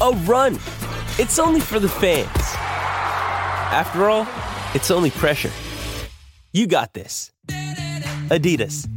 a 0.00 0.10
run. 0.24 0.54
It's 1.18 1.38
only 1.38 1.60
for 1.60 1.78
the 1.78 1.88
fans. 1.88 2.28
After 3.72 4.08
all, 4.08 4.26
it's 4.74 4.90
only 4.90 5.10
pressure. 5.10 5.50
You 6.52 6.66
got 6.66 6.94
this. 6.94 7.32
Adidas. 8.28 8.88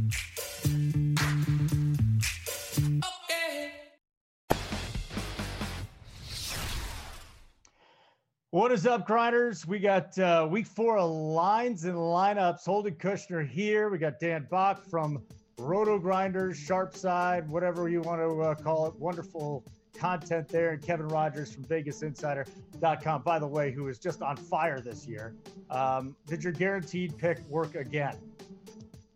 What 8.50 8.70
is 8.70 8.86
up, 8.86 9.04
grinders? 9.04 9.66
We 9.66 9.80
got 9.80 10.16
uh, 10.16 10.46
week 10.48 10.66
four 10.66 10.96
of 10.96 11.10
lines 11.10 11.84
and 11.84 11.96
lineups. 11.96 12.64
Holden 12.64 12.94
Kushner 12.94 13.46
here. 13.46 13.88
We 13.88 13.98
got 13.98 14.20
Dan 14.20 14.46
Bach 14.48 14.84
from 14.88 15.22
RotoGrinders, 15.58 16.54
Sharp 16.54 16.96
Side, 16.96 17.48
whatever 17.48 17.88
you 17.88 18.00
want 18.00 18.20
to 18.20 18.42
uh, 18.42 18.54
call 18.54 18.86
it. 18.86 18.94
Wonderful 18.94 19.64
content 19.94 20.48
there. 20.48 20.70
And 20.72 20.82
Kevin 20.82 21.08
Rogers 21.08 21.52
from 21.52 21.64
VegasInsider.com, 21.64 23.22
by 23.22 23.38
the 23.38 23.46
way, 23.46 23.70
who 23.72 23.88
is 23.88 23.98
just 23.98 24.22
on 24.22 24.36
fire 24.36 24.80
this 24.80 25.06
year. 25.06 25.34
Um, 25.70 26.16
did 26.26 26.42
your 26.42 26.52
guaranteed 26.52 27.16
pick 27.16 27.40
work 27.48 27.74
again? 27.74 28.16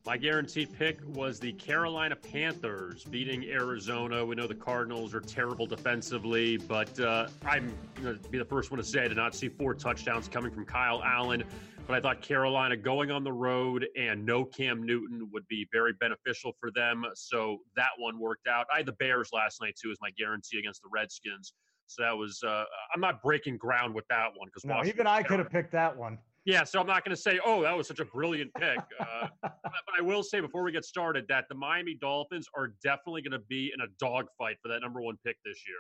My 0.09 0.17
guaranteed 0.17 0.73
pick 0.73 1.01
was 1.06 1.39
the 1.39 1.53
Carolina 1.53 2.17
Panthers 2.17 3.05
beating 3.05 3.45
Arizona. 3.45 4.25
We 4.25 4.37
know 4.37 4.47
the 4.47 4.55
Cardinals 4.55 5.15
are 5.15 5.21
terrible 5.21 5.67
defensively, 5.67 6.56
but 6.56 6.99
uh, 6.99 7.29
I'm 7.44 7.71
going 8.03 8.19
to 8.19 8.28
be 8.31 8.38
the 8.38 8.44
first 8.47 8.71
one 8.71 8.78
to 8.78 8.84
say 8.84 9.00
I 9.00 9.09
did 9.09 9.19
not 9.19 9.34
see 9.34 9.50
four 9.50 9.75
touchdowns 9.75 10.27
coming 10.27 10.50
from 10.50 10.65
Kyle 10.65 11.03
Allen. 11.05 11.44
But 11.88 11.97
I 11.97 12.00
thought 12.03 12.21
Carolina 12.21 12.76
going 12.76 13.10
on 13.10 13.25
the 13.25 13.32
road 13.32 13.87
and 13.97 14.25
no 14.26 14.44
Cam 14.44 14.84
Newton 14.84 15.26
would 15.32 15.49
be 15.49 15.66
very 15.72 15.94
beneficial 15.94 16.53
for 16.60 16.71
them. 16.71 17.03
So 17.15 17.60
that 17.76 17.88
one 17.97 18.19
worked 18.19 18.47
out. 18.47 18.66
I 18.71 18.76
had 18.76 18.87
the 18.87 18.93
Bears 18.93 19.31
last 19.32 19.62
night 19.62 19.75
too 19.82 19.91
as 19.91 19.97
my 20.03 20.10
guarantee 20.10 20.59
against 20.59 20.82
the 20.82 20.91
Redskins. 20.93 21.54
So 21.87 22.03
that 22.03 22.15
was 22.15 22.43
uh, 22.47 22.65
I'm 22.94 23.00
not 23.00 23.22
breaking 23.22 23.56
ground 23.56 23.94
with 23.94 24.06
that 24.10 24.28
one 24.37 24.49
because 24.49 24.66
no, 24.66 24.84
even 24.84 25.06
I 25.06 25.22
could 25.22 25.38
have 25.38 25.49
picked 25.49 25.72
that 25.72 25.97
one. 25.97 26.19
Yeah, 26.44 26.65
so 26.65 26.78
I'm 26.78 26.87
not 26.87 27.04
going 27.04 27.16
to 27.16 27.21
say, 27.21 27.41
oh, 27.44 27.62
that 27.62 27.76
was 27.76 27.88
such 27.88 28.00
a 28.00 28.05
brilliant 28.05 28.53
pick. 28.55 28.78
Uh, 29.00 29.28
but, 29.43 29.59
but, 29.62 29.94
I 29.99 30.03
will 30.03 30.22
say 30.22 30.41
before 30.41 30.62
we 30.62 30.72
get 30.72 30.84
started 30.84 31.26
that 31.28 31.44
the 31.49 31.55
Miami 31.55 31.94
Dolphins 31.94 32.49
are 32.55 32.75
definitely 32.82 33.22
going 33.22 33.32
to 33.32 33.47
be 33.49 33.72
in 33.75 33.81
a 33.82 33.87
dogfight 33.99 34.56
for 34.62 34.69
that 34.69 34.81
number 34.81 35.00
one 35.00 35.19
pick 35.25 35.37
this 35.44 35.62
year. 35.66 35.76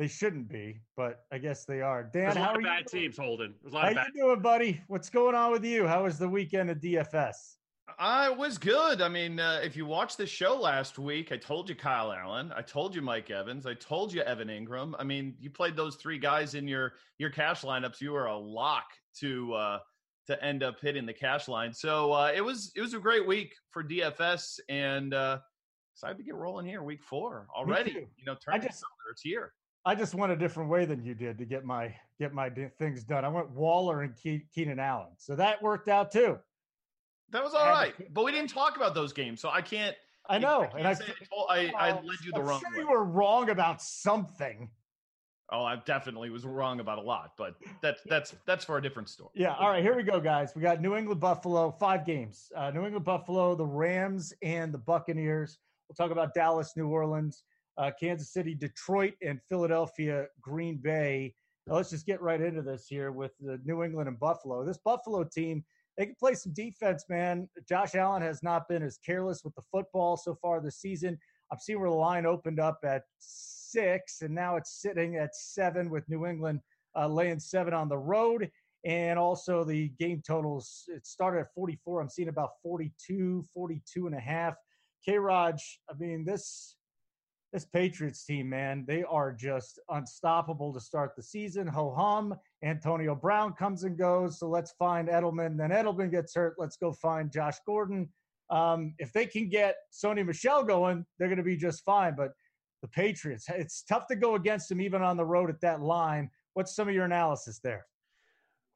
They 0.00 0.08
shouldn't 0.08 0.48
be, 0.48 0.80
but 0.96 1.26
I 1.30 1.36
guess 1.36 1.66
they 1.66 1.82
are. 1.82 2.02
Dan, 2.02 2.22
There's 2.22 2.36
a 2.36 2.40
lot 2.40 2.62
bad 2.62 2.86
doing? 2.86 3.02
teams, 3.02 3.18
Holden. 3.18 3.54
There's 3.60 3.74
a 3.74 3.76
lot 3.76 3.84
how 3.84 3.90
of 3.90 3.96
bad 3.96 4.06
you 4.14 4.22
doing, 4.22 4.40
buddy? 4.40 4.80
What's 4.86 5.10
going 5.10 5.34
on 5.34 5.52
with 5.52 5.62
you? 5.62 5.86
How 5.86 6.04
was 6.04 6.18
the 6.18 6.26
weekend 6.26 6.70
of 6.70 6.78
DFS? 6.78 7.56
I 7.98 8.30
was 8.30 8.56
good. 8.56 9.02
I 9.02 9.10
mean, 9.10 9.38
uh, 9.38 9.60
if 9.62 9.76
you 9.76 9.84
watched 9.84 10.16
the 10.16 10.26
show 10.26 10.58
last 10.58 10.98
week, 10.98 11.32
I 11.32 11.36
told 11.36 11.68
you 11.68 11.74
Kyle 11.74 12.12
Allen, 12.12 12.50
I 12.56 12.62
told 12.62 12.94
you 12.94 13.02
Mike 13.02 13.30
Evans, 13.30 13.66
I 13.66 13.74
told 13.74 14.10
you 14.10 14.22
Evan 14.22 14.48
Engram. 14.48 14.94
I 14.98 15.04
mean, 15.04 15.34
you 15.38 15.50
played 15.50 15.76
those 15.76 15.96
three 15.96 16.18
guys 16.18 16.54
in 16.54 16.66
your 16.66 16.94
your 17.18 17.28
cash 17.28 17.60
lineups. 17.60 18.00
You 18.00 18.12
were 18.12 18.24
a 18.24 18.38
lock 18.38 18.86
to 19.18 19.52
uh, 19.52 19.78
to 20.28 20.42
end 20.42 20.62
up 20.62 20.80
hitting 20.80 21.04
the 21.04 21.12
cash 21.12 21.46
line. 21.46 21.74
So 21.74 22.14
uh, 22.14 22.32
it 22.34 22.40
was 22.40 22.72
it 22.74 22.80
was 22.80 22.94
a 22.94 22.98
great 22.98 23.26
week 23.26 23.54
for 23.68 23.84
DFS, 23.84 24.60
and 24.70 25.12
uh, 25.12 25.40
excited 25.94 26.16
to 26.16 26.24
get 26.24 26.36
rolling 26.36 26.64
here, 26.64 26.82
week 26.82 27.02
four 27.02 27.48
already. 27.54 28.08
You 28.16 28.24
know, 28.24 28.34
turn 28.42 28.54
I 28.54 28.58
just, 28.58 28.82
it's 29.10 29.20
here. 29.20 29.52
I 29.84 29.94
just 29.94 30.14
went 30.14 30.32
a 30.32 30.36
different 30.36 30.68
way 30.68 30.84
than 30.84 31.02
you 31.02 31.14
did 31.14 31.38
to 31.38 31.44
get 31.44 31.64
my 31.64 31.94
get 32.18 32.34
my 32.34 32.50
things 32.78 33.02
done. 33.02 33.24
I 33.24 33.28
went 33.28 33.50
Waller 33.50 34.02
and 34.02 34.14
Ke- 34.14 34.46
Keenan 34.54 34.78
Allen, 34.78 35.12
so 35.16 35.34
that 35.36 35.62
worked 35.62 35.88
out 35.88 36.10
too. 36.12 36.38
That 37.30 37.42
was 37.42 37.54
all 37.54 37.66
right, 37.66 37.94
but 38.12 38.24
we 38.24 38.32
didn't 38.32 38.50
talk 38.50 38.76
about 38.76 38.94
those 38.94 39.12
games, 39.12 39.40
so 39.40 39.50
I 39.50 39.62
can't. 39.62 39.96
I 40.28 40.38
know, 40.38 40.68
I 40.74 40.78
and 40.78 40.86
I, 40.86 40.96
I, 41.48 41.72
I, 41.76 41.92
led 41.92 42.04
you 42.24 42.30
the 42.32 42.40
I'm 42.40 42.46
wrong 42.46 42.60
sure 42.60 42.70
way. 42.70 42.78
You 42.78 42.90
were 42.90 43.04
wrong 43.04 43.50
about 43.50 43.80
something. 43.80 44.68
Oh, 45.52 45.64
I 45.64 45.76
definitely 45.84 46.30
was 46.30 46.44
wrong 46.44 46.78
about 46.78 46.98
a 46.98 47.02
lot, 47.02 47.32
but 47.36 47.54
that's 47.80 48.02
that's 48.06 48.34
that's 48.46 48.64
for 48.64 48.76
a 48.76 48.82
different 48.82 49.08
story. 49.08 49.30
Yeah. 49.34 49.54
All 49.54 49.70
right, 49.70 49.82
here 49.82 49.96
we 49.96 50.02
go, 50.02 50.20
guys. 50.20 50.52
We 50.54 50.62
got 50.62 50.80
New 50.80 50.94
England 50.94 51.20
Buffalo, 51.20 51.70
five 51.70 52.04
games. 52.04 52.52
Uh, 52.54 52.70
New 52.70 52.84
England 52.84 53.04
Buffalo, 53.04 53.54
the 53.54 53.66
Rams, 53.66 54.32
and 54.42 54.74
the 54.74 54.78
Buccaneers. 54.78 55.58
We'll 55.88 55.96
talk 55.96 56.12
about 56.12 56.34
Dallas, 56.34 56.74
New 56.76 56.88
Orleans, 56.88 57.42
uh, 57.78 57.90
Kansas 57.98 58.32
City, 58.32 58.54
Detroit, 58.54 59.14
and 59.22 59.40
Philadelphia, 59.48 60.26
Green 60.40 60.76
Bay. 60.76 61.34
Now, 61.66 61.76
let's 61.76 61.90
just 61.90 62.06
get 62.06 62.20
right 62.20 62.40
into 62.40 62.62
this 62.62 62.86
here 62.88 63.12
with 63.12 63.32
the 63.40 63.60
New 63.64 63.82
England 63.82 64.08
and 64.08 64.18
Buffalo. 64.18 64.64
This 64.64 64.78
Buffalo 64.78 65.24
team, 65.24 65.64
they 65.96 66.06
can 66.06 66.16
play 66.18 66.34
some 66.34 66.52
defense, 66.52 67.04
man. 67.08 67.48
Josh 67.68 67.94
Allen 67.94 68.22
has 68.22 68.42
not 68.42 68.68
been 68.68 68.82
as 68.82 68.98
careless 69.04 69.44
with 69.44 69.54
the 69.54 69.62
football 69.70 70.16
so 70.16 70.36
far 70.40 70.60
this 70.60 70.80
season. 70.80 71.18
I'm 71.52 71.58
seeing 71.58 71.80
where 71.80 71.90
the 71.90 71.96
line 71.96 72.26
opened 72.26 72.60
up 72.60 72.78
at 72.84 73.02
six, 73.18 74.22
and 74.22 74.34
now 74.34 74.56
it's 74.56 74.80
sitting 74.80 75.16
at 75.16 75.34
seven 75.34 75.90
with 75.90 76.08
New 76.08 76.26
England 76.26 76.60
uh, 76.96 77.08
laying 77.08 77.38
seven 77.38 77.74
on 77.74 77.88
the 77.88 77.98
road. 77.98 78.50
And 78.84 79.18
also 79.18 79.62
the 79.62 79.88
game 79.98 80.22
totals, 80.26 80.84
it 80.88 81.06
started 81.06 81.40
at 81.40 81.54
44. 81.54 82.00
I'm 82.00 82.08
seeing 82.08 82.28
about 82.28 82.50
42, 82.62 83.44
42 83.52 84.06
and 84.06 84.14
a 84.14 84.20
half. 84.20 84.54
K 85.04 85.18
Raj, 85.18 85.80
I 85.90 85.94
mean, 85.98 86.24
this 86.24 86.76
this 87.52 87.64
Patriots 87.64 88.24
team, 88.24 88.48
man, 88.48 88.84
they 88.86 89.02
are 89.02 89.32
just 89.32 89.80
unstoppable 89.88 90.72
to 90.72 90.80
start 90.80 91.16
the 91.16 91.22
season. 91.22 91.66
Ho 91.66 91.92
hum. 91.96 92.34
Antonio 92.62 93.14
Brown 93.14 93.52
comes 93.54 93.84
and 93.84 93.98
goes. 93.98 94.38
So 94.38 94.48
let's 94.48 94.72
find 94.72 95.08
Edelman. 95.08 95.56
Then 95.56 95.70
Edelman 95.70 96.10
gets 96.10 96.34
hurt. 96.34 96.54
Let's 96.58 96.76
go 96.76 96.92
find 96.92 97.32
Josh 97.32 97.56
Gordon. 97.66 98.08
Um, 98.50 98.94
if 98.98 99.12
they 99.12 99.26
can 99.26 99.48
get 99.48 99.76
Sony 99.92 100.24
Michel 100.24 100.62
going, 100.62 101.04
they're 101.18 101.28
going 101.28 101.38
to 101.38 101.44
be 101.44 101.56
just 101.56 101.84
fine. 101.84 102.14
But 102.16 102.32
the 102.82 102.88
Patriots. 102.88 103.46
It's 103.48 103.82
tough 103.82 104.06
to 104.08 104.16
go 104.16 104.34
against 104.34 104.68
them 104.68 104.80
even 104.80 105.02
on 105.02 105.16
the 105.16 105.24
road 105.24 105.50
at 105.50 105.60
that 105.60 105.80
line. 105.80 106.30
What's 106.54 106.74
some 106.74 106.88
of 106.88 106.94
your 106.94 107.04
analysis 107.04 107.60
there? 107.62 107.86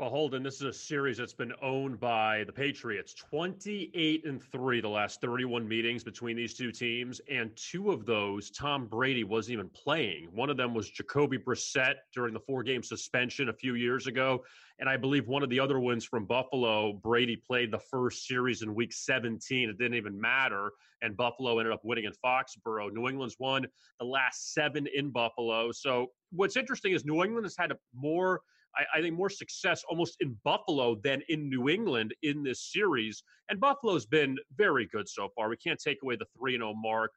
Well, 0.00 0.10
Holden, 0.10 0.42
this 0.42 0.56
is 0.56 0.62
a 0.62 0.72
series 0.72 1.18
that's 1.18 1.34
been 1.34 1.52
owned 1.62 2.00
by 2.00 2.42
the 2.48 2.52
Patriots. 2.52 3.14
28 3.14 4.24
and 4.24 4.42
3 4.42 4.80
the 4.80 4.88
last 4.88 5.20
31 5.20 5.68
meetings 5.68 6.02
between 6.02 6.36
these 6.36 6.52
two 6.52 6.72
teams. 6.72 7.20
And 7.30 7.54
two 7.54 7.92
of 7.92 8.04
those, 8.04 8.50
Tom 8.50 8.86
Brady 8.86 9.22
wasn't 9.22 9.52
even 9.52 9.68
playing. 9.68 10.30
One 10.32 10.50
of 10.50 10.56
them 10.56 10.74
was 10.74 10.90
Jacoby 10.90 11.38
Brissett 11.38 11.94
during 12.12 12.34
the 12.34 12.40
four 12.40 12.64
game 12.64 12.82
suspension 12.82 13.50
a 13.50 13.52
few 13.52 13.76
years 13.76 14.08
ago. 14.08 14.42
And 14.80 14.88
I 14.88 14.96
believe 14.96 15.28
one 15.28 15.44
of 15.44 15.48
the 15.48 15.60
other 15.60 15.78
wins 15.78 16.04
from 16.04 16.24
Buffalo, 16.24 16.94
Brady 16.94 17.36
played 17.36 17.70
the 17.70 17.78
first 17.78 18.26
series 18.26 18.62
in 18.62 18.74
week 18.74 18.92
17. 18.92 19.70
It 19.70 19.78
didn't 19.78 19.94
even 19.94 20.20
matter. 20.20 20.72
And 21.02 21.16
Buffalo 21.16 21.60
ended 21.60 21.72
up 21.72 21.84
winning 21.84 22.06
in 22.06 22.12
Foxborough. 22.14 22.92
New 22.92 23.08
England's 23.08 23.36
won 23.38 23.64
the 24.00 24.06
last 24.06 24.54
seven 24.54 24.88
in 24.92 25.10
Buffalo. 25.10 25.70
So 25.70 26.08
what's 26.32 26.56
interesting 26.56 26.94
is 26.94 27.04
New 27.04 27.22
England 27.22 27.44
has 27.44 27.54
had 27.56 27.70
a 27.70 27.76
more 27.94 28.40
I, 28.76 28.98
I, 28.98 29.00
think 29.00 29.16
more 29.16 29.30
success 29.30 29.82
almost 29.88 30.16
in 30.20 30.36
Buffalo 30.44 30.96
than 31.02 31.22
in 31.28 31.48
New 31.48 31.68
England 31.68 32.14
in 32.22 32.42
this 32.42 32.72
series. 32.72 33.22
And 33.48 33.60
Buffalo's 33.60 34.06
been 34.06 34.36
very 34.56 34.86
good 34.86 35.08
so 35.08 35.28
far. 35.34 35.48
We 35.48 35.56
can't 35.56 35.80
take 35.80 35.98
away 36.02 36.16
the 36.16 36.26
3 36.38 36.56
0 36.56 36.74
mark. 36.74 37.12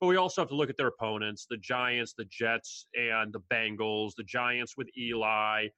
But 0.00 0.08
we 0.08 0.16
also 0.16 0.40
have 0.40 0.48
to 0.48 0.56
look 0.56 0.70
at 0.70 0.76
their 0.76 0.88
opponents 0.88 1.46
the 1.48 1.58
Giants, 1.58 2.14
the 2.16 2.24
Jets, 2.24 2.86
and 2.94 3.32
the 3.32 3.40
Bengals. 3.52 4.12
The 4.16 4.24
Giants 4.24 4.76
with 4.76 4.88
Eli, 4.98 5.68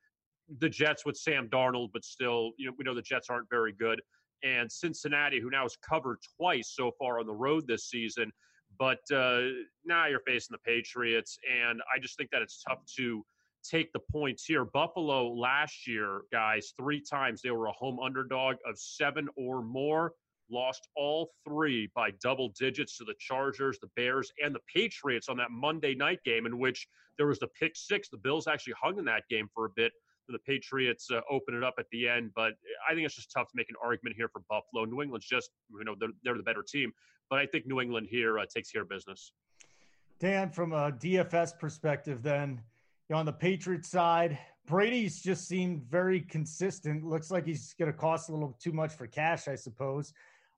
the 0.58 0.68
Jets 0.68 1.04
with 1.04 1.16
Sam 1.16 1.48
Darnold, 1.48 1.90
but 1.92 2.04
still, 2.04 2.52
you 2.56 2.66
know, 2.66 2.72
we 2.78 2.84
know 2.84 2.94
the 2.94 3.02
Jets 3.02 3.28
aren't 3.28 3.50
very 3.50 3.72
good. 3.72 4.00
And 4.42 4.70
Cincinnati, 4.70 5.40
who 5.40 5.50
now 5.50 5.62
has 5.62 5.76
covered 5.76 6.18
twice 6.38 6.72
so 6.74 6.92
far 6.98 7.18
on 7.18 7.26
the 7.26 7.32
road 7.32 7.66
this 7.66 7.88
season. 7.88 8.30
But 8.78 9.00
uh, 9.12 9.42
now 9.84 10.06
you're 10.06 10.20
facing 10.26 10.54
the 10.54 10.70
Patriots. 10.70 11.38
And 11.50 11.80
I 11.94 11.98
just 12.00 12.16
think 12.16 12.30
that 12.30 12.42
it's 12.42 12.62
tough 12.62 12.78
to 12.96 13.24
take 13.64 13.92
the 13.92 14.00
points 14.12 14.44
here. 14.44 14.64
Buffalo 14.64 15.32
last 15.32 15.86
year, 15.86 16.22
guys, 16.32 16.72
three 16.78 17.00
times 17.00 17.42
they 17.42 17.50
were 17.50 17.66
a 17.66 17.72
home 17.72 17.98
underdog 18.00 18.56
of 18.66 18.78
seven 18.78 19.28
or 19.36 19.62
more, 19.62 20.12
lost 20.50 20.88
all 20.96 21.30
three 21.46 21.90
by 21.94 22.10
double 22.22 22.52
digits 22.58 22.98
to 22.98 23.04
the 23.04 23.14
Chargers, 23.18 23.78
the 23.80 23.88
Bears, 23.96 24.32
and 24.42 24.54
the 24.54 24.60
Patriots 24.72 25.28
on 25.28 25.36
that 25.38 25.50
Monday 25.50 25.94
night 25.94 26.20
game, 26.24 26.46
in 26.46 26.58
which 26.58 26.86
there 27.16 27.26
was 27.26 27.38
the 27.38 27.48
pick 27.58 27.72
six. 27.74 28.08
The 28.08 28.18
Bills 28.18 28.46
actually 28.46 28.74
hung 28.80 28.98
in 28.98 29.04
that 29.06 29.24
game 29.30 29.48
for 29.54 29.66
a 29.66 29.70
bit. 29.74 29.92
The 30.28 30.38
Patriots 30.38 31.10
uh, 31.10 31.20
open 31.30 31.54
it 31.54 31.62
up 31.62 31.74
at 31.78 31.84
the 31.92 32.08
end, 32.08 32.30
but 32.34 32.52
I 32.88 32.94
think 32.94 33.04
it's 33.04 33.14
just 33.14 33.30
tough 33.30 33.48
to 33.48 33.56
make 33.56 33.68
an 33.68 33.76
argument 33.82 34.16
here 34.16 34.28
for 34.28 34.40
Buffalo. 34.48 34.86
New 34.86 35.02
England's 35.02 35.26
just, 35.26 35.50
you 35.70 35.84
know, 35.84 35.94
they're, 35.98 36.08
they're 36.22 36.36
the 36.36 36.42
better 36.42 36.64
team, 36.66 36.92
but 37.28 37.38
I 37.38 37.46
think 37.46 37.66
New 37.66 37.80
England 37.80 38.06
here 38.10 38.38
uh, 38.38 38.46
takes 38.52 38.70
care 38.70 38.82
of 38.82 38.88
business. 38.88 39.32
Dan, 40.18 40.50
from 40.50 40.72
a 40.72 40.92
DFS 40.92 41.58
perspective, 41.58 42.22
then, 42.22 42.60
you 43.08 43.14
know, 43.14 43.20
on 43.20 43.26
the 43.26 43.32
Patriots 43.32 43.90
side, 43.90 44.38
Brady's 44.66 45.20
just 45.20 45.46
seemed 45.46 45.84
very 45.84 46.20
consistent. 46.20 47.04
Looks 47.04 47.30
like 47.30 47.44
he's 47.44 47.74
going 47.78 47.92
to 47.92 47.96
cost 47.96 48.30
a 48.30 48.32
little 48.32 48.56
too 48.62 48.72
much 48.72 48.94
for 48.94 49.06
cash, 49.06 49.46
I 49.46 49.56
suppose. 49.56 50.12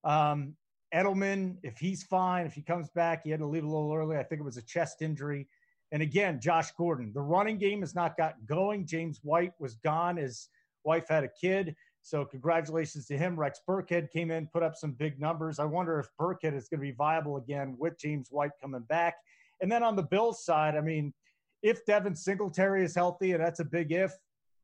Um, 0.05 0.55
Edelman, 0.95 1.57
if 1.65 1.79
he's 1.79 2.05
fine, 2.05 2.47
if 2.47 2.53
he 2.53 2.63
comes 2.63 2.89
back, 2.91 3.23
he 3.25 3.31
had 3.31 3.41
to 3.41 3.47
leave 3.47 3.65
a 3.65 3.67
little 3.67 3.93
early. 3.93 4.17
I 4.17 4.23
think 4.23 4.41
it 4.41 4.45
was 4.45 4.57
a 4.57 4.63
chest 4.63 5.03
injury. 5.03 5.49
And 5.91 6.03
again, 6.03 6.41
Josh 6.41 6.71
Gordon, 6.73 7.13
the 7.13 7.21
running 7.21 7.59
game 7.59 7.81
has 7.81 7.95
not 7.95 8.17
got 8.17 8.35
going. 8.47 8.87
James 8.87 9.21
White 9.23 9.53
was 9.59 9.75
gone. 9.77 10.17
His 10.17 10.49
wife 10.85 11.09
had 11.09 11.25
a 11.25 11.29
kid. 11.29 11.75
So 12.03 12.25
congratulations 12.25 13.07
to 13.07 13.19
him. 13.19 13.39
Rex 13.39 13.61
Burkhead 13.69 14.11
came 14.13 14.31
in, 14.31 14.47
put 14.47 14.63
up 14.63 14.77
some 14.77 14.93
big 14.93 15.21
numbers. 15.21 15.59
I 15.59 15.65
wonder 15.65 15.99
if 15.99 16.07
Burkhead 16.21 16.57
is 16.57 16.69
going 16.69 16.81
to 16.81 16.87
be 16.87 16.93
viable 16.93 17.37
again 17.37 17.75
with 17.79 17.99
James 17.99 18.29
White 18.31 18.53
coming 18.63 18.83
back. 18.83 19.17
And 19.61 19.71
then 19.71 19.83
on 19.83 19.97
the 19.97 20.05
Bills 20.05 20.45
side, 20.45 20.77
I 20.77 20.81
mean, 20.81 21.13
if 21.67 21.85
Devin 21.85 22.15
Singletary 22.15 22.85
is 22.85 22.95
healthy, 22.95 23.33
and 23.33 23.43
that's 23.43 23.59
a 23.59 23.65
big 23.65 23.91
if, 23.91 24.13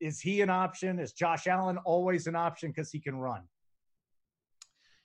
is 0.01 0.21
he 0.21 0.41
an 0.41 0.51
option? 0.51 1.01
Is 1.01 1.13
Josh 1.13 1.49
Allen 1.49 1.77
always 1.79 2.29
an 2.29 2.37
option 2.37 2.71
because 2.71 2.93
he 2.93 3.01
can 3.01 3.17
run? 3.17 3.43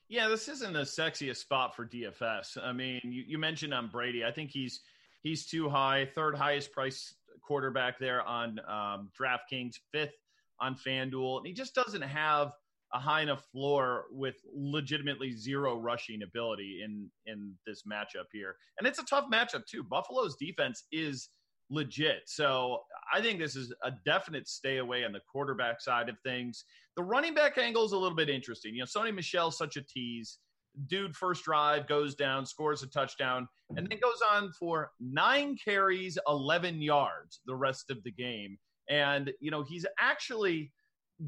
Yeah, 0.07 0.27
this 0.27 0.47
isn't 0.47 0.73
the 0.73 0.81
sexiest 0.81 1.37
spot 1.37 1.75
for 1.75 1.87
DFS. 1.87 2.63
I 2.63 2.71
mean, 2.71 3.01
you, 3.03 3.23
you 3.27 3.39
mentioned 3.39 3.73
on 3.73 3.87
Brady. 3.87 4.23
I 4.23 4.31
think 4.31 4.51
he's 4.51 4.81
he's 5.23 5.47
too 5.47 5.69
high, 5.69 6.07
third 6.13 6.35
highest 6.35 6.71
price 6.71 7.15
quarterback 7.41 7.97
there 7.97 8.21
on 8.21 8.59
um, 8.69 9.09
DraftKings, 9.19 9.73
fifth 9.91 10.13
on 10.61 10.75
FanDuel, 10.75 11.39
and 11.39 11.47
he 11.47 11.53
just 11.53 11.73
doesn't 11.73 12.03
have 12.03 12.51
a 12.93 12.99
high 12.99 13.21
enough 13.21 13.43
floor 13.51 14.05
with 14.11 14.35
legitimately 14.53 15.31
zero 15.31 15.77
rushing 15.77 16.21
ability 16.21 16.81
in 16.85 17.09
in 17.25 17.55
this 17.65 17.83
matchup 17.91 18.27
here. 18.31 18.55
And 18.77 18.87
it's 18.87 18.99
a 18.99 19.05
tough 19.05 19.25
matchup 19.33 19.65
too. 19.65 19.83
Buffalo's 19.83 20.35
defense 20.35 20.83
is 20.91 21.29
legit. 21.69 22.23
So 22.25 22.79
I 23.13 23.21
think 23.21 23.39
this 23.39 23.55
is 23.55 23.73
a 23.83 23.91
definite 24.05 24.47
stay 24.47 24.77
away 24.77 25.03
on 25.03 25.11
the 25.11 25.21
quarterback 25.31 25.81
side 25.81 26.09
of 26.09 26.15
things. 26.23 26.65
The 26.95 27.03
running 27.03 27.33
back 27.33 27.57
angle 27.57 27.85
is 27.85 27.91
a 27.91 27.97
little 27.97 28.15
bit 28.15 28.29
interesting. 28.29 28.75
You 28.75 28.81
know, 28.81 28.85
Sony 28.85 29.13
Michel's 29.13 29.57
such 29.57 29.77
a 29.77 29.81
tease. 29.81 30.39
Dude, 30.87 31.15
first 31.15 31.43
drive 31.43 31.87
goes 31.87 32.13
down, 32.13 32.45
scores 32.45 32.83
a 32.83 32.87
touchdown, 32.87 33.47
and 33.75 33.87
then 33.89 33.99
goes 33.99 34.19
on 34.31 34.51
for 34.51 34.91
nine 34.99 35.57
carries, 35.63 36.19
11 36.27 36.81
yards 36.81 37.39
the 37.45 37.55
rest 37.55 37.89
of 37.89 38.03
the 38.03 38.11
game. 38.11 38.57
And, 38.89 39.31
you 39.39 39.49
know, 39.49 39.63
he's 39.63 39.85
actually 39.99 40.71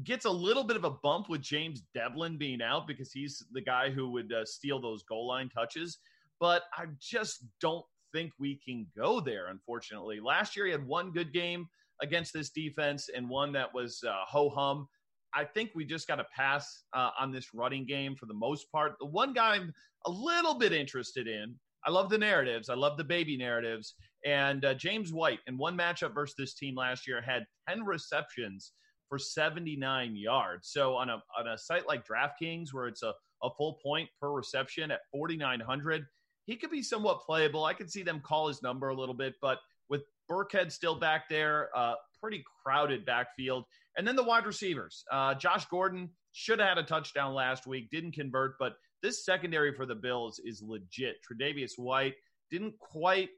gets 0.04 0.24
a 0.24 0.30
little 0.30 0.62
bit 0.62 0.76
of 0.76 0.84
a 0.84 0.90
bump 0.90 1.28
with 1.28 1.40
James 1.40 1.82
Develin 1.96 2.38
being 2.38 2.62
out 2.62 2.86
because 2.86 3.10
he's 3.12 3.44
the 3.52 3.60
guy 3.60 3.90
who 3.90 4.10
would 4.10 4.32
uh, 4.32 4.44
steal 4.44 4.80
those 4.80 5.02
goal 5.02 5.26
line 5.26 5.48
touches. 5.48 5.98
But 6.38 6.62
I 6.72 6.84
just 7.00 7.44
don't 7.60 7.84
think 8.12 8.32
we 8.38 8.60
can 8.64 8.86
go 8.96 9.20
there, 9.20 9.48
unfortunately. 9.48 10.20
Last 10.20 10.56
year, 10.56 10.66
he 10.66 10.72
had 10.72 10.86
one 10.86 11.12
good 11.12 11.32
game 11.32 11.66
against 12.02 12.32
this 12.32 12.50
defense 12.50 13.08
and 13.14 13.28
one 13.28 13.52
that 13.52 13.72
was 13.72 14.02
uh, 14.06 14.24
ho 14.26 14.48
hum. 14.50 14.88
I 15.34 15.44
think 15.44 15.70
we 15.74 15.84
just 15.84 16.08
got 16.08 16.16
to 16.16 16.26
pass 16.34 16.82
uh, 16.92 17.10
on 17.18 17.30
this 17.30 17.54
running 17.54 17.86
game 17.86 18.16
for 18.16 18.26
the 18.26 18.34
most 18.34 18.70
part. 18.72 18.96
The 18.98 19.06
one 19.06 19.32
guy 19.32 19.54
I'm 19.54 19.72
a 20.06 20.10
little 20.10 20.54
bit 20.54 20.72
interested 20.72 21.28
in, 21.28 21.54
I 21.86 21.90
love 21.90 22.10
the 22.10 22.18
narratives, 22.18 22.68
I 22.68 22.74
love 22.74 22.96
the 22.96 23.04
baby 23.04 23.36
narratives. 23.36 23.94
And 24.24 24.64
uh, 24.64 24.74
James 24.74 25.12
White, 25.12 25.38
in 25.46 25.56
one 25.56 25.76
matchup 25.76 26.14
versus 26.14 26.34
this 26.36 26.54
team 26.54 26.74
last 26.74 27.06
year, 27.06 27.22
had 27.22 27.44
10 27.68 27.84
receptions 27.84 28.72
for 29.08 29.18
79 29.18 30.16
yards. 30.16 30.70
So 30.72 30.94
on 30.94 31.10
a, 31.10 31.22
on 31.38 31.48
a 31.48 31.58
site 31.58 31.86
like 31.86 32.04
DraftKings, 32.06 32.72
where 32.72 32.86
it's 32.86 33.02
a, 33.02 33.14
a 33.42 33.50
full 33.56 33.78
point 33.82 34.08
per 34.20 34.30
reception 34.30 34.90
at 34.90 35.00
4,900, 35.12 36.04
he 36.50 36.56
could 36.56 36.70
be 36.70 36.82
somewhat 36.82 37.20
playable. 37.20 37.64
I 37.64 37.74
could 37.74 37.88
see 37.88 38.02
them 38.02 38.20
call 38.20 38.48
his 38.48 38.60
number 38.60 38.88
a 38.88 38.94
little 38.94 39.14
bit, 39.14 39.34
but 39.40 39.58
with 39.88 40.02
Burkhead 40.28 40.72
still 40.72 40.96
back 40.96 41.28
there, 41.28 41.70
uh, 41.76 41.94
pretty 42.20 42.42
crowded 42.64 43.06
backfield. 43.06 43.66
And 43.96 44.06
then 44.06 44.16
the 44.16 44.24
wide 44.24 44.46
receivers. 44.46 45.04
Uh, 45.12 45.34
Josh 45.34 45.64
Gordon 45.66 46.10
should 46.32 46.58
have 46.58 46.68
had 46.70 46.78
a 46.78 46.82
touchdown 46.82 47.34
last 47.34 47.68
week, 47.68 47.88
didn't 47.90 48.12
convert, 48.12 48.58
but 48.58 48.74
this 49.00 49.24
secondary 49.24 49.72
for 49.72 49.86
the 49.86 49.94
Bills 49.94 50.40
is 50.44 50.60
legit. 50.60 51.18
Tre'Davious 51.22 51.78
White 51.78 52.14
didn't 52.50 52.76
quite 52.80 53.28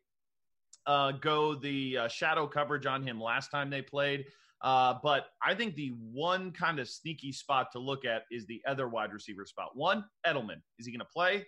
uh, 0.87 1.13
go 1.13 1.55
the 1.55 1.99
uh, 1.99 2.09
shadow 2.09 2.47
coverage 2.47 2.87
on 2.87 3.03
him 3.03 3.21
last 3.21 3.51
time 3.51 3.69
they 3.69 3.83
played. 3.83 4.25
Uh, 4.63 4.95
but 5.03 5.27
I 5.43 5.55
think 5.55 5.75
the 5.75 5.93
one 6.13 6.51
kind 6.51 6.79
of 6.79 6.89
sneaky 6.89 7.33
spot 7.33 7.73
to 7.73 7.79
look 7.79 8.07
at 8.07 8.23
is 8.31 8.47
the 8.47 8.63
other 8.67 8.89
wide 8.89 9.13
receiver 9.13 9.45
spot. 9.45 9.77
One, 9.77 10.03
Edelman. 10.27 10.63
Is 10.79 10.87
he 10.87 10.93
going 10.93 11.01
to 11.01 11.13
play? 11.13 11.45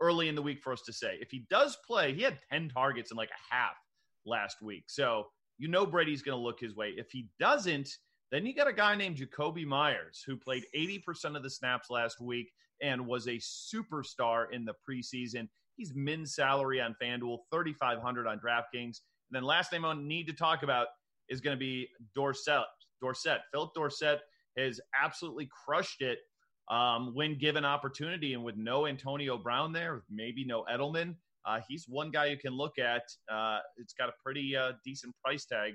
Early 0.00 0.28
in 0.28 0.34
the 0.34 0.42
week 0.42 0.62
for 0.62 0.72
us 0.72 0.82
to 0.86 0.92
say. 0.92 1.18
If 1.20 1.30
he 1.30 1.44
does 1.50 1.76
play, 1.86 2.14
he 2.14 2.22
had 2.22 2.38
10 2.52 2.68
targets 2.68 3.10
in 3.10 3.16
like 3.16 3.30
a 3.30 3.54
half 3.54 3.76
last 4.24 4.62
week. 4.62 4.84
So 4.86 5.24
you 5.58 5.68
know 5.68 5.86
Brady's 5.86 6.22
going 6.22 6.38
to 6.38 6.42
look 6.42 6.60
his 6.60 6.76
way. 6.76 6.94
If 6.96 7.10
he 7.10 7.28
doesn't, 7.40 7.88
then 8.30 8.46
you 8.46 8.54
got 8.54 8.68
a 8.68 8.72
guy 8.72 8.94
named 8.94 9.16
Jakobi 9.16 9.66
Meyers 9.66 10.22
who 10.26 10.36
played 10.36 10.64
80% 10.76 11.36
of 11.36 11.42
the 11.42 11.50
snaps 11.50 11.90
last 11.90 12.20
week 12.20 12.50
and 12.82 13.06
was 13.06 13.26
a 13.26 13.38
superstar 13.38 14.46
in 14.52 14.64
the 14.64 14.74
preseason. 14.88 15.48
He's 15.76 15.92
min 15.94 16.26
salary 16.26 16.80
on 16.80 16.94
FanDuel, 17.02 17.38
3,500 17.52 18.26
on 18.26 18.38
DraftKings. 18.38 18.72
And 18.84 19.32
then 19.32 19.42
last 19.42 19.72
name 19.72 19.84
I 19.84 19.94
need 19.94 20.26
to 20.28 20.32
talk 20.32 20.62
about 20.62 20.88
is 21.28 21.40
going 21.40 21.56
to 21.56 21.58
be 21.58 21.88
Dorsett. 22.14 22.64
Dorsett. 23.00 23.40
Phillip 23.52 23.74
Dorsett 23.74 24.20
has 24.56 24.80
absolutely 25.00 25.48
crushed 25.64 26.02
it 26.02 26.18
um, 26.70 27.14
when 27.14 27.38
given 27.38 27.64
opportunity. 27.64 28.34
And 28.34 28.44
with 28.44 28.56
no 28.56 28.86
Antonio 28.86 29.38
Brown 29.38 29.72
there, 29.72 30.02
maybe 30.10 30.44
no 30.44 30.64
Edelman, 30.70 31.14
uh, 31.48 31.60
he's 31.66 31.86
one 31.88 32.10
guy 32.10 32.26
you 32.26 32.36
can 32.36 32.52
look 32.52 32.78
at. 32.78 33.02
Uh, 33.30 33.60
it's 33.78 33.94
got 33.94 34.08
a 34.08 34.12
pretty 34.22 34.54
uh, 34.54 34.72
decent 34.84 35.14
price 35.24 35.46
tag, 35.46 35.74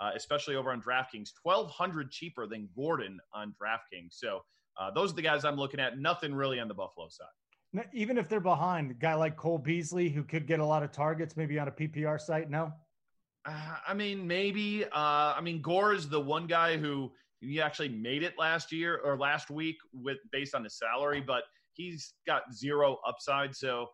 uh, 0.00 0.10
especially 0.14 0.54
over 0.56 0.70
on 0.70 0.82
DraftKings, 0.82 1.30
twelve 1.40 1.70
hundred 1.70 2.10
cheaper 2.10 2.46
than 2.46 2.68
Gordon 2.76 3.18
on 3.32 3.54
DraftKings. 3.60 4.10
So 4.10 4.40
uh, 4.78 4.90
those 4.90 5.12
are 5.12 5.16
the 5.16 5.22
guys 5.22 5.44
I'm 5.44 5.56
looking 5.56 5.80
at. 5.80 5.98
Nothing 5.98 6.34
really 6.34 6.60
on 6.60 6.68
the 6.68 6.74
Buffalo 6.74 7.08
side. 7.08 7.86
Even 7.92 8.18
if 8.18 8.28
they're 8.28 8.38
behind, 8.38 8.92
a 8.92 8.94
guy 8.94 9.14
like 9.14 9.36
Cole 9.36 9.58
Beasley, 9.58 10.08
who 10.08 10.22
could 10.22 10.46
get 10.46 10.60
a 10.60 10.64
lot 10.64 10.84
of 10.84 10.92
targets, 10.92 11.36
maybe 11.36 11.58
on 11.58 11.66
a 11.66 11.72
PPR 11.72 12.20
site. 12.20 12.48
No. 12.48 12.72
Uh, 13.44 13.76
I 13.88 13.94
mean, 13.94 14.26
maybe. 14.26 14.84
I 14.92 15.40
mean, 15.42 15.60
Gore 15.60 15.94
is 15.94 16.08
the 16.08 16.20
one 16.20 16.46
guy 16.46 16.76
who 16.76 17.12
he 17.44 17.60
actually 17.60 17.88
made 17.88 18.22
it 18.22 18.34
last 18.38 18.72
year 18.72 19.00
or 19.04 19.18
last 19.18 19.50
week 19.50 19.76
with 19.92 20.18
based 20.32 20.54
on 20.54 20.64
his 20.64 20.78
salary, 20.78 21.20
but 21.20 21.42
he's 21.74 22.14
got 22.26 22.42
zero 22.54 22.98
upside. 23.06 23.54
So 23.54 23.86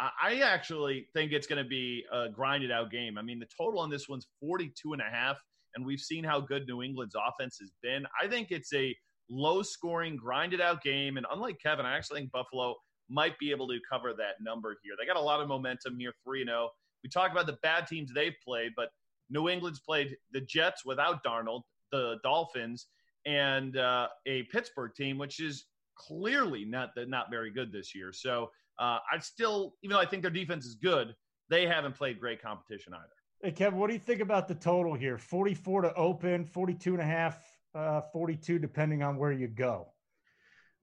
I 0.00 0.40
actually 0.44 1.08
think 1.12 1.32
it's 1.32 1.48
going 1.48 1.62
to 1.62 1.68
be 1.68 2.04
a 2.12 2.28
grinded 2.28 2.70
out 2.70 2.90
game. 2.90 3.18
I 3.18 3.22
mean, 3.22 3.40
the 3.40 3.48
total 3.56 3.80
on 3.80 3.90
this 3.90 4.08
one's 4.08 4.28
42 4.40 4.92
and 4.92 5.02
a 5.02 5.10
half, 5.10 5.38
and 5.74 5.84
we've 5.84 6.00
seen 6.00 6.22
how 6.22 6.40
good 6.40 6.68
New 6.68 6.82
England's 6.82 7.16
offense 7.16 7.58
has 7.60 7.72
been. 7.82 8.06
I 8.22 8.28
think 8.28 8.52
it's 8.52 8.72
a 8.72 8.94
low 9.28 9.62
scoring, 9.62 10.16
grinded 10.16 10.60
out 10.60 10.82
game. 10.82 11.16
And 11.16 11.26
unlike 11.32 11.58
Kevin, 11.60 11.84
I 11.84 11.96
actually 11.96 12.20
think 12.20 12.32
Buffalo 12.32 12.76
might 13.08 13.36
be 13.40 13.50
able 13.50 13.66
to 13.68 13.78
cover 13.90 14.12
that 14.12 14.34
number 14.40 14.76
here. 14.84 14.94
They 14.98 15.06
got 15.06 15.16
a 15.16 15.20
lot 15.20 15.40
of 15.40 15.48
momentum 15.48 15.96
here, 15.98 16.12
3 16.24 16.44
0. 16.44 16.70
We 17.02 17.10
talk 17.10 17.32
about 17.32 17.46
the 17.46 17.58
bad 17.62 17.88
teams 17.88 18.12
they've 18.14 18.36
played, 18.44 18.72
but 18.76 18.90
New 19.30 19.48
England's 19.48 19.80
played 19.80 20.16
the 20.32 20.40
Jets 20.42 20.84
without 20.84 21.24
Darnold, 21.24 21.62
the 21.90 22.16
Dolphins, 22.22 22.86
and 23.26 23.76
uh, 23.76 24.08
a 24.26 24.44
Pittsburgh 24.44 24.94
team, 24.94 25.18
which 25.18 25.40
is 25.40 25.66
clearly 25.96 26.64
not 26.64 26.90
not 26.96 27.30
very 27.30 27.50
good 27.50 27.72
this 27.72 27.94
year. 27.94 28.12
So 28.12 28.50
uh, 28.78 28.98
I 29.12 29.18
still, 29.20 29.74
even 29.82 29.94
though 29.94 30.00
I 30.00 30.06
think 30.06 30.22
their 30.22 30.30
defense 30.30 30.64
is 30.64 30.76
good, 30.76 31.14
they 31.50 31.66
haven't 31.66 31.94
played 31.96 32.20
great 32.20 32.40
competition 32.40 32.94
either. 32.94 33.08
Hey, 33.42 33.52
Kevin, 33.52 33.78
what 33.78 33.88
do 33.88 33.94
you 33.94 34.00
think 34.00 34.20
about 34.20 34.48
the 34.48 34.54
total 34.54 34.94
here? 34.94 35.18
44 35.18 35.82
to 35.82 35.94
open, 35.94 36.44
42 36.44 36.94
and 36.94 37.02
a 37.02 37.06
half, 37.06 37.38
uh, 37.74 38.00
42, 38.12 38.58
depending 38.58 39.02
on 39.02 39.16
where 39.16 39.32
you 39.32 39.46
go. 39.46 39.92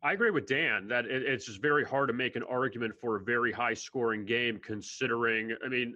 I 0.01 0.13
agree 0.13 0.29
with 0.29 0.45
Dan 0.45 0.87
that 0.89 1.05
it, 1.05 1.23
it's 1.23 1.45
just 1.45 1.61
very 1.61 1.83
hard 1.83 2.07
to 2.09 2.13
make 2.13 2.35
an 2.35 2.43
argument 2.43 2.93
for 3.01 3.17
a 3.17 3.23
very 3.23 3.51
high 3.51 3.73
scoring 3.73 4.23
game, 4.23 4.59
considering, 4.63 5.55
I 5.65 5.67
mean, 5.67 5.95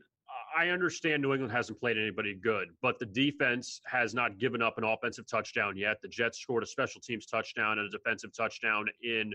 I 0.58 0.70
understand 0.70 1.22
New 1.22 1.34
England 1.34 1.52
hasn't 1.52 1.80
played 1.80 1.98
anybody 1.98 2.34
good, 2.34 2.70
but 2.82 3.00
the 3.00 3.06
defense 3.06 3.82
has 3.86 4.14
not 4.14 4.38
given 4.38 4.62
up 4.62 4.78
an 4.78 4.84
offensive 4.84 5.28
touchdown 5.28 5.78
yet. 5.78 6.02
The 6.02 6.08
Jets 6.08 6.40
scored 6.40 6.64
a 6.64 6.66
special 6.66 7.02
teams 7.02 7.26
touchdown 7.26 7.80
and 7.80 7.88
a 7.88 7.90
defensive 7.90 8.32
touchdown 8.36 8.86
in 9.04 9.34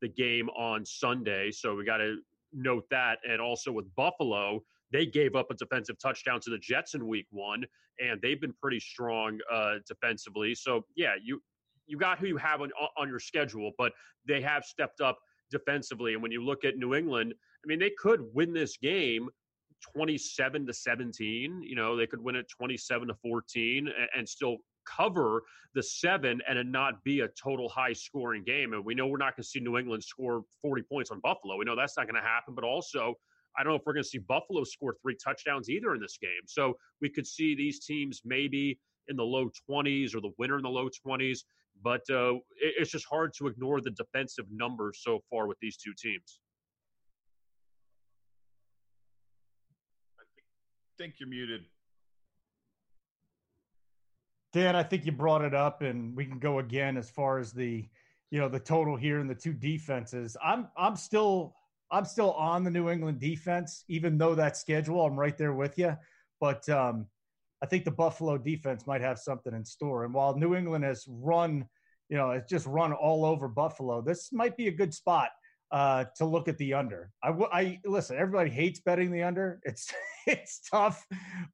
the 0.00 0.08
game 0.08 0.48
on 0.50 0.84
Sunday. 0.84 1.50
So 1.50 1.74
we 1.74 1.84
got 1.84 1.98
to 1.98 2.16
note 2.52 2.84
that. 2.90 3.18
And 3.28 3.40
also 3.40 3.72
with 3.72 3.86
Buffalo, 3.94 4.62
they 4.92 5.06
gave 5.06 5.36
up 5.36 5.50
a 5.50 5.54
defensive 5.54 5.98
touchdown 5.98 6.40
to 6.40 6.50
the 6.50 6.58
Jets 6.58 6.94
in 6.94 7.06
Week 7.06 7.26
One, 7.30 7.64
and 8.00 8.20
they've 8.22 8.40
been 8.40 8.54
pretty 8.60 8.80
strong 8.80 9.38
uh, 9.52 9.76
defensively. 9.86 10.54
So 10.54 10.84
yeah, 10.96 11.14
you 11.22 11.42
you 11.86 11.98
got 11.98 12.18
who 12.18 12.26
you 12.26 12.36
have 12.36 12.60
on 12.60 12.70
on 12.96 13.08
your 13.08 13.20
schedule, 13.20 13.72
but 13.78 13.92
they 14.26 14.40
have 14.40 14.64
stepped 14.64 15.00
up 15.00 15.18
defensively. 15.50 16.14
And 16.14 16.22
when 16.22 16.32
you 16.32 16.44
look 16.44 16.64
at 16.64 16.76
New 16.76 16.94
England, 16.94 17.34
I 17.64 17.66
mean, 17.66 17.78
they 17.78 17.90
could 17.98 18.22
win 18.32 18.52
this 18.52 18.76
game 18.76 19.28
27 19.94 20.66
to 20.66 20.72
17. 20.72 21.62
You 21.62 21.76
know, 21.76 21.96
they 21.96 22.06
could 22.06 22.22
win 22.22 22.36
it 22.36 22.46
27 22.48 23.08
to 23.08 23.14
14 23.14 23.88
and, 23.88 24.08
and 24.16 24.28
still 24.28 24.56
cover 24.86 25.42
the 25.74 25.82
seven 25.82 26.40
and 26.48 26.58
it 26.58 26.66
not 26.66 27.02
be 27.04 27.20
a 27.20 27.28
total 27.28 27.68
high 27.68 27.92
scoring 27.92 28.42
game. 28.44 28.72
And 28.72 28.84
we 28.84 28.94
know 28.94 29.06
we're 29.06 29.18
not 29.18 29.36
going 29.36 29.42
to 29.42 29.48
see 29.48 29.60
New 29.60 29.76
England 29.76 30.02
score 30.02 30.42
40 30.62 30.82
points 30.82 31.10
on 31.10 31.20
Buffalo. 31.20 31.56
We 31.56 31.64
know 31.64 31.76
that's 31.76 31.96
not 31.96 32.06
going 32.06 32.20
to 32.20 32.26
happen, 32.26 32.54
but 32.54 32.64
also 32.64 33.14
I 33.58 33.62
don't 33.62 33.72
know 33.72 33.76
if 33.76 33.82
we're 33.86 33.94
going 33.94 34.04
to 34.04 34.08
see 34.08 34.18
Buffalo 34.18 34.62
score 34.64 34.96
three 35.02 35.16
touchdowns 35.22 35.68
either 35.68 35.94
in 35.94 36.00
this 36.00 36.18
game. 36.20 36.46
So 36.46 36.76
we 37.00 37.08
could 37.08 37.26
see 37.26 37.54
these 37.54 37.84
teams 37.84 38.22
maybe 38.24 38.78
in 39.08 39.16
the 39.16 39.24
low 39.24 39.50
20s 39.68 40.14
or 40.14 40.20
the 40.20 40.32
winner 40.38 40.56
in 40.56 40.62
the 40.62 40.68
low 40.68 40.88
20s. 40.88 41.40
But 41.82 42.02
uh, 42.10 42.34
it's 42.60 42.90
just 42.90 43.06
hard 43.08 43.32
to 43.38 43.46
ignore 43.46 43.80
the 43.80 43.90
defensive 43.90 44.46
numbers 44.50 45.00
so 45.02 45.20
far 45.30 45.46
with 45.46 45.58
these 45.60 45.76
two 45.76 45.92
teams. 45.96 46.40
I 50.18 50.24
think 50.98 51.14
you're 51.18 51.28
muted. 51.28 51.62
Dan, 54.52 54.74
I 54.74 54.82
think 54.82 55.06
you 55.06 55.12
brought 55.12 55.44
it 55.44 55.54
up, 55.54 55.82
and 55.82 56.16
we 56.16 56.24
can 56.24 56.38
go 56.38 56.58
again 56.58 56.96
as 56.96 57.10
far 57.10 57.38
as 57.38 57.52
the, 57.52 57.86
you 58.30 58.40
know, 58.40 58.48
the 58.48 58.58
total 58.58 58.96
here 58.96 59.20
and 59.20 59.30
the 59.30 59.34
two 59.34 59.52
defenses. 59.52 60.36
I'm 60.44 60.68
I'm 60.76 60.96
still 60.96 61.54
I'm 61.90 62.04
still 62.04 62.32
on 62.32 62.64
the 62.64 62.70
New 62.70 62.90
England 62.90 63.20
defense, 63.20 63.84
even 63.88 64.18
though 64.18 64.34
that 64.34 64.56
schedule, 64.56 65.04
I'm 65.04 65.18
right 65.18 65.38
there 65.38 65.52
with 65.52 65.78
you. 65.78 65.96
But 66.40 66.68
um, 66.68 67.06
I 67.62 67.66
think 67.66 67.84
the 67.84 67.90
Buffalo 67.90 68.36
defense 68.36 68.86
might 68.86 69.00
have 69.00 69.18
something 69.18 69.54
in 69.54 69.64
store. 69.64 70.04
And 70.04 70.12
while 70.12 70.36
New 70.36 70.54
England 70.54 70.84
has 70.84 71.04
run, 71.08 71.66
you 72.08 72.16
know, 72.16 72.30
it's 72.30 72.50
just 72.50 72.66
run 72.66 72.92
all 72.92 73.24
over 73.24 73.48
Buffalo, 73.48 74.00
this 74.02 74.32
might 74.32 74.56
be 74.56 74.68
a 74.68 74.72
good 74.72 74.92
spot 74.92 75.30
uh, 75.70 76.04
to 76.16 76.24
look 76.24 76.48
at 76.48 76.58
the 76.58 76.74
under. 76.74 77.10
I, 77.22 77.30
I 77.52 77.80
listen. 77.84 78.16
Everybody 78.16 78.50
hates 78.50 78.80
betting 78.80 79.10
the 79.10 79.22
under. 79.22 79.60
It's 79.64 79.92
it's 80.26 80.60
tough, 80.70 81.06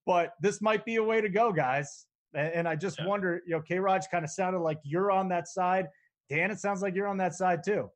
but 0.06 0.34
this 0.40 0.60
might 0.60 0.84
be 0.84 0.96
a 0.96 1.02
way 1.02 1.20
to 1.20 1.28
go, 1.28 1.52
guys. 1.52 2.06
And, 2.34 2.52
and 2.52 2.68
I 2.68 2.76
just 2.76 2.98
yeah. 2.98 3.06
wonder, 3.06 3.42
you 3.46 3.54
know, 3.54 3.60
K. 3.60 3.78
Raj 3.78 4.04
kind 4.10 4.24
of 4.24 4.30
sounded 4.30 4.60
like 4.60 4.78
you're 4.84 5.10
on 5.10 5.28
that 5.28 5.48
side. 5.48 5.88
Dan, 6.30 6.50
it 6.50 6.58
sounds 6.58 6.82
like 6.82 6.94
you're 6.94 7.08
on 7.08 7.18
that 7.18 7.34
side 7.34 7.62
too. 7.64 7.90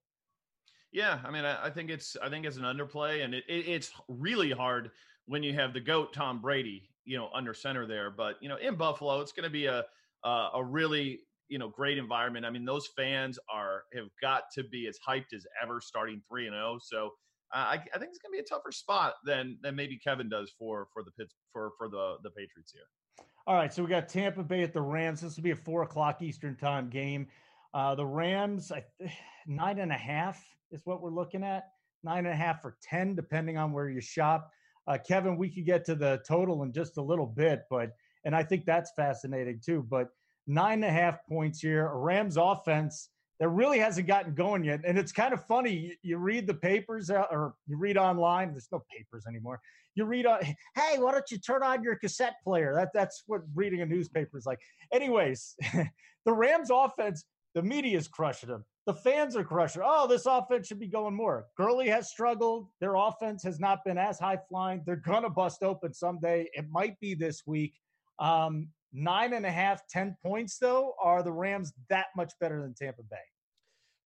Yeah, 0.93 1.19
I 1.25 1.31
mean, 1.31 1.45
I, 1.45 1.67
I, 1.67 1.71
think 1.71 1.91
it's 1.91 2.17
I 2.23 2.29
think 2.29 2.47
it's 2.47 2.57
an 2.57 2.63
underplay, 2.63 3.23
and 3.23 3.35
it, 3.35 3.45
it, 3.49 3.69
it's 3.69 3.93
really 4.09 4.51
hard 4.51 4.91
when 5.27 5.43
you 5.43 5.53
have 5.53 5.75
the 5.75 5.81
goat 5.81 6.15
Tom 6.15 6.41
Brady, 6.41 6.89
you 7.05 7.19
know, 7.19 7.29
under 7.35 7.53
center 7.53 7.87
there. 7.87 8.11
But 8.11 8.37
you 8.41 8.49
know, 8.49 8.57
in 8.57 8.75
Buffalo, 8.75 9.21
it's 9.21 9.33
going 9.33 9.45
to 9.45 9.51
be 9.51 9.67
a 9.67 9.85
uh, 10.25 10.51
a 10.55 10.65
really 10.65 11.21
you 11.49 11.59
know 11.59 11.69
great 11.69 11.99
environment. 11.99 12.45
I 12.47 12.51
mean, 12.51 12.65
those 12.65 12.89
fans 12.97 13.39
are 13.53 13.83
have 13.95 14.09
got 14.21 14.45
to 14.55 14.65
be 14.65 14.87
as 14.87 14.99
hyped 15.07 15.33
as 15.35 15.47
ever, 15.63 15.81
starting 15.81 16.23
three 16.29 16.47
and 16.47 16.55
zero. 16.55 16.75
Oh. 16.75 16.79
So 16.81 17.07
uh, 17.55 17.59
I, 17.59 17.73
I, 17.75 17.99
think 17.99 18.11
it's 18.11 18.19
going 18.19 18.33
to 18.33 18.37
be 18.37 18.39
a 18.41 18.43
tougher 18.43 18.73
spot 18.73 19.15
than 19.25 19.59
than 19.63 19.75
maybe 19.75 19.99
Kevin 19.99 20.29
does 20.29 20.53
for 20.59 20.89
for 20.93 21.03
the 21.03 21.11
Pits 21.13 21.35
for 21.53 21.73
for 21.79 21.89
the 21.89 22.17
the 22.23 22.31
Patriots 22.31 22.73
here. 22.73 23.27
All 23.47 23.55
right, 23.55 23.73
so 23.73 23.83
we 23.83 23.89
got 23.89 24.09
Tampa 24.09 24.43
Bay 24.43 24.63
at 24.63 24.75
the 24.75 24.83
Rams. 24.83 25.23
This 25.23 25.37
will 25.37 25.43
be 25.43 25.53
a 25.53 25.57
four 25.57 25.83
o'clock 25.83 26.21
Eastern 26.21 26.55
time 26.57 26.91
game. 26.91 27.27
Uh, 27.73 27.95
the 27.95 28.05
Rams, 28.05 28.73
I, 28.73 28.85
nine 29.47 29.79
and 29.79 29.93
a 29.93 29.97
half 29.97 30.43
is 30.71 30.83
what 30.85 31.01
we're 31.01 31.11
looking 31.11 31.43
at. 31.43 31.65
Nine 32.05 32.27
and 32.27 32.35
a 32.35 32.37
half 32.37 32.65
or 32.65 32.77
10, 32.83 33.15
depending 33.15 33.57
on 33.57 33.73
where 33.73 33.89
you 33.89 34.01
shop. 34.01 34.51
Uh, 34.87 34.99
Kevin, 34.99 35.37
we 35.37 35.51
could 35.51 35.67
get 35.67 35.85
to 35.87 35.95
the 35.95 36.23
total 36.27 36.63
in 36.63 36.73
just 36.73 36.97
a 36.97 37.03
little 37.03 37.27
bit, 37.27 37.65
but, 37.69 37.91
and 38.25 38.37
I 38.37 38.43
think 38.43 38.65
that's 38.65 38.93
fascinating 38.97 39.61
too. 39.65 39.85
But 39.89 40.09
nine 40.49 40.83
and 40.83 40.85
a 40.85 40.91
half 40.91 41.19
points 41.29 41.61
here, 41.61 41.87
a 41.87 41.97
Rams 41.97 42.37
offense 42.37 43.11
that 43.41 43.49
really 43.49 43.79
hasn't 43.79 44.07
gotten 44.07 44.35
going 44.35 44.65
yet. 44.65 44.81
And 44.85 44.99
it's 44.99 45.13
kind 45.13 45.33
of 45.33 45.45
funny. 45.47 45.73
You, 45.73 45.93
you 46.03 46.17
read 46.19 46.47
the 46.47 46.55
papers 46.55 47.11
uh, 47.11 47.25
or 47.31 47.55
you 47.67 47.77
read 47.77 47.97
online. 47.97 48.51
There's 48.51 48.69
no 48.73 48.83
papers 48.91 49.25
anymore. 49.29 49.61
You 49.95 50.07
read 50.07 50.27
on, 50.27 50.41
hey, 50.75 50.99
why 50.99 51.13
don't 51.13 51.31
you 51.31 51.39
turn 51.39 51.63
on 51.63 51.83
your 51.83 51.97
cassette 51.97 52.37
player? 52.43 52.75
That 52.75 52.91
that's 52.93 53.23
what 53.27 53.43
reading 53.55 53.81
a 53.83 53.87
newspaper 53.87 54.39
is 54.39 54.47
like. 54.47 54.59
Anyways, 54.93 55.55
the 56.25 56.33
Rams 56.33 56.71
offense, 56.73 57.25
the 57.55 57.63
media 57.63 57.97
is 57.97 58.09
crushing 58.09 58.49
them. 58.49 58.65
The 58.87 58.95
fans 58.95 59.37
are 59.37 59.45
crushing. 59.45 59.83
Oh, 59.85 60.07
this 60.07 60.25
offense 60.25 60.67
should 60.67 60.81
be 60.81 60.89
going 60.89 61.15
more. 61.15 61.45
Gurley 61.57 61.89
has 61.89 62.11
struggled. 62.11 62.69
Their 62.81 62.95
offense 62.95 63.43
has 63.45 63.61
not 63.61 63.85
been 63.85 63.99
as 63.99 64.19
high 64.19 64.39
flying. 64.49 64.83
They're 64.87 64.97
gonna 64.97 65.31
bust 65.31 65.63
open 65.63 65.93
someday. 65.93 66.49
It 66.55 66.65
might 66.71 66.99
be 66.99 67.15
this 67.15 67.43
week. 67.47 67.75
Um, 68.19 68.69
nine 68.93 69.33
and 69.33 69.47
a 69.47 69.51
half, 69.51 69.83
ten 69.89 70.17
points 70.25 70.59
though. 70.59 70.95
Are 71.03 71.23
the 71.23 71.33
Rams 71.33 71.73
that 71.89 72.07
much 72.17 72.33
better 72.41 72.61
than 72.63 72.75
Tampa 72.75 73.03
Bay? 73.03 73.17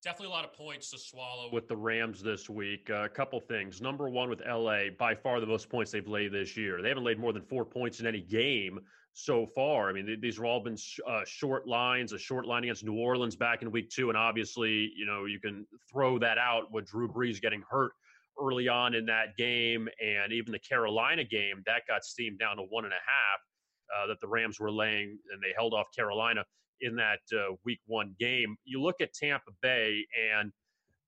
Definitely 0.03 0.29
a 0.29 0.31
lot 0.31 0.45
of 0.45 0.53
points 0.53 0.91
to 0.91 0.99
swallow 0.99 1.49
with 1.53 1.69
the 1.69 1.77
Rams 1.77 2.23
this 2.23 2.51
week. 2.51 2.91
Uh, 2.91 3.05
a 3.05 3.09
couple 3.09 3.39
things. 3.39 3.81
Number 3.81 4.09
one, 4.09 4.29
with 4.29 4.43
LA, 4.45 4.91
by 4.99 5.15
far 5.15 5.39
the 5.39 5.47
most 5.47 5.69
points 5.69 5.93
they've 5.93 6.09
laid 6.09 6.33
this 6.33 6.57
year. 6.57 6.83
They 6.83 6.89
haven't 6.89 7.05
laid 7.05 7.21
more 7.21 7.33
than 7.33 7.43
four 7.43 7.65
points 7.65 8.01
in 8.01 8.07
any 8.07 8.21
game 8.21 8.81
so 9.13 9.47
far. 9.47 9.89
I 9.89 9.93
mean, 9.93 10.19
these 10.21 10.39
are 10.39 10.45
all 10.45 10.59
been 10.59 10.77
uh, 11.07 11.21
short 11.25 11.69
lines, 11.69 12.13
a 12.13 12.19
short 12.19 12.47
line 12.47 12.65
against 12.65 12.85
New 12.85 12.97
Orleans 12.97 13.37
back 13.37 13.63
in 13.63 13.71
week 13.71 13.91
two. 13.91 14.09
And 14.09 14.19
obviously, 14.19 14.93
you 14.97 15.07
know, 15.07 15.27
you 15.27 15.39
can 15.39 15.67
throw 15.89 16.19
that 16.19 16.37
out 16.37 16.73
with 16.73 16.87
Drew 16.87 17.09
Brees 17.09 17.41
getting 17.41 17.63
hurt 17.71 17.93
early 18.41 18.67
on 18.67 18.95
in 18.95 19.07
that 19.07 19.37
game. 19.37 19.89
And 20.05 20.33
even 20.33 20.51
the 20.51 20.59
Carolina 20.59 21.23
game, 21.23 21.63
that 21.67 21.83
got 21.87 22.05
steamed 22.05 22.41
down 22.41 22.57
to 22.57 22.63
one 22.63 22.85
and 22.85 22.93
a 22.93 22.97
half 22.97 23.41
uh, 23.97 24.07
that 24.07 24.21
the 24.21 24.29
Rams 24.29 24.61
were 24.61 24.71
laying, 24.71 25.19
and 25.33 25.43
they 25.43 25.53
held 25.57 25.75
off 25.75 25.87
Carolina 25.95 26.45
in 26.81 26.97
that 26.97 27.21
uh, 27.33 27.55
week 27.65 27.81
one 27.87 28.15
game. 28.19 28.57
You 28.65 28.83
look 28.83 29.01
at 29.01 29.13
Tampa 29.13 29.51
Bay, 29.61 30.05
and 30.35 30.53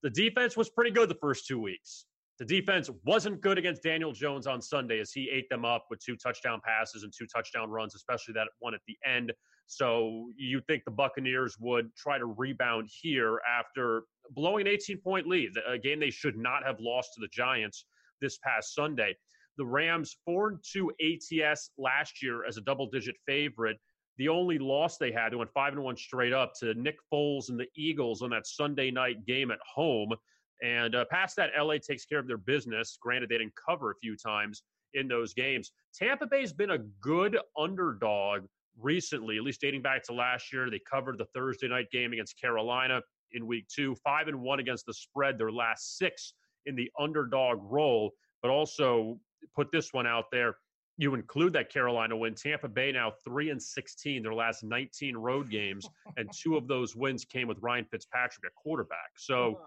the 0.02 0.10
defense 0.10 0.56
was 0.56 0.70
pretty 0.70 0.90
good 0.90 1.08
the 1.08 1.16
first 1.20 1.46
two 1.46 1.60
weeks. 1.60 2.06
The 2.38 2.44
defense 2.44 2.90
wasn't 3.04 3.40
good 3.40 3.58
against 3.58 3.82
Daniel 3.82 4.12
Jones 4.12 4.46
on 4.46 4.60
Sunday 4.60 4.98
as 4.98 5.12
he 5.12 5.30
ate 5.30 5.48
them 5.48 5.64
up 5.64 5.86
with 5.88 6.04
two 6.04 6.16
touchdown 6.16 6.60
passes 6.64 7.04
and 7.04 7.12
two 7.16 7.26
touchdown 7.26 7.70
runs, 7.70 7.94
especially 7.94 8.34
that 8.34 8.48
one 8.58 8.74
at 8.74 8.80
the 8.88 8.96
end. 9.06 9.32
So 9.66 10.30
you 10.36 10.60
think 10.66 10.84
the 10.84 10.90
Buccaneers 10.90 11.56
would 11.60 11.94
try 11.96 12.18
to 12.18 12.26
rebound 12.26 12.90
here 13.00 13.40
after 13.48 14.02
blowing 14.32 14.66
an 14.66 14.72
18 14.72 14.98
point 14.98 15.26
lead, 15.26 15.52
a 15.66 15.78
game 15.78 16.00
they 16.00 16.10
should 16.10 16.36
not 16.36 16.64
have 16.64 16.80
lost 16.80 17.14
to 17.14 17.20
the 17.20 17.28
Giants 17.28 17.86
this 18.20 18.38
past 18.38 18.74
Sunday. 18.74 19.14
The 19.56 19.66
Rams 19.66 20.16
4 20.24 20.60
2 20.72 20.92
ATS 21.00 21.70
last 21.78 22.22
year 22.22 22.44
as 22.44 22.56
a 22.56 22.60
double 22.62 22.88
digit 22.90 23.16
favorite. 23.26 23.78
The 24.18 24.28
only 24.28 24.58
loss 24.58 24.96
they 24.96 25.10
had, 25.10 25.32
they 25.32 25.36
went 25.36 25.50
5 25.52 25.72
and 25.74 25.82
1 25.82 25.96
straight 25.96 26.32
up 26.32 26.52
to 26.60 26.74
Nick 26.74 26.96
Foles 27.12 27.48
and 27.48 27.58
the 27.58 27.66
Eagles 27.76 28.22
on 28.22 28.30
that 28.30 28.46
Sunday 28.46 28.90
night 28.90 29.24
game 29.26 29.50
at 29.50 29.58
home. 29.74 30.14
And 30.62 30.94
uh, 30.94 31.04
past 31.10 31.36
that, 31.36 31.50
LA 31.58 31.74
takes 31.78 32.04
care 32.04 32.20
of 32.20 32.28
their 32.28 32.38
business. 32.38 32.96
Granted, 33.00 33.28
they 33.28 33.38
didn't 33.38 33.54
cover 33.68 33.90
a 33.90 33.96
few 34.00 34.16
times 34.16 34.62
in 34.94 35.08
those 35.08 35.34
games. 35.34 35.72
Tampa 35.94 36.26
Bay's 36.26 36.52
been 36.52 36.70
a 36.70 36.78
good 37.00 37.38
underdog 37.58 38.42
recently, 38.80 39.36
at 39.36 39.42
least 39.42 39.60
dating 39.60 39.82
back 39.82 40.02
to 40.04 40.12
last 40.12 40.52
year. 40.52 40.70
They 40.70 40.80
covered 40.90 41.18
the 41.18 41.26
Thursday 41.26 41.68
night 41.68 41.90
game 41.90 42.12
against 42.12 42.40
Carolina 42.40 43.02
in 43.32 43.46
week 43.46 43.66
two, 43.68 43.96
five 44.04 44.28
and 44.28 44.40
one 44.40 44.60
against 44.60 44.86
the 44.86 44.94
spread, 44.94 45.38
their 45.38 45.52
last 45.52 45.98
six 45.98 46.34
in 46.66 46.76
the 46.76 46.90
underdog 46.98 47.58
role. 47.62 48.12
But 48.42 48.50
also 48.50 49.18
put 49.54 49.70
this 49.72 49.92
one 49.92 50.06
out 50.06 50.26
there. 50.30 50.56
You 50.96 51.14
include 51.14 51.52
that 51.54 51.70
Carolina 51.70 52.16
win. 52.16 52.34
Tampa 52.34 52.68
Bay 52.68 52.92
now 52.92 53.12
three 53.24 53.50
and 53.50 53.60
sixteen, 53.60 54.22
their 54.22 54.34
last 54.34 54.62
nineteen 54.62 55.16
road 55.16 55.50
games, 55.50 55.88
and 56.16 56.30
two 56.32 56.56
of 56.56 56.68
those 56.68 56.94
wins 56.94 57.24
came 57.24 57.48
with 57.48 57.58
Ryan 57.60 57.84
Fitzpatrick 57.90 58.44
at 58.46 58.54
quarterback. 58.54 59.10
So 59.16 59.58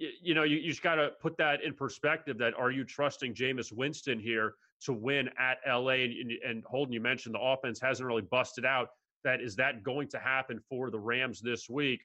you 0.00 0.34
know, 0.34 0.44
you, 0.44 0.56
you 0.56 0.70
just 0.70 0.82
got 0.82 0.94
to 0.94 1.10
put 1.20 1.36
that 1.36 1.62
in 1.62 1.74
perspective. 1.74 2.38
That 2.38 2.54
are 2.58 2.70
you 2.70 2.84
trusting 2.84 3.34
Jameis 3.34 3.72
Winston 3.72 4.18
here 4.18 4.54
to 4.82 4.92
win 4.92 5.28
at 5.38 5.58
LA? 5.68 5.90
And, 5.90 6.32
and 6.46 6.64
Holden, 6.64 6.92
you 6.92 7.00
mentioned 7.00 7.34
the 7.34 7.40
offense 7.40 7.80
hasn't 7.80 8.06
really 8.06 8.22
busted 8.22 8.64
out. 8.64 8.88
That 9.24 9.40
is 9.42 9.54
that 9.56 9.82
going 9.82 10.08
to 10.08 10.18
happen 10.18 10.60
for 10.68 10.90
the 10.90 10.98
Rams 10.98 11.40
this 11.40 11.68
week? 11.68 12.00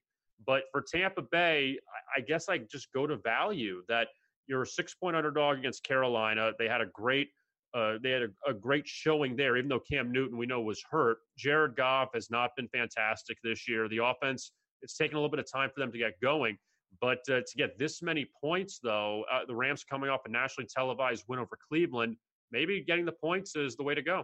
But 0.45 0.63
for 0.71 0.81
Tampa 0.81 1.21
Bay, 1.21 1.79
I 2.15 2.19
guess 2.19 2.49
I 2.49 2.57
just 2.57 2.91
go 2.91 3.07
to 3.07 3.15
value 3.15 3.83
that 3.87 4.09
you're 4.47 4.63
a 4.63 4.67
six 4.67 4.93
point 4.93 5.15
underdog 5.15 5.59
against 5.59 5.83
Carolina. 5.83 6.51
They 6.57 6.67
had 6.67 6.81
a 6.81 6.87
great 6.87 7.29
Uh, 7.73 7.97
they 8.01 8.11
had 8.11 8.21
a, 8.21 8.51
a, 8.51 8.53
great 8.53 8.87
showing 8.87 9.35
there, 9.35 9.57
even 9.57 9.67
though 9.67 9.81
Cam 9.81 10.09
Newton 10.09 10.37
we 10.37 10.45
know 10.45 10.61
was 10.61 10.81
hurt. 10.89 11.17
Jared 11.37 11.75
Goff 11.75 12.09
has 12.13 12.31
not 12.31 12.51
been 12.55 12.69
fantastic 12.69 13.37
this 13.43 13.67
year. 13.67 13.89
The 13.89 14.01
offense 14.01 14.51
it's 14.81 14.95
taken 14.95 15.17
a 15.17 15.19
little 15.19 15.31
bit 15.31 15.39
of 15.39 15.51
time 15.51 15.69
for 15.73 15.81
them 15.81 15.91
to 15.91 15.97
get 15.97 16.13
going. 16.21 16.57
But 17.01 17.19
uh, 17.29 17.41
to 17.41 17.57
get 17.57 17.77
this 17.77 18.01
many 18.01 18.29
points, 18.39 18.79
though, 18.81 19.25
uh, 19.31 19.41
the 19.45 19.55
Rams 19.55 19.83
coming 19.83 20.09
off 20.09 20.21
a 20.25 20.29
nationally 20.29 20.67
televised 20.73 21.25
win 21.27 21.39
over 21.39 21.57
Cleveland, 21.67 22.15
maybe 22.51 22.81
getting 22.81 23.05
the 23.05 23.11
points 23.11 23.55
is 23.55 23.75
the 23.75 23.83
way 23.83 23.95
to 23.95 24.01
go. 24.01 24.23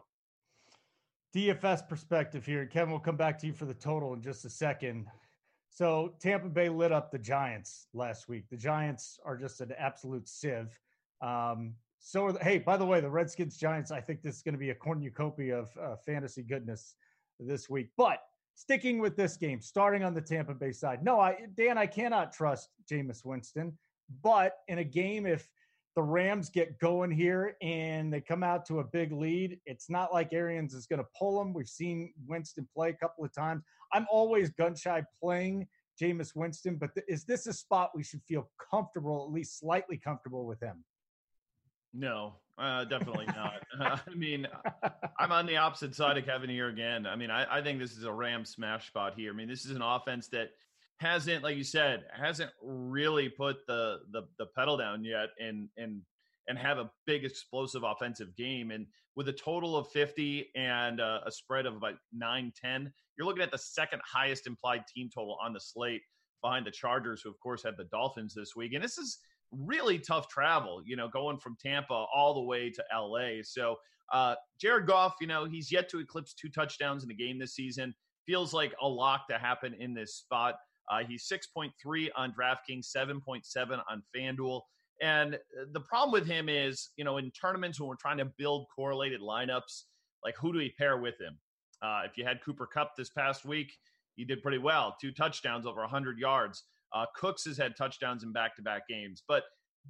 DFS 1.35 1.87
perspective 1.87 2.45
here. 2.45 2.65
Kevin, 2.65 2.91
we'll 2.91 2.99
come 2.99 3.17
back 3.17 3.39
to 3.39 3.47
you 3.47 3.53
for 3.53 3.65
the 3.65 3.73
total 3.73 4.13
in 4.13 4.21
just 4.21 4.45
a 4.45 4.49
second. 4.49 5.07
So 5.73 6.13
Tampa 6.19 6.49
Bay 6.49 6.67
lit 6.67 6.91
up 6.91 7.11
the 7.11 7.17
Giants 7.17 7.87
last 7.93 8.27
week. 8.27 8.43
The 8.51 8.57
Giants 8.57 9.17
are 9.25 9.37
just 9.37 9.61
an 9.61 9.71
absolute 9.79 10.27
sieve. 10.27 10.77
Um, 11.21 11.75
so, 12.03 12.31
the, 12.31 12.43
hey, 12.43 12.57
by 12.57 12.75
the 12.77 12.85
way, 12.85 12.99
the 12.99 13.09
Redskins 13.09 13.57
Giants. 13.57 13.89
I 13.89 14.01
think 14.01 14.21
this 14.21 14.35
is 14.35 14.41
going 14.41 14.53
to 14.53 14.59
be 14.59 14.71
a 14.71 14.75
cornucopia 14.75 15.59
of 15.59 15.69
uh, 15.81 15.95
fantasy 15.95 16.43
goodness 16.43 16.95
this 17.39 17.69
week. 17.69 17.89
But 17.95 18.19
sticking 18.55 18.99
with 18.99 19.15
this 19.15 19.37
game, 19.37 19.61
starting 19.61 20.03
on 20.03 20.13
the 20.13 20.21
Tampa 20.21 20.53
Bay 20.53 20.73
side. 20.73 21.03
No, 21.03 21.19
I 21.19 21.37
Dan, 21.55 21.77
I 21.77 21.85
cannot 21.85 22.33
trust 22.33 22.69
Jameis 22.91 23.23
Winston. 23.23 23.77
But 24.23 24.57
in 24.67 24.79
a 24.79 24.83
game, 24.83 25.25
if 25.25 25.49
the 25.95 26.01
Rams 26.01 26.49
get 26.49 26.79
going 26.79 27.11
here 27.11 27.55
and 27.61 28.13
they 28.13 28.21
come 28.21 28.43
out 28.43 28.65
to 28.67 28.79
a 28.79 28.83
big 28.83 29.11
lead, 29.11 29.59
it's 29.65 29.89
not 29.89 30.13
like 30.13 30.31
Arians 30.31 30.73
is 30.73 30.85
going 30.85 30.99
to 30.99 31.07
pull 31.17 31.37
them. 31.37 31.53
We've 31.53 31.67
seen 31.67 32.13
Winston 32.27 32.67
play 32.73 32.89
a 32.89 32.93
couple 32.93 33.25
of 33.25 33.33
times. 33.33 33.63
I'm 33.93 34.07
always 34.09 34.49
gun 34.51 34.75
shy 34.75 35.03
playing 35.21 35.67
Jameis 36.01 36.35
Winston, 36.35 36.77
but 36.77 36.93
th- 36.93 37.05
is 37.09 37.25
this 37.25 37.45
a 37.47 37.53
spot 37.53 37.91
we 37.93 38.03
should 38.03 38.21
feel 38.23 38.49
comfortable, 38.71 39.25
at 39.27 39.33
least 39.33 39.59
slightly 39.59 39.97
comfortable 39.97 40.45
with 40.45 40.61
him? 40.61 40.83
No, 41.93 42.35
uh, 42.57 42.85
definitely 42.85 43.25
not. 43.27 43.61
I 44.07 44.15
mean, 44.15 44.47
I'm 45.19 45.31
on 45.31 45.45
the 45.45 45.57
opposite 45.57 45.93
side 45.93 46.17
of 46.17 46.25
Kevin 46.25 46.49
here 46.49 46.69
again. 46.69 47.05
I 47.05 47.17
mean, 47.17 47.29
I, 47.29 47.57
I 47.57 47.61
think 47.61 47.79
this 47.79 47.97
is 47.97 48.05
a 48.05 48.11
Ram 48.11 48.45
smash 48.45 48.87
spot 48.87 49.13
here. 49.15 49.33
I 49.33 49.35
mean, 49.35 49.49
this 49.49 49.65
is 49.65 49.71
an 49.75 49.81
offense 49.81 50.27
that 50.29 50.51
hasn't, 51.01 51.43
like 51.43 51.57
you 51.57 51.63
said, 51.63 52.03
hasn't 52.13 52.51
really 52.61 53.27
put 53.27 53.65
the 53.67 53.99
the, 54.11 54.23
the 54.37 54.45
pedal 54.55 54.77
down 54.77 55.03
yet, 55.03 55.29
and 55.39 55.67
and 55.77 56.01
and 56.47 56.57
have 56.57 56.77
a 56.77 56.89
big 57.05 57.25
explosive 57.25 57.83
offensive 57.83 58.35
game. 58.35 58.71
And 58.71 58.85
with 59.15 59.27
a 59.29 59.33
total 59.33 59.77
of 59.77 59.87
50 59.91 60.49
and 60.55 60.99
uh, 60.99 61.19
a 61.25 61.31
spread 61.31 61.65
of 61.65 61.75
about 61.75 61.95
9 62.13 62.51
10, 62.59 62.91
you're 63.17 63.27
looking 63.27 63.43
at 63.43 63.51
the 63.51 63.57
second 63.57 64.01
highest 64.05 64.47
implied 64.47 64.83
team 64.87 65.09
total 65.13 65.37
on 65.43 65.53
the 65.53 65.59
slate 65.59 66.01
behind 66.41 66.65
the 66.65 66.71
Chargers, 66.71 67.21
who, 67.21 67.29
of 67.29 67.39
course, 67.39 67.63
had 67.63 67.77
the 67.77 67.83
Dolphins 67.85 68.33
this 68.33 68.55
week. 68.55 68.73
And 68.73 68.83
this 68.83 68.97
is 68.97 69.19
really 69.51 69.99
tough 69.99 70.27
travel, 70.27 70.81
you 70.85 70.95
know, 70.95 71.07
going 71.07 71.37
from 71.37 71.57
Tampa 71.63 72.05
all 72.13 72.33
the 72.33 72.41
way 72.41 72.69
to 72.69 72.83
LA. 72.93 73.41
So, 73.43 73.75
uh, 74.11 74.35
Jared 74.59 74.87
Goff, 74.87 75.15
you 75.21 75.27
know, 75.27 75.45
he's 75.45 75.71
yet 75.71 75.89
to 75.89 75.99
eclipse 75.99 76.33
two 76.33 76.49
touchdowns 76.49 77.03
in 77.03 77.09
the 77.09 77.15
game 77.15 77.39
this 77.39 77.55
season. 77.55 77.93
Feels 78.25 78.53
like 78.53 78.73
a 78.81 78.87
lock 78.87 79.27
to 79.29 79.37
happen 79.37 79.73
in 79.79 79.93
this 79.93 80.15
spot. 80.15 80.55
Uh, 80.91 80.99
he's 81.07 81.27
6.3 81.31 82.09
on 82.15 82.33
DraftKings, 82.33 82.85
7.7 82.95 83.81
on 83.89 84.03
FanDuel. 84.15 84.61
And 85.01 85.35
uh, 85.35 85.65
the 85.71 85.79
problem 85.79 86.11
with 86.11 86.27
him 86.27 86.49
is, 86.49 86.89
you 86.97 87.05
know, 87.05 87.17
in 87.17 87.31
tournaments 87.31 87.79
when 87.79 87.89
we're 87.89 87.95
trying 87.95 88.17
to 88.17 88.25
build 88.37 88.67
correlated 88.75 89.21
lineups, 89.21 89.83
like 90.23 90.35
who 90.39 90.51
do 90.51 90.59
we 90.59 90.73
pair 90.77 90.97
with 90.97 91.19
him? 91.19 91.37
Uh, 91.81 92.01
if 92.05 92.17
you 92.17 92.25
had 92.25 92.43
Cooper 92.43 92.67
Kupp 92.67 92.91
this 92.95 93.09
past 93.09 93.45
week, 93.45 93.71
he 94.15 94.25
did 94.25 94.43
pretty 94.43 94.59
well. 94.59 94.95
Two 95.01 95.11
touchdowns 95.11 95.65
over 95.65 95.81
100 95.81 96.19
yards. 96.19 96.63
Uh, 96.93 97.05
Cooks 97.15 97.45
has 97.45 97.57
had 97.57 97.75
touchdowns 97.75 98.23
in 98.23 98.31
back 98.33 98.55
to 98.57 98.61
back 98.61 98.87
games. 98.87 99.23
But 99.27 99.43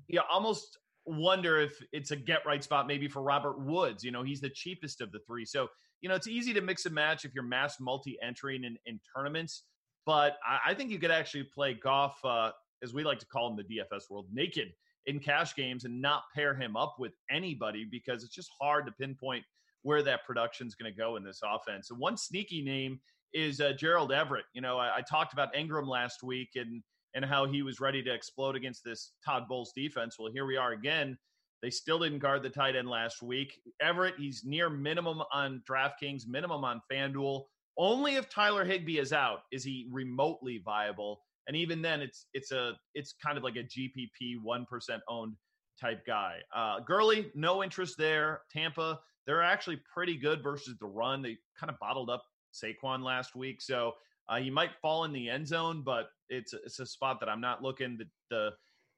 you 0.08 0.22
almost 0.32 0.78
wonder 1.06 1.60
if 1.60 1.74
it's 1.92 2.12
a 2.12 2.16
get 2.16 2.46
right 2.46 2.64
spot 2.64 2.88
maybe 2.88 3.08
for 3.08 3.22
Robert 3.24 3.60
Woods. 3.60 4.04
You 4.04 4.12
know, 4.12 4.24
he's 4.24 4.40
the 4.40 4.52
cheapest 4.52 5.02
of 5.02 5.12
the 5.12 5.20
three. 5.28 5.46
So, 5.46 5.68
you 6.02 6.10
know, 6.10 6.16
it's 6.16 6.28
easy 6.28 6.54
to 6.54 6.62
mix 6.62 6.86
and 6.86 6.96
match 6.96 7.26
if 7.26 7.34
you're 7.34 7.44
mass 7.44 7.80
multi 7.80 8.18
entering 8.24 8.64
in, 8.64 8.78
in 8.86 9.00
tournaments. 9.16 9.64
But 10.06 10.38
I, 10.46 10.72
I, 10.72 10.74
think 10.74 10.90
you 10.90 11.00
could 11.00 11.12
actually 11.12 11.44
play 11.44 11.74
Goff, 11.74 12.18
uh, 12.24 12.52
as 12.84 12.94
we 12.94 13.04
like 13.04 13.20
to 13.20 13.26
call 13.28 13.50
him 13.50 13.56
the 13.56 13.64
DFS 13.64 14.10
world, 14.10 14.28
naked 14.32 14.74
in 15.06 15.20
cash 15.20 15.56
games 15.56 15.86
and 15.86 16.02
not 16.02 16.24
pair 16.34 16.54
him 16.56 16.76
up 16.76 16.96
with 17.00 17.14
anybody 17.30 17.88
because 17.90 18.24
it's 18.24 18.34
just 18.34 18.50
hard 18.60 18.86
to 18.86 18.92
pinpoint 18.94 19.44
where 19.84 20.04
that 20.04 20.26
production 20.26 20.68
is 20.68 20.76
going 20.76 20.92
to 20.92 20.98
go 20.98 21.16
in 21.16 21.24
this 21.24 21.42
offense. 21.44 21.90
And 21.90 22.00
one 22.00 22.18
sneaky 22.18 22.62
name 22.62 23.00
is 23.34 23.62
uh, 23.62 23.74
Gerald 23.74 24.12
Everett. 24.12 24.46
You 24.54 24.62
know, 24.62 24.78
I, 24.78 24.98
I, 24.98 25.02
talked 25.02 25.34
about 25.34 25.54
Engram 25.54 25.88
last 25.88 26.22
week 26.22 26.50
and 26.56 26.84
and 27.14 27.26
how 27.26 27.46
he 27.46 27.62
was 27.62 27.80
ready 27.80 28.02
to 28.04 28.14
explode 28.14 28.56
against 28.56 28.84
this 28.84 29.14
Todd 29.26 29.44
Bowles 29.48 29.74
defense. 29.76 30.18
Well, 30.18 30.32
here 30.32 30.46
we 30.46 30.58
are 30.58 30.72
again. 30.72 31.18
They 31.62 31.70
still 31.70 32.00
didn't 32.00 32.20
guard 32.20 32.42
the 32.42 32.50
tight 32.50 32.76
end 32.76 32.90
last 32.90 33.22
week. 33.22 33.60
Everett, 33.82 34.16
he's 34.18 34.44
near 34.46 34.70
minimum 34.70 35.22
on 35.32 35.62
DraftKings, 35.70 36.28
minimum 36.28 36.64
on 36.64 36.82
FanDuel. 36.92 37.44
Only 37.82 38.14
if 38.14 38.30
Tyler 38.30 38.64
Higbee 38.64 39.00
is 39.00 39.12
out 39.12 39.40
is 39.52 39.64
he 39.64 39.88
remotely 39.90 40.62
viable. 40.64 41.24
And 41.48 41.58
even 41.58 41.82
then, 41.82 42.00
it's 42.00 42.28
it's 42.36 42.52
a 42.52 42.74
it's 42.94 43.14
kind 43.14 43.40
of 43.40 43.44
like 43.44 43.56
a 43.56 43.64
GPP 43.64 44.40
one 44.40 44.68
percent 44.68 45.02
owned 45.10 45.36
type 45.82 46.06
guy. 46.06 46.38
Uh, 46.56 46.82
Gurley, 46.82 47.32
no 47.34 47.64
interest 47.64 47.96
there. 47.98 48.42
Tampa, 48.52 49.00
they're 49.26 49.42
actually 49.42 49.82
pretty 49.92 50.16
good 50.16 50.44
versus 50.44 50.78
the 50.80 50.86
run. 50.86 51.24
They 51.24 51.38
kind 51.60 51.72
of 51.72 51.80
bottled 51.80 52.12
up 52.12 52.24
Saquon 52.54 53.04
last 53.04 53.36
week, 53.36 53.64
so 53.64 53.94
uh, 54.30 54.38
he 54.38 54.52
might 54.52 54.76
fall 54.80 55.06
in 55.06 55.12
the 55.12 55.28
end 55.28 55.48
zone, 55.48 55.82
but 55.84 56.10
it's 56.30 56.54
it's 56.54 56.78
a 56.78 56.86
spot 56.86 57.20
that 57.20 57.30
I'm 57.30 57.42
not 57.42 57.64
looking. 57.64 57.98
The 57.98 58.06
the, 58.30 58.52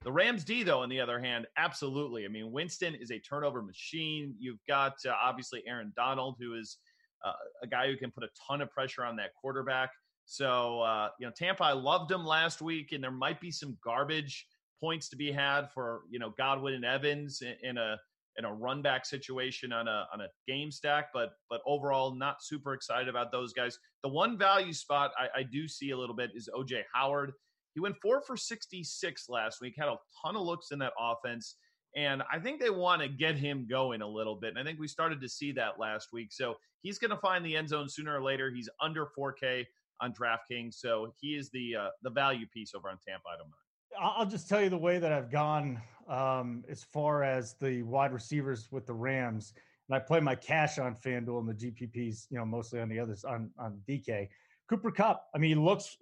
the 0.03 0.11
Rams 0.11 0.43
D 0.43 0.61
though, 0.61 0.81
on 0.81 0.89
the 0.89 0.99
other 0.99 1.21
hand, 1.21 1.47
absolutely. 1.55 2.25
I 2.25 2.27
mean, 2.27 2.51
Winston 2.51 2.95
is 2.95 3.11
a 3.11 3.19
turnover 3.19 3.61
machine. 3.61 4.35
You've 4.37 4.59
got 4.67 4.95
uh, 5.07 5.13
obviously 5.23 5.63
Aaron 5.65 5.93
Donald, 5.95 6.35
who 6.37 6.55
is 6.55 6.79
uh, 7.23 7.33
a 7.61 7.67
guy 7.67 7.87
who 7.87 7.97
can 7.97 8.11
put 8.11 8.23
a 8.23 8.29
ton 8.47 8.61
of 8.61 8.69
pressure 8.71 9.03
on 9.03 9.15
that 9.17 9.31
quarterback. 9.39 9.89
So 10.25 10.81
uh, 10.81 11.09
you 11.19 11.25
know, 11.25 11.33
Tampa, 11.35 11.63
I 11.63 11.73
loved 11.73 12.11
him 12.11 12.25
last 12.25 12.61
week, 12.61 12.91
and 12.91 13.03
there 13.03 13.11
might 13.11 13.41
be 13.41 13.51
some 13.51 13.77
garbage 13.83 14.45
points 14.79 15.09
to 15.09 15.15
be 15.15 15.31
had 15.31 15.71
for 15.73 16.01
you 16.09 16.19
know 16.19 16.33
Godwin 16.37 16.73
and 16.73 16.85
Evans 16.85 17.41
in, 17.41 17.55
in 17.69 17.77
a 17.77 17.97
in 18.37 18.45
a 18.45 18.53
run 18.53 18.81
back 18.81 19.05
situation 19.05 19.71
on 19.71 19.87
a 19.87 20.05
on 20.13 20.21
a 20.21 20.27
game 20.47 20.71
stack, 20.71 21.07
but 21.13 21.33
but 21.49 21.61
overall 21.65 22.15
not 22.15 22.37
super 22.41 22.73
excited 22.73 23.07
about 23.07 23.31
those 23.31 23.53
guys. 23.53 23.77
The 24.03 24.09
one 24.09 24.37
value 24.37 24.73
spot 24.73 25.11
I, 25.17 25.39
I 25.39 25.43
do 25.43 25.67
see 25.67 25.91
a 25.91 25.97
little 25.97 26.15
bit 26.15 26.31
is 26.35 26.49
OJ 26.53 26.83
Howard. 26.93 27.31
He 27.73 27.79
went 27.79 27.95
four 28.01 28.21
for 28.21 28.37
66 28.37 29.25
last 29.29 29.59
week, 29.61 29.73
had 29.77 29.87
a 29.87 29.97
ton 30.23 30.35
of 30.35 30.43
looks 30.43 30.67
in 30.71 30.79
that 30.79 30.93
offense. 30.99 31.55
And 31.95 32.23
I 32.31 32.39
think 32.39 32.59
they 32.59 32.69
want 32.69 33.01
to 33.01 33.07
get 33.07 33.35
him 33.35 33.67
going 33.69 34.01
a 34.01 34.07
little 34.07 34.35
bit. 34.35 34.49
And 34.49 34.59
I 34.59 34.63
think 34.63 34.79
we 34.79 34.87
started 34.87 35.21
to 35.21 35.29
see 35.29 35.51
that 35.53 35.79
last 35.79 36.09
week. 36.11 36.31
So 36.31 36.55
he's 36.81 36.97
going 36.97 37.11
to 37.11 37.17
find 37.17 37.45
the 37.45 37.55
end 37.55 37.69
zone 37.69 37.87
sooner 37.87 38.17
or 38.17 38.23
later. 38.23 38.49
He's 38.49 38.69
under 38.81 39.07
4K 39.17 39.65
on 40.01 40.13
DraftKings. 40.13 40.75
So 40.75 41.13
he 41.19 41.35
is 41.35 41.49
the 41.51 41.75
uh, 41.75 41.87
the 42.01 42.09
value 42.09 42.47
piece 42.47 42.73
over 42.75 42.89
on 42.89 42.97
Tampa. 43.07 43.29
I 43.29 43.37
don't 43.37 43.49
mind. 43.49 44.17
I'll 44.17 44.25
just 44.25 44.49
tell 44.49 44.61
you 44.61 44.69
the 44.69 44.77
way 44.77 44.97
that 44.97 45.11
I've 45.11 45.31
gone 45.31 45.79
um, 46.07 46.63
as 46.67 46.83
far 46.83 47.23
as 47.23 47.53
the 47.53 47.83
wide 47.83 48.11
receivers 48.11 48.71
with 48.71 48.87
the 48.87 48.93
Rams. 48.93 49.53
And 49.87 49.95
I 49.95 49.99
play 49.99 50.19
my 50.19 50.35
cash 50.35 50.79
on 50.79 50.95
FanDuel 50.95 51.39
and 51.39 51.49
the 51.49 51.53
GPPs, 51.53 52.27
you 52.31 52.37
know, 52.37 52.45
mostly 52.45 52.79
on 52.79 52.89
the 52.89 52.99
others 52.99 53.23
on 53.23 53.51
on 53.59 53.79
DK. 53.87 54.29
Cooper 54.69 54.91
Kupp, 54.91 55.25
I 55.35 55.37
mean, 55.37 55.49
he 55.49 55.55
looks. 55.55 55.97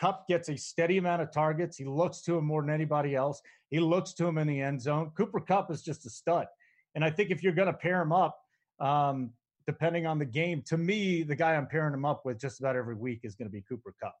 Kupp 0.00 0.26
gets 0.26 0.48
a 0.48 0.56
steady 0.56 0.98
amount 0.98 1.22
of 1.22 1.30
targets. 1.32 1.76
He 1.76 1.84
looks 1.84 2.22
to 2.22 2.36
him 2.36 2.46
more 2.46 2.62
than 2.62 2.70
anybody 2.70 3.14
else. 3.14 3.42
He 3.70 3.78
looks 3.78 4.14
to 4.14 4.26
him 4.26 4.38
in 4.38 4.46
the 4.46 4.60
end 4.60 4.80
zone. 4.80 5.10
Cooper 5.16 5.40
Kupp 5.40 5.70
is 5.70 5.82
just 5.82 6.06
a 6.06 6.10
stud. 6.10 6.46
And 6.94 7.04
I 7.04 7.10
think 7.10 7.30
if 7.30 7.42
you're 7.42 7.52
going 7.52 7.66
to 7.66 7.74
pair 7.74 8.00
him 8.00 8.12
up, 8.12 8.38
um, 8.80 9.30
depending 9.66 10.06
on 10.06 10.18
the 10.18 10.24
game, 10.24 10.62
to 10.66 10.78
me, 10.78 11.22
the 11.24 11.36
guy 11.36 11.54
I'm 11.54 11.66
pairing 11.66 11.92
him 11.92 12.04
up 12.04 12.22
with 12.24 12.40
just 12.40 12.60
about 12.60 12.74
every 12.74 12.94
week 12.94 13.20
is 13.22 13.34
going 13.34 13.48
to 13.48 13.52
be 13.52 13.62
Cooper 13.68 13.94
Kupp, 14.02 14.14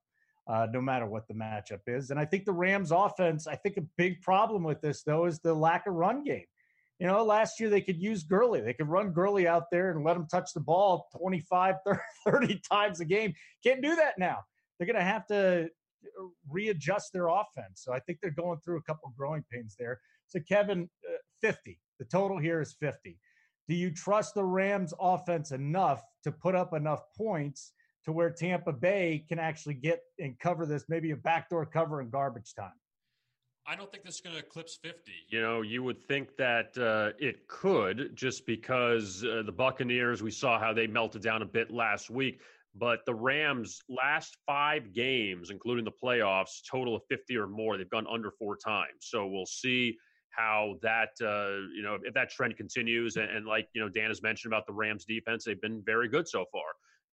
uh, 0.46 0.66
no 0.70 0.80
matter 0.80 1.06
what 1.06 1.26
the 1.26 1.34
matchup 1.34 1.80
is. 1.86 2.10
And 2.10 2.20
I 2.20 2.26
think 2.26 2.44
the 2.44 2.52
Rams 2.52 2.92
offense, 2.92 3.46
I 3.46 3.56
think 3.56 3.78
a 3.78 3.84
big 3.96 4.20
problem 4.20 4.62
with 4.62 4.80
this, 4.82 5.02
though, 5.02 5.24
is 5.24 5.38
the 5.38 5.54
lack 5.54 5.86
of 5.86 5.94
run 5.94 6.22
game. 6.22 6.44
You 6.98 7.06
know, 7.06 7.24
last 7.24 7.60
year 7.60 7.68
they 7.68 7.82
could 7.82 8.00
use 8.00 8.22
Gurley. 8.22 8.60
They 8.60 8.72
could 8.72 8.88
run 8.88 9.12
Gurley 9.12 9.46
out 9.46 9.64
there 9.70 9.90
and 9.90 10.04
let 10.04 10.16
him 10.16 10.26
touch 10.26 10.52
the 10.54 10.60
ball 10.60 11.08
25, 11.18 11.74
30 12.26 12.60
times 12.70 13.00
a 13.00 13.04
game. 13.04 13.34
Can't 13.62 13.82
do 13.82 13.94
that 13.96 14.14
now. 14.18 14.38
They're 14.78 14.86
going 14.86 14.96
to 14.96 15.02
have 15.02 15.26
to 15.26 15.64
uh, 15.66 16.24
readjust 16.48 17.12
their 17.12 17.28
offense. 17.28 17.82
So 17.82 17.92
I 17.92 18.00
think 18.00 18.20
they're 18.20 18.30
going 18.30 18.60
through 18.60 18.78
a 18.78 18.82
couple 18.82 19.12
growing 19.16 19.44
pains 19.52 19.76
there. 19.78 20.00
So, 20.28 20.40
Kevin, 20.40 20.88
uh, 21.08 21.16
50. 21.42 21.78
The 21.98 22.06
total 22.06 22.38
here 22.38 22.60
is 22.60 22.74
50. 22.80 23.18
Do 23.68 23.74
you 23.74 23.90
trust 23.90 24.34
the 24.34 24.44
Rams 24.44 24.94
offense 24.98 25.50
enough 25.50 26.02
to 26.24 26.32
put 26.32 26.54
up 26.54 26.72
enough 26.72 27.02
points 27.16 27.72
to 28.04 28.12
where 28.12 28.30
Tampa 28.30 28.72
Bay 28.72 29.24
can 29.28 29.38
actually 29.38 29.74
get 29.74 30.00
and 30.18 30.38
cover 30.38 30.66
this, 30.66 30.84
maybe 30.88 31.10
a 31.10 31.16
backdoor 31.16 31.66
cover 31.66 32.00
in 32.00 32.08
garbage 32.08 32.54
time? 32.54 32.70
I 33.68 33.74
don't 33.74 33.90
think 33.90 34.04
this 34.04 34.16
is 34.16 34.20
going 34.20 34.34
to 34.36 34.40
eclipse 34.40 34.78
50. 34.80 35.12
You 35.28 35.40
know, 35.40 35.62
you 35.62 35.82
would 35.82 36.00
think 36.00 36.36
that 36.36 36.78
uh, 36.78 37.16
it 37.18 37.48
could 37.48 38.14
just 38.14 38.46
because 38.46 39.24
uh, 39.24 39.42
the 39.44 39.52
Buccaneers, 39.52 40.22
we 40.22 40.30
saw 40.30 40.58
how 40.60 40.72
they 40.72 40.86
melted 40.86 41.22
down 41.22 41.42
a 41.42 41.46
bit 41.46 41.72
last 41.72 42.08
week. 42.08 42.40
But 42.78 43.00
the 43.06 43.14
Rams' 43.14 43.80
last 43.88 44.36
five 44.46 44.92
games, 44.92 45.50
including 45.50 45.84
the 45.84 45.90
playoffs, 45.90 46.60
total 46.70 46.94
of 46.94 47.02
50 47.08 47.36
or 47.36 47.46
more, 47.46 47.76
they've 47.76 47.88
gone 47.90 48.06
under 48.06 48.30
four 48.30 48.56
times. 48.56 48.98
So 49.00 49.26
we'll 49.26 49.46
see 49.46 49.96
how 50.30 50.74
that 50.82 51.10
uh, 51.22 51.66
you 51.74 51.82
know 51.82 51.98
if 52.02 52.12
that 52.14 52.30
trend 52.30 52.56
continues, 52.56 53.16
and, 53.16 53.30
and, 53.30 53.46
like 53.46 53.68
you 53.72 53.80
know 53.80 53.88
Dan 53.88 54.08
has 54.08 54.22
mentioned 54.22 54.52
about 54.52 54.66
the 54.66 54.74
Rams 54.74 55.04
defense, 55.04 55.44
they've 55.44 55.60
been 55.60 55.82
very 55.84 56.08
good 56.08 56.28
so 56.28 56.44
far, 56.52 56.62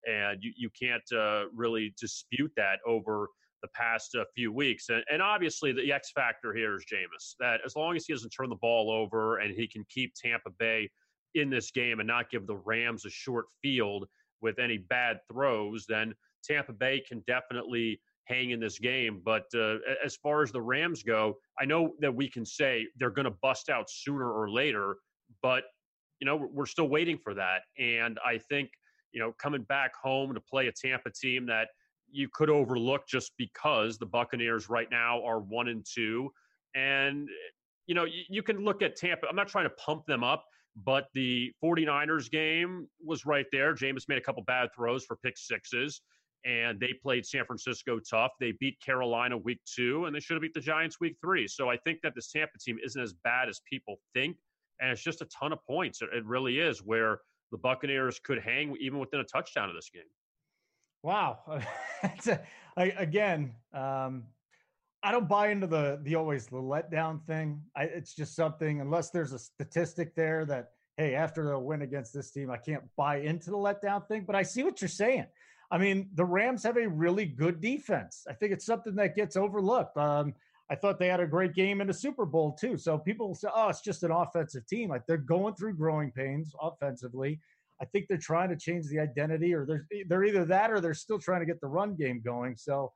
and 0.06 0.42
you 0.42 0.52
you 0.56 0.70
can't 0.78 1.10
uh, 1.12 1.44
really 1.54 1.94
dispute 1.98 2.52
that 2.56 2.80
over 2.86 3.28
the 3.64 3.68
past 3.74 4.14
uh, 4.14 4.24
few 4.34 4.52
weeks. 4.52 4.90
And, 4.90 5.02
and, 5.10 5.22
obviously, 5.22 5.72
the 5.72 5.90
X 5.90 6.12
factor 6.14 6.52
here 6.52 6.76
is 6.76 6.84
Jameis. 6.84 7.34
That 7.40 7.60
as 7.64 7.74
long 7.74 7.96
as 7.96 8.04
he 8.04 8.12
doesn't 8.12 8.30
turn 8.30 8.50
the 8.50 8.56
ball 8.56 8.90
over 8.90 9.38
and 9.38 9.54
he 9.54 9.66
can 9.66 9.84
keep 9.88 10.12
Tampa 10.14 10.50
Bay 10.58 10.90
in 11.34 11.48
this 11.48 11.70
game 11.70 12.00
and 12.00 12.06
not 12.06 12.30
give 12.30 12.46
the 12.46 12.56
Rams 12.56 13.06
a 13.06 13.10
short 13.10 13.46
field 13.62 14.06
with 14.42 14.58
any 14.58 14.76
bad 14.76 15.20
throws, 15.32 15.86
then 15.88 16.14
Tampa 16.44 16.74
Bay 16.74 17.02
can 17.08 17.24
definitely 17.26 18.00
hang 18.26 18.50
in 18.50 18.60
this 18.60 18.78
game. 18.78 19.22
But 19.24 19.44
uh, 19.54 19.76
as 20.04 20.16
far 20.16 20.42
as 20.42 20.52
the 20.52 20.60
Rams 20.60 21.02
go, 21.02 21.38
I 21.58 21.64
know 21.64 21.94
that 22.00 22.14
we 22.14 22.28
can 22.28 22.44
say 22.44 22.86
they're 22.98 23.10
going 23.10 23.24
to 23.24 23.36
bust 23.42 23.70
out 23.70 23.88
sooner 23.88 24.30
or 24.30 24.50
later, 24.50 24.96
but 25.42 25.64
you 26.20 26.26
know 26.26 26.48
we're 26.52 26.66
still 26.66 26.88
waiting 26.88 27.18
for 27.18 27.32
that. 27.34 27.62
And 27.78 28.18
I 28.24 28.38
think 28.38 28.70
you 29.12 29.20
know 29.20 29.32
coming 29.40 29.62
back 29.62 29.92
home 29.96 30.34
to 30.34 30.40
play 30.40 30.66
a 30.66 30.72
Tampa 30.72 31.10
team 31.10 31.46
that 31.46 31.68
you 32.10 32.28
could 32.32 32.50
overlook 32.50 33.06
just 33.06 33.32
because 33.38 33.98
the 33.98 34.06
Buccaneers 34.06 34.68
right 34.68 34.88
now 34.90 35.24
are 35.24 35.40
one 35.40 35.68
and 35.68 35.84
two, 35.84 36.30
and 36.74 37.28
you 37.86 37.94
know 37.94 38.04
you, 38.04 38.22
you 38.28 38.42
can 38.42 38.64
look 38.64 38.82
at 38.82 38.96
Tampa. 38.96 39.26
I'm 39.28 39.36
not 39.36 39.48
trying 39.48 39.66
to 39.66 39.74
pump 39.76 40.06
them 40.06 40.24
up. 40.24 40.44
But 40.84 41.06
the 41.14 41.52
49ers 41.62 42.28
game 42.28 42.88
was 43.00 43.24
right 43.24 43.46
there. 43.52 43.74
Jameis 43.76 44.08
made 44.08 44.18
a 44.18 44.20
couple 44.20 44.42
bad 44.42 44.70
throws 44.74 45.04
for 45.04 45.14
pick 45.14 45.38
sixes 45.38 46.00
and 46.44 46.78
they 46.78 46.92
played 46.92 47.24
San 47.24 47.44
Francisco 47.44 47.98
tough. 47.98 48.32
They 48.38 48.52
beat 48.60 48.78
Carolina 48.80 49.36
week 49.36 49.60
two, 49.64 50.04
and 50.04 50.14
they 50.14 50.20
should 50.20 50.34
have 50.34 50.42
beat 50.42 50.54
the 50.54 50.60
Giants 50.60 51.00
week 51.00 51.16
three. 51.20 51.48
So 51.48 51.70
I 51.70 51.76
think 51.78 52.00
that 52.02 52.14
the 52.14 52.22
Tampa 52.32 52.58
team 52.58 52.78
isn't 52.84 53.00
as 53.00 53.14
bad 53.24 53.48
as 53.48 53.60
people 53.70 53.96
think, 54.12 54.36
and 54.80 54.90
it's 54.90 55.02
just 55.02 55.22
a 55.22 55.26
ton 55.26 55.52
of 55.52 55.58
points. 55.66 56.02
It 56.02 56.24
really 56.24 56.58
is 56.58 56.80
where 56.80 57.20
the 57.50 57.58
Buccaneers 57.58 58.18
could 58.18 58.40
hang 58.42 58.76
even 58.78 58.98
within 58.98 59.20
a 59.20 59.24
touchdown 59.24 59.70
of 59.70 59.74
this 59.74 59.90
game. 59.92 60.02
Wow, 61.04 61.60
again, 62.78 63.52
um, 63.74 64.24
I 65.02 65.12
don't 65.12 65.28
buy 65.28 65.48
into 65.48 65.66
the 65.66 66.00
the 66.02 66.14
always 66.14 66.46
the 66.46 66.56
letdown 66.56 67.22
thing. 67.26 67.60
I, 67.76 67.82
it's 67.82 68.14
just 68.14 68.34
something 68.34 68.80
unless 68.80 69.10
there's 69.10 69.34
a 69.34 69.38
statistic 69.38 70.14
there 70.14 70.46
that 70.46 70.70
hey, 70.96 71.14
after 71.14 71.44
the 71.44 71.58
win 71.58 71.82
against 71.82 72.14
this 72.14 72.30
team, 72.30 72.50
I 72.50 72.56
can't 72.56 72.84
buy 72.96 73.18
into 73.18 73.50
the 73.50 73.56
letdown 73.58 74.08
thing. 74.08 74.24
But 74.26 74.34
I 74.34 74.44
see 74.44 74.62
what 74.62 74.80
you're 74.80 74.88
saying. 74.88 75.26
I 75.70 75.76
mean, 75.76 76.08
the 76.14 76.24
Rams 76.24 76.62
have 76.62 76.78
a 76.78 76.88
really 76.88 77.26
good 77.26 77.60
defense. 77.60 78.24
I 78.26 78.32
think 78.32 78.52
it's 78.52 78.64
something 78.64 78.94
that 78.94 79.14
gets 79.14 79.36
overlooked. 79.36 79.98
Um, 79.98 80.32
I 80.70 80.74
thought 80.74 80.98
they 80.98 81.08
had 81.08 81.20
a 81.20 81.26
great 81.26 81.54
game 81.54 81.82
in 81.82 81.86
the 81.86 81.92
Super 81.92 82.24
Bowl 82.24 82.52
too. 82.52 82.78
So 82.78 82.96
people 82.96 83.34
say, 83.34 83.48
"Oh, 83.54 83.68
it's 83.68 83.82
just 83.82 84.04
an 84.04 84.10
offensive 84.10 84.66
team." 84.66 84.88
Like 84.88 85.06
they're 85.06 85.18
going 85.18 85.54
through 85.54 85.76
growing 85.76 86.12
pains 86.12 86.54
offensively. 86.58 87.40
I 87.84 87.86
think 87.86 88.06
they're 88.08 88.16
trying 88.16 88.48
to 88.48 88.56
change 88.56 88.86
the 88.88 88.98
identity, 88.98 89.52
or 89.52 89.66
they're 89.66 89.86
they're 90.08 90.24
either 90.24 90.46
that 90.46 90.70
or 90.70 90.80
they're 90.80 90.94
still 90.94 91.18
trying 91.18 91.40
to 91.40 91.46
get 91.46 91.60
the 91.60 91.66
run 91.66 91.94
game 91.94 92.22
going. 92.24 92.56
So 92.56 92.92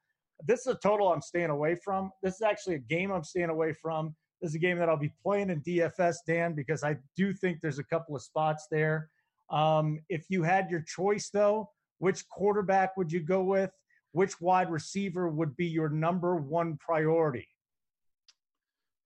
this 0.46 0.60
is 0.60 0.68
a 0.68 0.74
total 0.76 1.12
I'm 1.12 1.20
staying 1.20 1.50
away 1.50 1.74
from. 1.74 2.10
This 2.22 2.36
is 2.36 2.42
actually 2.42 2.76
a 2.76 2.78
game 2.78 3.10
I'm 3.10 3.22
staying 3.22 3.50
away 3.50 3.74
from. 3.74 4.16
This 4.40 4.52
is 4.52 4.54
a 4.54 4.58
game 4.58 4.78
that 4.78 4.88
I'll 4.88 4.96
be 4.96 5.12
playing 5.22 5.50
in 5.50 5.60
DFS, 5.60 6.16
Dan, 6.26 6.54
because 6.54 6.82
I 6.82 6.96
do 7.16 7.34
think 7.34 7.60
there's 7.60 7.78
a 7.78 7.84
couple 7.84 8.16
of 8.16 8.22
spots 8.22 8.66
there. 8.70 9.10
Um, 9.50 10.00
if 10.08 10.24
you 10.30 10.42
had 10.42 10.70
your 10.70 10.80
choice, 10.80 11.28
though, 11.28 11.68
which 11.98 12.26
quarterback 12.30 12.96
would 12.96 13.12
you 13.12 13.20
go 13.20 13.42
with? 13.42 13.70
Which 14.12 14.40
wide 14.40 14.70
receiver 14.70 15.28
would 15.28 15.54
be 15.56 15.66
your 15.66 15.90
number 15.90 16.36
one 16.36 16.78
priority? 16.78 17.46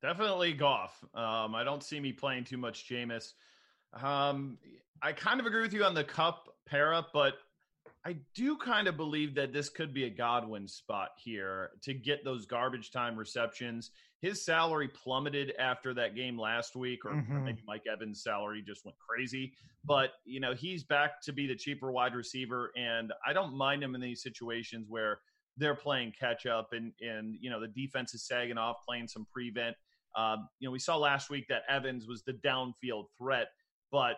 Definitely 0.01 0.53
Goff. 0.53 1.03
Um, 1.13 1.57
I 1.57 1.65
don't 1.65 1.83
see 1.83 1.99
me 1.99 2.13
playing 2.13 2.45
too 2.45 2.57
much 2.57 2.89
Jameis. 2.89 3.33
Um, 4.01 4.59
I 5.03 5.13
kind 5.13 5.41
of 5.41 5.47
agree 5.47 5.63
with 5.63 5.73
you 5.73 5.85
on 5.85 5.95
the 5.95 6.05
Kupp 6.05 6.49
para, 6.67 7.07
but 7.13 7.35
I 8.05 8.17
do 8.35 8.57
kind 8.57 8.89
of 8.89 8.97
believe 8.97 9.35
that 9.37 9.53
this 9.53 9.69
could 9.69 9.95
be 9.95 10.05
a 10.05 10.11
Godwin 10.11 10.67
spot 10.67 11.11
here 11.17 11.71
to 11.83 11.95
get 11.95 12.25
those 12.25 12.47
garbage 12.47 12.91
time 12.91 13.17
receptions. 13.17 13.91
His 14.21 14.45
salary 14.45 14.89
plummeted 14.89 15.53
after 15.59 15.95
that 15.95 16.15
game 16.17 16.39
last 16.39 16.75
week, 16.75 17.05
or 17.05 17.13
mm-hmm. 17.13 17.45
maybe 17.45 17.63
Mike 17.67 17.85
Evans' 17.93 18.23
salary 18.23 18.63
just 18.67 18.85
went 18.85 18.97
crazy. 18.99 19.53
But, 19.85 20.11
you 20.25 20.41
know, 20.41 20.55
he's 20.55 20.85
back 20.85 21.21
to 21.23 21.33
be 21.33 21.47
the 21.47 21.57
cheaper 21.57 21.93
wide 21.93 22.15
receiver. 22.15 22.71
And 22.77 23.13
I 23.27 23.33
don't 23.33 23.57
mind 23.57 23.83
him 23.83 23.95
in 23.95 24.01
these 24.01 24.23
situations 24.23 24.87
where 24.89 25.21
they're 25.57 25.75
playing 25.75 26.13
catch 26.19 26.47
up 26.47 26.69
and, 26.73 26.93
and 27.01 27.37
you 27.41 27.51
know, 27.51 27.61
the 27.61 27.69
defense 27.69 28.15
is 28.15 28.27
sagging 28.27 28.59
off, 28.59 28.77
playing 28.87 29.09
some 29.09 29.27
prevent. 29.33 29.77
Um, 30.17 30.49
you 30.59 30.69
know, 30.69 30.73
we 30.73 30.79
saw 30.79 30.97
last 30.97 31.31
week 31.31 31.47
that 31.49 31.63
Evans 31.69 32.07
was 32.07 32.23
the 32.23 32.33
downfield 32.33 33.07
threat, 33.19 33.49
but 33.93 34.17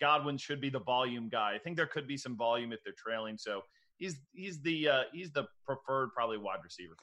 Godwin 0.00 0.36
should 0.36 0.60
be 0.60 0.68
the 0.68 0.80
volume 0.80 1.28
guy. 1.30 1.54
I 1.54 1.58
think 1.58 1.76
there 1.76 1.86
could 1.86 2.06
be 2.06 2.18
some 2.18 2.36
volume 2.36 2.72
if 2.72 2.80
they're 2.84 2.92
trailing. 2.96 3.38
So 3.38 3.62
he's 3.96 4.20
he's 4.32 4.60
the 4.60 4.88
uh, 4.88 5.02
he's 5.12 5.30
the 5.30 5.44
preferred 5.64 6.12
probably 6.12 6.38
wide 6.38 6.58
receiver. 6.62 6.94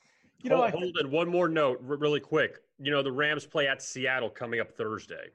You 0.44 0.50
know, 0.52 0.58
hold, 0.58 0.74
hold 0.74 0.98
on. 1.02 1.12
One 1.12 1.30
more 1.30 1.48
note, 1.48 1.80
really 1.82 2.20
quick. 2.20 2.60
You 2.78 2.92
know, 2.92 3.02
the 3.02 3.12
Rams 3.12 3.46
play 3.46 3.68
at 3.68 3.82
Seattle 3.82 4.30
coming 4.30 4.60
up 4.60 4.72
Thursday, 4.78 5.30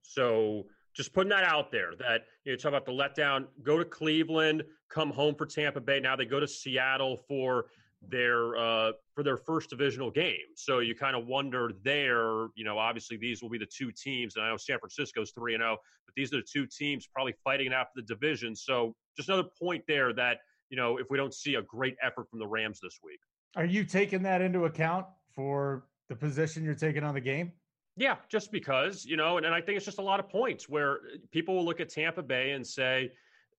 so 0.00 0.64
just 0.94 1.12
putting 1.12 1.30
that 1.30 1.44
out 1.44 1.70
there. 1.70 1.90
That 1.98 2.22
you 2.44 2.52
know, 2.52 2.56
talk 2.56 2.70
about 2.70 2.86
the 2.86 2.92
letdown. 2.92 3.46
Go 3.62 3.76
to 3.76 3.84
Cleveland, 3.84 4.62
come 4.88 5.10
home 5.10 5.34
for 5.34 5.44
Tampa 5.44 5.80
Bay. 5.80 6.00
Now 6.00 6.16
they 6.16 6.24
go 6.24 6.40
to 6.40 6.48
Seattle 6.48 7.24
for 7.28 7.66
their 8.10 8.56
uh, 8.56 8.92
for 9.14 9.22
their 9.22 9.36
first 9.36 9.70
divisional 9.70 10.10
game. 10.10 10.36
So 10.56 10.80
you 10.80 10.94
kind 10.94 11.16
of 11.16 11.26
wonder 11.26 11.72
there. 11.82 12.48
You 12.54 12.64
know, 12.64 12.78
obviously 12.78 13.16
these 13.16 13.42
will 13.42 13.50
be 13.50 13.58
the 13.58 13.66
two 13.66 13.90
teams, 13.92 14.36
and 14.36 14.44
I 14.44 14.50
know 14.50 14.56
San 14.56 14.78
Francisco's 14.78 15.32
three 15.32 15.54
and 15.54 15.60
zero, 15.60 15.76
oh, 15.78 15.82
but 16.06 16.14
these 16.14 16.32
are 16.32 16.38
the 16.38 16.46
two 16.50 16.66
teams 16.66 17.06
probably 17.06 17.34
fighting 17.44 17.72
out 17.72 17.86
for 17.94 18.00
the 18.00 18.06
division. 18.06 18.54
So 18.54 18.94
just 19.16 19.28
another 19.28 19.48
point 19.60 19.84
there 19.86 20.12
that 20.14 20.38
you 20.70 20.76
know 20.76 20.98
if 20.98 21.06
we 21.10 21.16
don't 21.16 21.34
see 21.34 21.56
a 21.56 21.62
great 21.62 21.96
effort 22.02 22.28
from 22.30 22.38
the 22.38 22.46
Rams 22.46 22.80
this 22.82 22.98
week, 23.02 23.20
are 23.56 23.66
you 23.66 23.84
taking 23.84 24.22
that 24.22 24.40
into 24.40 24.64
account 24.64 25.06
for 25.34 25.84
the 26.08 26.16
position 26.16 26.64
you're 26.64 26.74
taking 26.74 27.04
on 27.04 27.14
the 27.14 27.20
game? 27.20 27.52
Yeah, 27.96 28.16
just 28.28 28.50
because 28.50 29.04
you 29.04 29.16
know, 29.16 29.36
and, 29.36 29.46
and 29.46 29.54
I 29.54 29.60
think 29.60 29.76
it's 29.76 29.86
just 29.86 29.98
a 29.98 30.02
lot 30.02 30.20
of 30.20 30.28
points 30.28 30.68
where 30.68 30.98
people 31.30 31.54
will 31.54 31.64
look 31.64 31.80
at 31.80 31.88
Tampa 31.88 32.22
Bay 32.22 32.52
and 32.52 32.66
say 32.66 33.12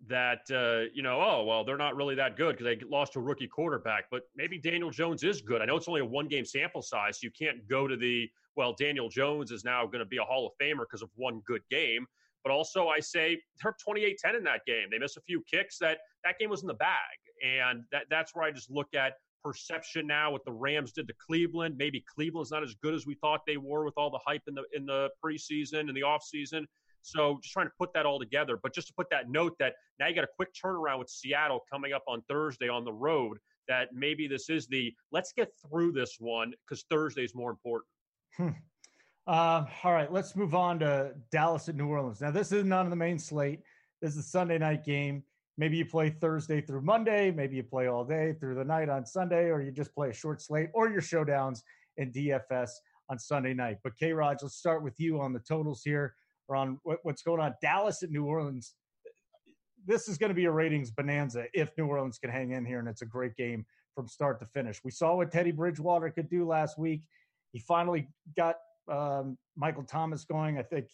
that 0.08 0.41
uh, 0.52 0.89
you 0.94 1.02
know, 1.04 1.22
oh 1.22 1.44
well, 1.44 1.63
they're 1.63 1.78
not 1.78 1.96
really 1.96 2.15
that 2.15 2.38
good 2.38 2.58
because 2.58 2.65
they 2.65 2.86
lost 2.88 3.13
to 3.13 3.20
a 3.20 3.22
rookie 3.22 3.48
quarterback. 3.48 4.06
But 4.12 4.24
maybe 4.36 4.58
Daniel 4.58 4.91
Jones 4.91 5.24
is 5.24 5.41
good. 5.41 5.62
I 5.62 5.65
know 5.65 5.76
it's 5.76 5.88
only 5.88 6.02
a 6.02 6.06
one 6.06 6.28
game 6.28 6.46
sample 6.46 6.82
size, 6.82 7.20
so 7.20 7.26
you 7.26 7.32
can't 7.32 7.68
go 7.68 7.88
to 7.88 7.96
the 7.96 8.30
well. 8.56 8.74
Daniel 8.74 9.10
Jones 9.10 9.52
is 9.52 9.63
now 9.63 9.86
going 9.86 10.00
to 10.00 10.06
be 10.06 10.18
a 10.18 10.24
Hall 10.24 10.48
of 10.48 10.54
Famer 10.62 10.82
because 10.82 11.02
of 11.02 11.10
one 11.15 11.41
good 11.46 11.62
game. 11.70 12.06
But 12.44 12.52
also, 12.52 12.88
I 12.88 13.00
say 13.00 13.41
they're 13.63 13.76
28-10 13.88 14.38
in 14.38 14.44
that 14.44 14.62
game. 14.68 14.89
They 14.91 15.00
missed 15.00 15.18
a 15.18 15.22
few 15.22 15.44
kicks. 15.50 15.80
That 15.80 15.98
that 16.24 16.38
game 16.39 16.50
was 16.50 16.62
in 16.62 16.68
the 16.68 16.76
bag, 16.76 17.18
and 17.44 17.84
that 17.91 18.04
that's 18.10 18.36
where 18.36 18.46
I 18.46 18.52
just 18.52 18.70
look 18.70 18.94
at 18.94 19.13
perception 19.44 20.08
now. 20.08 20.32
What 20.32 20.44
the 20.46 20.52
Rams 20.52 20.91
did 20.91 21.08
to 21.08 21.13
Cleveland. 21.26 21.76
Maybe 21.78 22.04
Cleveland's 22.13 22.52
not 22.52 22.63
as 22.63 22.76
good 22.76 22.94
as 22.94 23.06
we 23.06 23.15
thought 23.15 23.41
they 23.46 23.58
were 23.58 23.86
with 23.86 23.96
all 23.98 24.10
the 24.10 24.20
hype 24.26 24.44
in 24.48 24.56
the 24.56 24.63
in 24.74 24.86
the 24.86 25.10
preseason 25.24 25.82
and 25.82 25.96
the 25.96 26.02
offseason. 26.02 26.65
So 27.06 27.39
just 27.41 27.54
trying 27.54 27.68
to 27.68 27.74
put 27.78 27.94
that 27.94 28.06
all 28.06 28.20
together. 28.20 28.58
But 28.62 28.74
just 28.74 28.88
to 28.88 28.94
put 28.94 29.10
that 29.12 29.30
note 29.30 29.56
that 29.60 29.74
now 30.00 30.08
you 30.08 30.15
got 30.15 30.24
a 30.24 30.30
quick 30.36 30.50
turnaround 30.54 31.00
with 31.00 31.10
Seattle 31.10 31.62
coming 31.72 31.94
up 31.94 32.04
on 32.08 32.24
Thursday 32.28 32.68
on 32.68 32.84
the 32.84 32.94
road, 32.94 33.38
that 33.68 33.89
maybe 33.94 34.28
this 34.28 34.50
is 34.50 34.68
the 34.68 34.94
let's 35.12 35.32
get 35.32 35.50
through 35.70 35.91
this 35.91 36.18
one 36.20 36.54
because 36.68 36.84
Thursday 36.89 37.24
is 37.24 37.36
more 37.36 37.52
important. 37.52 37.88
Hmm. 38.38 38.50
Uh, 39.28 39.65
all 39.84 39.94
right, 39.94 40.12
let's 40.12 40.36
move 40.36 40.54
on 40.54 40.80
to 40.80 41.13
Dallas 41.32 41.70
at 41.70 41.76
New 41.76 41.88
Orleans. 41.88 42.22
Now, 42.22 42.32
this 42.32 42.52
is 42.52 42.63
not 42.63 42.86
on 42.86 42.89
the 42.89 42.96
main 42.96 43.18
slate. 43.18 43.62
This 44.02 44.12
is 44.12 44.18
a 44.20 44.24
Sunday 44.24 44.58
night 44.58 44.84
game. 44.84 45.24
Maybe 45.58 45.78
you 45.78 45.86
play 45.86 46.10
Thursday 46.10 46.62
through 46.62 46.82
Monday. 46.82 47.32
Maybe 47.32 47.56
you 47.56 47.63
play 47.63 47.88
all 47.88 48.04
day 48.04 48.34
through 48.39 48.56
the 48.56 48.63
night 48.63 48.89
on 48.89 49.06
Sunday, 49.06 49.46
or 49.46 49.62
you 49.62 49.72
just 49.72 49.96
play 49.96 50.10
a 50.10 50.13
short 50.13 50.41
slate, 50.41 50.70
or 50.74 50.89
your 50.89 51.02
showdowns 51.02 51.62
in 51.98 52.12
DFS 52.12 52.72
on 53.10 53.18
Sunday 53.18 53.54
night. 53.54 53.78
But 53.84 53.98
K. 53.98 54.12
Raj, 54.12 54.44
let's 54.44 54.56
start 54.56 54.84
with 54.84 55.00
you 55.00 55.20
on 55.20 55.34
the 55.34 55.39
totals 55.39 55.82
here 55.84 56.13
on 56.49 56.79
what, 56.84 56.99
what's 57.03 57.21
going 57.21 57.39
on. 57.39 57.53
Dallas 57.62 58.03
at 58.03 58.12
New 58.12 58.25
Orleans. 58.25 58.73
This 59.86 60.08
is 60.08 60.17
going 60.17 60.29
to 60.29 60.36
be 60.36 60.45
a 60.45 60.51
ratings 60.51 60.91
bonanza 60.91 61.45
if 61.53 61.71
New 61.77 61.86
Orleans 61.86 62.17
can 62.17 62.29
hang 62.29 62.51
in 62.51 62.65
here, 62.65 62.79
and 62.79 62.88
it's 62.88 63.01
a 63.01 63.05
great 63.05 63.36
game 63.36 63.65
from 63.93 64.08
start 64.08 64.39
to 64.39 64.45
finish. 64.45 64.84
We 64.84 64.91
saw 64.91 65.15
what 65.15 65.31
Teddy 65.31 65.51
Bridgewater 65.51 66.10
could 66.10 66.29
do 66.29 66.45
last 66.45 66.77
week. 66.77 67.03
He 67.53 67.60
finally 67.60 68.08
got 68.36 68.58
um, 68.91 69.38
Michael 69.55 69.84
Thomas 69.84 70.25
going. 70.25 70.58
I 70.58 70.63
think 70.63 70.88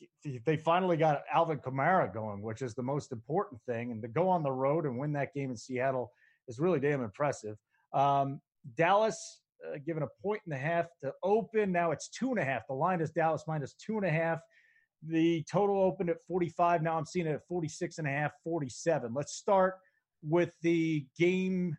they 0.46 0.58
finally 0.58 0.98
got 0.98 1.24
Alvin 1.34 1.60
Kamara 1.60 2.14
going, 2.14 2.42
which 2.42 2.62
is 2.62 2.74
the 2.74 2.84
most 2.84 3.12
important 3.12 3.62
thing. 3.64 3.92
And 3.92 4.02
to 4.02 4.08
go 4.08 4.30
on 4.30 4.44
the 4.44 4.52
road 4.52 4.86
and 4.86 4.98
win 4.98 5.14
that 5.14 5.34
game 5.34 5.50
in 5.50 5.58
Seattle 5.58 6.12
is 6.48 6.60
really 6.60 6.80
damn 6.80 7.04
impressive. 7.04 7.58
Um, 7.94 8.40
Dallas 8.76 9.42
uh, 9.68 9.78
given 9.86 10.04
a 10.04 10.08
point 10.22 10.42
and 10.46 10.54
a 10.54 10.58
half 10.58 10.88
to 11.02 11.14
open. 11.24 11.72
Now 11.72 11.92
it's 11.92 12.08
two 12.10 12.30
and 12.30 12.40
a 12.40 12.46
half. 12.46 12.68
The 12.68 12.74
line 12.74 13.02
is 13.02 13.12
Dallas 13.12 13.44
minus 13.48 13.74
two 13.74 13.98
and 13.98 14.06
a 14.06 14.10
half. 14.10 14.40
The 15.08 15.44
total 15.44 15.82
opened 15.82 16.10
at 16.10 16.24
45. 16.28 16.84
Now 16.84 16.98
I'm 16.98 17.06
seeing 17.06 17.28
it 17.28 17.34
at 17.34 17.48
46 17.48 17.98
and 17.98 18.08
a 18.08 18.12
half, 18.12 18.32
47. 18.44 19.14
Let's 19.14 19.34
start 19.34 19.76
with 20.22 20.54
the 20.62 21.06
game. 21.18 21.78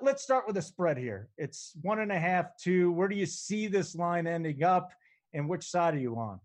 Let's 0.00 0.22
start 0.22 0.46
with 0.46 0.56
the 0.56 0.62
spread 0.62 0.96
here. 0.96 1.28
It's 1.36 1.72
one 1.82 1.98
and 2.00 2.12
a 2.12 2.18
half, 2.18 2.56
two. 2.56 2.92
Where 2.92 3.08
do 3.08 3.16
you 3.16 3.26
see 3.26 3.66
this 3.66 3.94
line 3.94 4.26
ending 4.26 4.62
up, 4.62 4.92
and 5.34 5.48
which 5.48 5.64
side 5.64 5.94
are 5.94 5.98
you 5.98 6.16
on? 6.16 6.40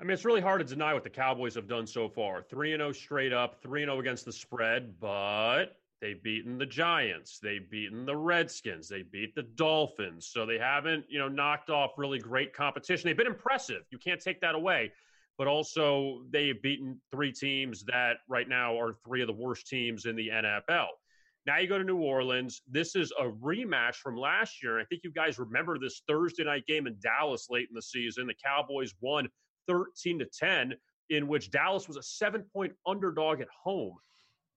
I 0.00 0.04
mean, 0.04 0.12
it's 0.12 0.24
really 0.24 0.40
hard 0.40 0.60
to 0.60 0.64
deny 0.64 0.94
what 0.94 1.02
the 1.02 1.10
Cowboys 1.10 1.54
have 1.54 1.66
done 1.66 1.86
so 1.86 2.08
far. 2.08 2.42
3 2.42 2.72
0 2.72 2.92
straight 2.92 3.32
up, 3.32 3.60
3 3.62 3.84
0 3.84 3.98
against 3.98 4.24
the 4.24 4.32
spread, 4.32 4.94
but 5.00 5.76
they've 6.00 6.22
beaten 6.22 6.58
the 6.58 6.66
Giants. 6.66 7.38
They've 7.40 7.68
beaten 7.68 8.06
the 8.06 8.16
Redskins. 8.16 8.88
They 8.88 9.02
beat 9.02 9.34
the 9.34 9.42
Dolphins. 9.42 10.26
So 10.26 10.46
they 10.46 10.58
haven't, 10.58 11.04
you 11.08 11.18
know, 11.18 11.28
knocked 11.28 11.70
off 11.70 11.92
really 11.96 12.18
great 12.18 12.52
competition. 12.52 13.08
They've 13.08 13.16
been 13.16 13.26
impressive. 13.26 13.82
You 13.90 13.98
can't 13.98 14.20
take 14.20 14.40
that 14.40 14.54
away. 14.54 14.92
But 15.38 15.46
also, 15.46 16.24
they've 16.30 16.60
beaten 16.60 17.00
three 17.12 17.32
teams 17.32 17.84
that 17.84 18.16
right 18.28 18.48
now 18.48 18.78
are 18.78 18.92
three 18.92 19.22
of 19.22 19.28
the 19.28 19.32
worst 19.32 19.68
teams 19.68 20.04
in 20.04 20.16
the 20.16 20.28
NFL. 20.28 20.88
Now 21.46 21.58
you 21.58 21.68
go 21.68 21.78
to 21.78 21.84
New 21.84 22.02
Orleans. 22.02 22.60
This 22.68 22.94
is 22.94 23.12
a 23.18 23.24
rematch 23.24 23.94
from 23.94 24.16
last 24.16 24.62
year. 24.62 24.78
I 24.78 24.84
think 24.84 25.02
you 25.04 25.10
guys 25.10 25.38
remember 25.38 25.78
this 25.78 26.02
Thursday 26.06 26.44
night 26.44 26.66
game 26.66 26.86
in 26.86 26.96
Dallas 27.00 27.46
late 27.48 27.68
in 27.70 27.74
the 27.74 27.80
season. 27.80 28.26
The 28.26 28.34
Cowboys 28.34 28.92
won 29.00 29.28
13 29.68 30.18
to 30.18 30.26
10, 30.26 30.74
in 31.08 31.28
which 31.28 31.50
Dallas 31.50 31.88
was 31.88 31.96
a 31.96 32.02
seven 32.02 32.44
point 32.52 32.72
underdog 32.86 33.40
at 33.40 33.48
home. 33.64 33.96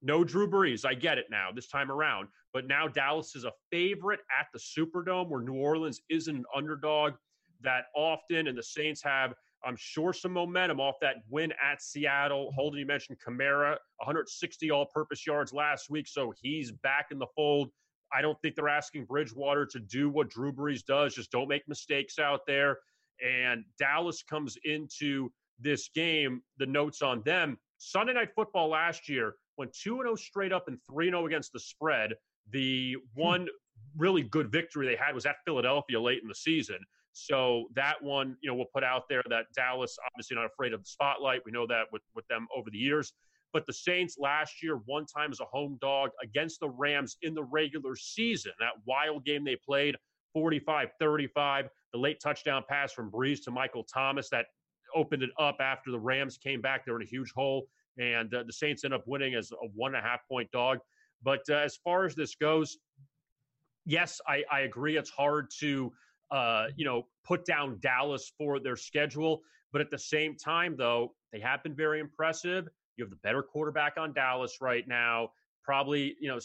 No 0.02 0.24
Drew 0.24 0.50
Brees. 0.50 0.84
I 0.84 0.96
get 0.96 1.18
it 1.18 1.28
now 1.30 1.50
this 1.54 1.68
time 1.68 1.92
around. 1.92 2.28
But 2.54 2.68
now 2.68 2.88
Dallas 2.88 3.36
is 3.36 3.46
a 3.46 3.54
favorite 3.72 4.20
at 4.38 4.48
the 4.52 4.60
Superdome, 4.60 5.30
where 5.30 5.42
New 5.42 5.54
Orleans 5.54 6.02
isn't 6.10 6.36
an 6.36 6.44
underdog 6.54 7.14
that 7.62 7.86
often. 7.96 8.48
And 8.48 8.58
the 8.58 8.64
Saints 8.64 9.02
have 9.04 9.34
I'm 9.64 9.76
sure 9.78 10.14
some 10.14 10.34
momentum 10.34 10.80
off 10.80 10.96
that 11.02 11.18
win 11.30 11.54
at 11.64 11.82
Seattle. 11.82 12.52
Holden, 12.56 12.80
you 12.80 12.86
mentioned 12.86 13.18
Kamara, 13.26 13.78
160 13.98 14.72
all 14.72 14.86
purpose 14.88 15.26
yards 15.26 15.54
last 15.54 15.90
week, 15.90 16.08
so 16.08 16.34
he's 16.42 16.72
back 16.72 17.08
in 17.12 17.20
the 17.20 17.28
fold. 17.36 17.70
I 18.14 18.22
don't 18.22 18.40
think 18.42 18.56
they're 18.56 18.68
asking 18.68 19.06
Bridgewater 19.06 19.66
to 19.68 19.80
do 19.80 20.10
what 20.10 20.30
Drew 20.30 20.52
Brees 20.52 20.84
does, 20.84 21.16
just 21.16 21.32
don't 21.32 21.48
make 21.48 21.68
mistakes 21.68 22.20
out 22.20 22.42
there. 22.46 22.80
And 23.26 23.64
Dallas 23.78 24.24
comes 24.24 24.58
into 24.64 25.32
this 25.60 25.90
game, 25.94 26.42
the 26.58 26.66
notes 26.66 27.02
on 27.02 27.22
them. 27.24 27.58
Sunday 27.78 28.14
Night 28.14 28.30
Football 28.36 28.70
last 28.70 29.08
year 29.08 29.36
went 29.58 29.74
2 29.74 29.98
0 29.98 30.16
straight 30.16 30.52
up 30.52 30.68
and 30.68 30.80
3 30.90 31.10
0 31.10 31.26
against 31.28 31.54
the 31.54 31.60
spread. 31.60 32.14
The 32.50 32.98
hmm. 33.16 33.22
one 33.22 33.48
really 33.98 34.24
good 34.24 34.52
victory 34.52 34.88
they 34.88 34.96
had 34.96 35.14
was 35.14 35.26
at 35.26 35.38
Philadelphia 35.46 36.00
late 36.00 36.22
in 36.22 36.28
the 36.28 36.36
season. 36.36 36.80
So 37.14 37.66
that 37.76 38.02
one, 38.02 38.38
you 38.42 38.50
know, 38.50 38.56
we'll 38.56 38.68
put 38.74 38.84
out 38.84 39.04
there 39.10 39.24
that 39.30 39.46
Dallas 39.56 39.98
obviously 40.06 40.36
not 40.36 40.46
afraid 40.46 40.74
of 40.74 40.82
the 40.82 40.88
spotlight. 40.88 41.42
We 41.46 41.52
know 41.52 41.68
that 41.68 41.86
with, 41.92 42.04
with 42.16 42.26
them 42.28 42.48
over 42.56 42.70
the 42.70 42.78
years. 42.78 43.14
But 43.54 43.66
the 43.66 43.74
Saints 43.74 44.18
last 44.18 44.64
year, 44.64 44.78
one 44.86 45.06
time 45.06 45.32
as 45.32 45.42
a 45.42 45.46
home 45.46 45.78
dog 45.82 46.12
against 46.24 46.62
the 46.62 46.70
Rams 46.70 47.18
in 47.22 47.34
the 47.34 47.44
regular 47.44 47.96
season, 47.96 48.54
that 48.60 48.74
wild 48.86 49.26
game 49.26 49.44
they 49.44 49.58
played, 49.58 49.96
45 50.34 50.90
35, 51.00 51.70
the 51.92 52.00
late 52.00 52.22
touchdown 52.22 52.64
pass 52.70 52.94
from 52.94 53.12
Brees 53.12 53.44
to 53.44 53.52
Michael 53.52 53.84
Thomas 53.84 54.30
that 54.30 54.46
opened 54.96 55.24
it 55.24 55.32
up 55.38 55.58
after 55.60 55.92
the 55.92 56.00
Rams 56.00 56.38
came 56.38 56.62
back. 56.62 56.86
They 56.86 56.92
were 56.92 57.02
in 57.02 57.08
a 57.08 57.10
huge 57.10 57.34
hole, 57.34 57.68
and 57.98 58.34
uh, 58.34 58.44
the 58.44 58.54
Saints 58.54 58.86
end 58.86 58.94
up 58.94 59.04
winning 59.06 59.36
as 59.36 59.52
a 59.52 59.68
one 59.76 59.96
and 59.96 60.06
a 60.06 60.08
half 60.08 60.26
point 60.30 60.50
dog. 60.52 60.80
But 61.22 61.42
uh, 61.50 61.56
as 61.56 61.76
far 61.76 62.06
as 62.06 62.16
this 62.16 62.36
goes, 62.36 62.78
yes, 63.86 64.22
I, 64.28 64.44
I 64.52 64.62
agree. 64.62 64.98
It's 64.98 65.10
hard 65.10 65.50
to 65.60 65.92
uh, 66.32 66.68
you 66.76 66.86
know, 66.86 67.08
put 67.26 67.46
down 67.46 67.78
Dallas 67.82 68.32
for 68.38 68.60
their 68.60 68.76
schedule. 68.76 69.42
But 69.72 69.82
at 69.82 69.90
the 69.90 70.00
same 70.00 70.36
time, 70.36 70.76
though, 70.78 71.14
they 71.32 71.40
have 71.40 71.64
been 71.64 71.76
very 71.76 72.00
impressive. 72.00 72.68
You 72.98 73.06
have 73.06 73.10
the 73.10 73.18
better 73.18 73.42
quarterback 73.42 73.98
on 73.98 74.14
Dallas 74.14 74.58
right 74.62 74.88
now. 74.88 75.30
Probably, 75.64 76.16
you 76.20 76.28
know, 76.28 76.40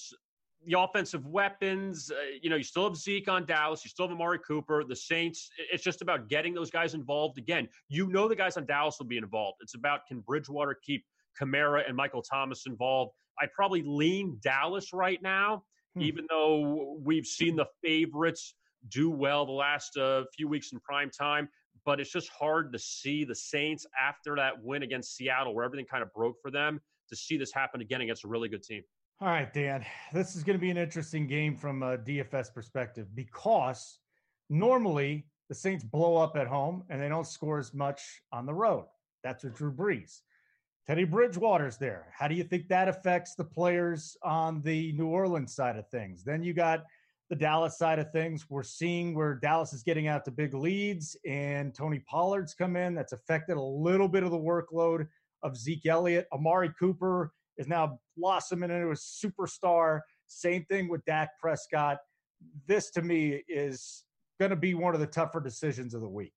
the 0.65 0.79
offensive 0.79 1.27
weapons. 1.27 2.11
Uh, 2.11 2.17
you 2.41 2.51
know, 2.51 2.57
you 2.57 2.63
still 2.63 2.85
have 2.85 2.97
Zeke 2.97 3.29
on 3.29 3.47
Dallas. 3.47 3.85
You 3.85 3.89
still 3.89 4.07
have 4.07 4.15
Amari 4.15 4.39
Cooper. 4.47 4.85
The 4.85 4.97
Saints. 4.97 5.51
It's 5.73 5.83
just 5.83 6.03
about 6.03 6.29
getting 6.29 6.55
those 6.55 6.71
guys 6.71 6.95
involved 6.95 7.39
again. 7.39 7.69
You 7.89 8.09
know, 8.09 8.29
the 8.29 8.37
guys 8.37 8.57
on 8.57 8.67
Dallas 8.67 8.97
will 8.99 9.07
be 9.07 9.19
involved. 9.19 9.59
It's 9.61 9.75
about 9.75 10.07
can 10.07 10.21
Bridgewater 10.21 10.77
keep 10.83 11.05
Kamara 11.41 11.87
and 11.87 11.97
Michael 11.97 12.23
Thomas 12.23 12.67
involved. 12.67 13.13
I 13.41 13.47
probably 13.55 13.83
lean 13.85 14.39
Dallas 14.43 14.93
right 14.93 15.21
now, 15.23 15.65
hmm. 15.95 16.03
even 16.03 16.27
though 16.29 16.97
we've 17.03 17.27
seen 17.27 17.57
the 17.57 17.67
favorites 17.83 18.55
do 18.89 19.11
well 19.11 19.47
the 19.47 19.53
last 19.53 19.97
uh, 19.97 20.25
few 20.37 20.49
weeks 20.49 20.73
in 20.73 20.81
prime 20.81 21.11
time. 21.11 21.49
But 21.85 22.01
it's 22.01 22.11
just 22.11 22.29
hard 22.29 22.73
to 22.73 22.79
see 22.79 23.25
the 23.25 23.35
Saints 23.35 23.87
after 24.01 24.35
that 24.37 24.53
win 24.63 24.83
against 24.83 25.15
Seattle, 25.15 25.55
where 25.55 25.65
everything 25.65 25.87
kind 25.87 26.03
of 26.03 26.13
broke 26.13 26.37
for 26.43 26.51
them, 26.51 26.81
to 27.09 27.17
see 27.17 27.37
this 27.37 27.53
happen 27.53 27.81
again 27.81 28.01
against 28.01 28.25
a 28.25 28.29
really 28.29 28.49
good 28.49 28.63
team. 28.63 28.83
All 29.21 29.29
right, 29.29 29.53
Dan, 29.53 29.85
this 30.13 30.37
is 30.37 30.43
going 30.43 30.59
to 30.59 30.61
be 30.61 30.71
an 30.71 30.77
interesting 30.77 31.27
game 31.27 31.57
from 31.57 31.83
a 31.83 31.97
DFS 31.97 32.53
perspective 32.53 33.07
because 33.15 33.99
normally 34.51 35.27
the 35.49 35.55
Saints 35.55 35.85
blow 35.85 36.17
up 36.17 36.37
at 36.37 36.47
home 36.47 36.85
and 36.91 37.01
they 37.01 37.09
don't 37.09 37.27
score 37.27 37.59
as 37.59 37.73
much 37.73 38.03
on 38.33 38.47
the 38.47 38.53
road. 38.53 38.87
That's 39.23 39.45
what 39.45 39.55
Drew 39.55 39.73
Brees. 39.73 40.21
Teddy 40.87 41.05
Bridgewater's 41.05 41.79
there. 41.79 42.07
How 42.17 42.29
do 42.29 42.35
you 42.35 42.45
think 42.45 42.69
that 42.69 42.89
affects 42.89 43.35
the 43.35 43.45
players 43.45 44.17
on 44.23 44.63
the 44.63 44.93
New 44.93 45.07
Orleans 45.07 45.55
side 45.55 45.77
of 45.77 45.89
things? 45.89 46.23
Then 46.23 46.43
you 46.43 46.53
got 46.53 46.85
the 47.29 47.37
Dallas 47.37 47.77
side 47.77 47.99
of 47.99 48.11
things, 48.13 48.47
we're 48.49 48.63
seeing 48.63 49.15
where 49.15 49.35
Dallas 49.35 49.73
is 49.73 49.83
getting 49.83 50.07
out 50.07 50.25
to 50.27 50.31
big 50.31 50.55
leads 50.55 51.17
and 51.27 51.75
Tony 51.75 52.01
Pollard's 52.09 52.55
come 52.55 52.77
in. 52.77 52.95
That's 52.95 53.13
affected 53.13 53.57
a 53.57 53.63
little 53.63 54.09
bit 54.09 54.23
of 54.23 54.31
the 54.31 54.39
workload 54.39 55.09
of 55.43 55.57
Zeke 55.57 55.87
Elliott. 55.87 56.29
Amari 56.33 56.71
Cooper 56.79 57.33
is 57.59 57.67
now 57.67 57.99
blossoming 58.17 58.71
into 58.71 58.91
a 58.91 58.93
superstar. 58.93 60.01
Same 60.27 60.65
thing 60.67 60.89
with 60.89 61.05
Dak 61.05 61.31
Prescott. 61.41 61.99
This 62.67 62.91
to 62.93 63.03
me 63.03 63.43
is 63.49 64.05
going 64.39 64.51
to 64.51 64.57
be 64.57 64.75
one 64.75 64.95
of 64.95 65.01
the 65.01 65.07
tougher 65.07 65.41
decisions 65.41 65.95
of 65.95 66.03
the 66.03 66.09
week. 66.09 66.35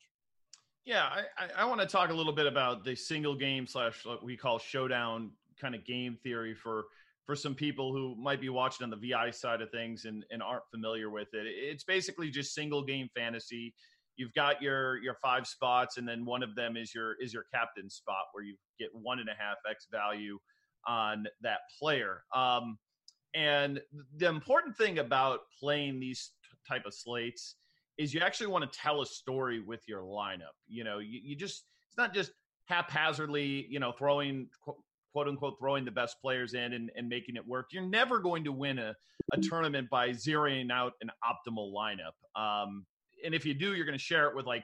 Yeah, 0.85 1.03
I, 1.03 1.21
I, 1.37 1.49
I 1.57 1.65
want 1.65 1.81
to 1.81 1.87
talk 1.87 2.09
a 2.09 2.13
little 2.13 2.33
bit 2.33 2.47
about 2.47 2.83
the 2.83 2.95
single 2.95 3.35
game 3.35 3.67
slash 3.67 4.05
what 4.05 4.23
we 4.23 4.35
call 4.35 4.57
showdown 4.57 5.31
kind 5.61 5.75
of 5.75 5.85
game 5.85 6.17
theory 6.23 6.55
for 6.55 6.85
for 7.29 7.35
some 7.35 7.53
people 7.53 7.93
who 7.93 8.15
might 8.15 8.41
be 8.41 8.49
watching 8.49 8.83
on 8.83 8.89
the 8.89 8.95
VI 8.95 9.29
side 9.29 9.61
of 9.61 9.69
things 9.69 10.05
and, 10.05 10.25
and 10.31 10.41
aren't 10.41 10.63
familiar 10.71 11.11
with 11.11 11.27
it. 11.33 11.45
It's 11.45 11.83
basically 11.83 12.31
just 12.31 12.55
single 12.55 12.83
game 12.83 13.07
fantasy. 13.15 13.75
You've 14.15 14.33
got 14.33 14.63
your 14.63 14.97
your 15.03 15.13
five 15.21 15.45
spots, 15.45 15.97
and 15.97 16.07
then 16.07 16.25
one 16.25 16.41
of 16.41 16.55
them 16.55 16.75
is 16.75 16.91
your 16.95 17.13
is 17.21 17.31
your 17.31 17.43
captain 17.53 17.87
spot 17.87 18.23
where 18.31 18.43
you 18.43 18.55
get 18.79 18.89
one 18.93 19.19
and 19.19 19.29
a 19.29 19.33
half 19.37 19.57
x 19.69 19.85
value 19.91 20.39
on 20.87 21.27
that 21.41 21.59
player. 21.79 22.23
Um, 22.33 22.79
and 23.35 23.79
the 24.17 24.27
important 24.27 24.75
thing 24.75 24.97
about 24.97 25.41
playing 25.59 25.99
these 25.99 26.31
type 26.67 26.87
of 26.87 26.95
slates 26.95 27.57
is 27.99 28.11
you 28.11 28.21
actually 28.21 28.47
want 28.47 28.63
to 28.71 28.79
tell 28.79 29.03
a 29.03 29.05
story 29.05 29.59
with 29.59 29.81
your 29.87 30.01
lineup. 30.01 30.57
You 30.67 30.83
know, 30.83 30.97
you, 30.97 31.19
you 31.23 31.35
just 31.35 31.65
it's 31.89 31.97
not 31.97 32.11
just 32.11 32.31
haphazardly, 32.65 33.67
you 33.69 33.79
know, 33.79 33.91
throwing 33.91 34.47
quote 35.11 35.27
unquote 35.27 35.57
throwing 35.59 35.85
the 35.85 35.91
best 35.91 36.21
players 36.21 36.53
in 36.53 36.73
and, 36.73 36.91
and 36.95 37.07
making 37.07 37.35
it 37.35 37.47
work. 37.47 37.67
You're 37.71 37.83
never 37.83 38.19
going 38.19 38.43
to 38.45 38.51
win 38.51 38.79
a, 38.79 38.95
a 39.33 39.41
tournament 39.41 39.89
by 39.89 40.09
zeroing 40.09 40.71
out 40.71 40.93
an 41.01 41.11
optimal 41.23 41.73
lineup. 41.73 42.39
Um, 42.39 42.85
and 43.23 43.33
if 43.33 43.45
you 43.45 43.53
do, 43.53 43.75
you're 43.75 43.85
going 43.85 43.97
to 43.97 44.03
share 44.03 44.27
it 44.27 44.35
with 44.35 44.45
like 44.45 44.63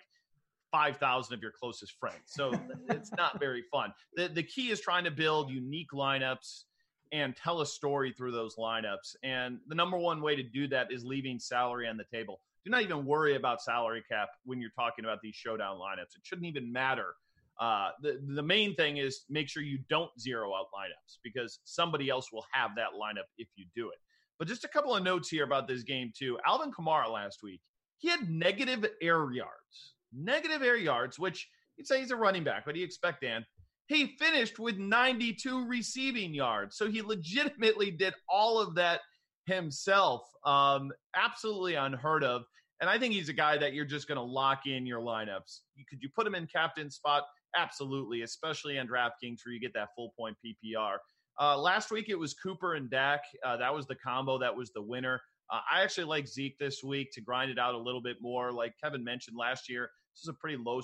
5,000 0.71 1.34
of 1.34 1.41
your 1.41 1.51
closest 1.51 1.93
friends. 1.99 2.19
So 2.25 2.53
it's 2.89 3.12
not 3.17 3.39
very 3.39 3.63
fun. 3.71 3.93
The, 4.15 4.27
the 4.27 4.43
key 4.43 4.71
is 4.71 4.79
trying 4.79 5.03
to 5.05 5.12
build 5.12 5.49
unique 5.49 5.91
lineups 5.93 6.63
and 7.12 7.36
tell 7.36 7.62
a 7.62 7.65
story 7.65 8.12
through 8.12 8.31
those 8.31 8.55
lineups. 8.55 9.15
And 9.23 9.60
the 9.67 9.75
number 9.75 9.97
one 9.97 10.21
way 10.21 10.36
to 10.36 10.43
do 10.43 10.67
that 10.67 10.91
is 10.91 11.03
leaving 11.03 11.39
salary 11.39 11.88
on 11.88 11.97
the 11.97 12.03
table. 12.03 12.41
Do 12.65 12.71
not 12.71 12.81
even 12.81 13.05
worry 13.05 13.36
about 13.36 13.62
salary 13.62 14.03
cap 14.10 14.29
when 14.43 14.60
you're 14.60 14.71
talking 14.71 15.05
about 15.05 15.21
these 15.21 15.36
showdown 15.36 15.77
lineups. 15.77 16.15
It 16.15 16.23
shouldn't 16.23 16.47
even 16.47 16.71
matter 16.71 17.15
uh, 17.60 17.89
the 18.02 18.20
the 18.36 18.44
main 18.44 18.76
thing 18.76 18.98
is 18.98 19.22
make 19.30 19.50
sure 19.50 19.63
you 19.63 19.80
don't 19.89 20.12
zero 20.20 20.54
out 20.54 20.68
lineups 20.74 21.18
because 21.24 21.60
somebody 21.63 22.10
else 22.10 22.32
will 22.32 22.46
have 22.52 22.72
that 22.76 22.89
lineup 23.00 23.28
if 23.38 23.48
you 23.56 23.65
do 23.76 23.89
it. 23.89 23.98
But 24.38 24.48
just 24.48 24.65
a 24.65 24.68
couple 24.68 24.94
of 24.96 25.04
notes 25.04 25.30
here 25.30 25.46
about 25.46 25.68
this 25.68 25.84
game 25.84 26.12
too. 26.18 26.38
Alvin 26.46 26.72
Kamara 26.72 27.10
last 27.10 27.39
week 27.44 27.62
he 27.98 28.10
had 28.10 28.30
negative 28.30 28.86
air 29.02 29.32
yards, 29.32 29.96
negative 30.13 30.62
air 30.62 30.78
yards, 30.78 31.18
which 31.18 31.48
you'd 31.78 31.88
say 31.88 32.00
he's 32.00 32.12
a 32.12 32.15
running 32.15 32.44
back. 32.44 32.65
What 32.65 32.74
do 32.74 32.80
you 32.80 32.86
expect, 32.86 33.22
Dan? 33.22 33.46
He 33.88 34.15
finished 34.20 34.60
with 34.60 34.78
92 34.78 35.68
receiving 35.68 36.34
yards, 36.34 36.78
so 36.78 36.89
he 36.89 37.02
legitimately 37.04 37.91
did 37.91 38.13
all 38.30 38.60
of 38.60 38.76
that 38.76 39.02
himself. 39.46 40.22
Um, 40.46 40.91
absolutely 41.15 41.76
unheard 41.76 42.24
of. 42.24 42.44
And 42.82 42.89
I 42.89 43.00
think 43.00 43.13
he's 43.13 43.30
a 43.30 43.34
guy 43.34 43.58
that 43.58 43.74
you're 43.74 43.86
just 43.86 44.08
going 44.08 44.18
to 44.18 44.24
lock 44.24 44.65
in 44.65 44.86
your 44.86 45.00
lineups. 45.00 45.62
Could 45.89 46.02
you 46.02 46.10
put 46.13 46.28
him 46.28 46.36
in 46.36 46.46
captain 46.46 46.89
spot? 46.89 47.24
Absolutely, 47.58 48.22
especially 48.22 48.78
on 48.80 48.88
DraftKings 48.88 49.39
where 49.46 49.54
you 49.54 49.60
get 49.60 49.74
that 49.74 49.89
full 49.96 50.13
point 50.18 50.36
PPR. 50.46 50.98
Uh, 51.39 51.58
last 51.58 51.91
week 51.91 52.06
it 52.10 52.18
was 52.18 52.34
Cooper 52.34 52.76
and 52.76 52.89
Dak. 52.89 53.22
Uh, 53.46 53.58
that 53.58 53.74
was 53.74 53.86
the 53.88 53.96
combo. 53.96 54.38
That 54.38 54.56
was 54.56 54.72
the 54.72 54.82
winner. 54.82 55.22
Uh, 55.52 55.60
I 55.72 55.84
actually 55.84 56.06
like 56.06 56.28
Zeke 56.28 56.58
this 56.58 56.84
week 56.84 57.12
to 57.13 57.22
grind 57.22 57.52
it 57.52 57.60
out 57.60 57.76
a 57.76 57.78
little 57.78 58.02
bit 58.02 58.18
more. 58.22 58.52
Like 58.52 58.74
Kevin 58.82 59.04
mentioned 59.04 59.38
last 59.38 59.70
year, 59.70 59.89
this 60.13 60.24
is 60.24 60.30
a 60.30 60.34
pretty 60.34 60.58
low, 60.58 60.82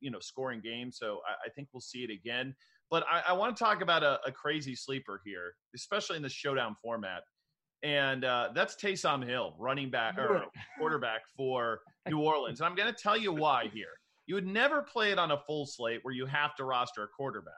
you 0.00 0.10
know, 0.10 0.18
scoring 0.20 0.60
game, 0.60 0.90
so 0.92 1.20
I, 1.26 1.46
I 1.46 1.50
think 1.54 1.68
we'll 1.72 1.80
see 1.80 2.00
it 2.00 2.10
again. 2.10 2.54
But 2.90 3.04
I, 3.10 3.22
I 3.28 3.32
want 3.32 3.56
to 3.56 3.64
talk 3.64 3.80
about 3.80 4.02
a, 4.02 4.20
a, 4.26 4.32
crazy 4.32 4.74
sleeper 4.74 5.22
here, 5.24 5.54
especially 5.74 6.16
in 6.16 6.22
the 6.22 6.28
showdown 6.28 6.76
format, 6.82 7.22
and 7.82 8.24
uh, 8.24 8.50
that's 8.54 8.76
Taysom 8.76 9.26
Hill, 9.26 9.54
running 9.58 9.90
back 9.90 10.18
or 10.18 10.44
quarterback 10.78 11.22
for 11.34 11.80
New 12.08 12.20
Orleans. 12.20 12.60
And 12.60 12.66
I'm 12.66 12.74
going 12.74 12.92
to 12.92 13.02
tell 13.02 13.16
you 13.16 13.32
why 13.32 13.70
here. 13.72 13.94
You 14.26 14.34
would 14.36 14.46
never 14.46 14.82
play 14.82 15.12
it 15.12 15.18
on 15.18 15.30
a 15.30 15.38
full 15.46 15.66
slate 15.66 16.00
where 16.02 16.14
you 16.14 16.26
have 16.26 16.54
to 16.56 16.64
roster 16.64 17.02
a 17.02 17.08
quarterback. 17.08 17.54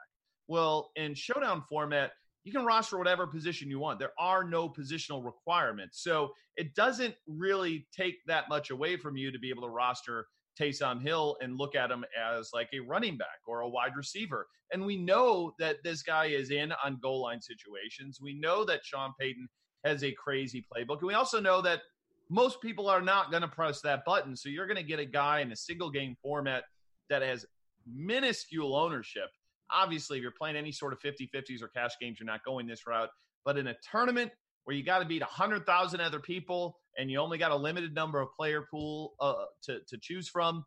Well, 0.48 0.90
in 0.96 1.14
showdown 1.14 1.62
format, 1.68 2.12
you 2.44 2.52
can 2.52 2.64
roster 2.64 2.98
whatever 2.98 3.26
position 3.26 3.70
you 3.70 3.78
want. 3.78 3.98
There 3.98 4.12
are 4.18 4.44
no 4.44 4.68
positional 4.68 5.24
requirements. 5.24 6.02
So 6.02 6.32
it 6.56 6.74
doesn't 6.74 7.14
really 7.26 7.86
take 7.96 8.16
that 8.26 8.48
much 8.48 8.70
away 8.70 8.96
from 8.96 9.16
you 9.16 9.32
to 9.32 9.38
be 9.38 9.50
able 9.50 9.62
to 9.62 9.70
roster 9.70 10.26
Taysom 10.60 11.02
Hill 11.02 11.36
and 11.40 11.56
look 11.56 11.74
at 11.74 11.90
him 11.90 12.04
as 12.18 12.50
like 12.52 12.68
a 12.72 12.80
running 12.80 13.16
back 13.16 13.40
or 13.46 13.60
a 13.60 13.68
wide 13.68 13.96
receiver. 13.96 14.46
And 14.72 14.84
we 14.84 14.96
know 14.96 15.54
that 15.58 15.76
this 15.82 16.02
guy 16.02 16.26
is 16.26 16.50
in 16.50 16.72
on 16.84 16.98
goal 17.02 17.22
line 17.22 17.40
situations. 17.40 18.18
We 18.20 18.34
know 18.38 18.64
that 18.64 18.84
Sean 18.84 19.12
Payton 19.18 19.48
has 19.84 20.04
a 20.04 20.12
crazy 20.12 20.64
playbook. 20.72 20.98
And 20.98 21.08
we 21.08 21.14
also 21.14 21.40
know 21.40 21.60
that 21.62 21.80
most 22.30 22.60
people 22.60 22.88
are 22.88 23.02
not 23.02 23.30
going 23.30 23.42
to 23.42 23.48
press 23.48 23.80
that 23.82 24.04
button. 24.04 24.36
So 24.36 24.48
you're 24.48 24.66
going 24.66 24.76
to 24.76 24.82
get 24.82 24.98
a 24.98 25.04
guy 25.04 25.40
in 25.40 25.52
a 25.52 25.56
single 25.56 25.90
game 25.90 26.16
format 26.22 26.64
that 27.10 27.22
has 27.22 27.44
minuscule 27.86 28.74
ownership. 28.74 29.28
Obviously, 29.70 30.18
if 30.18 30.22
you're 30.22 30.32
playing 30.32 30.56
any 30.56 30.72
sort 30.72 30.92
of 30.92 31.00
50 31.00 31.30
50s 31.34 31.62
or 31.62 31.68
cash 31.68 31.92
games, 32.00 32.18
you're 32.18 32.26
not 32.26 32.44
going 32.44 32.66
this 32.66 32.86
route. 32.86 33.10
But 33.44 33.58
in 33.58 33.66
a 33.66 33.74
tournament 33.90 34.30
where 34.64 34.74
you 34.74 34.82
got 34.82 35.00
to 35.00 35.04
beat 35.04 35.20
100,000 35.20 36.00
other 36.00 36.20
people 36.20 36.78
and 36.98 37.10
you 37.10 37.18
only 37.18 37.38
got 37.38 37.50
a 37.50 37.56
limited 37.56 37.94
number 37.94 38.20
of 38.20 38.28
player 38.36 38.66
pool 38.70 39.14
uh, 39.20 39.44
to, 39.64 39.80
to 39.88 39.98
choose 39.98 40.28
from, 40.28 40.64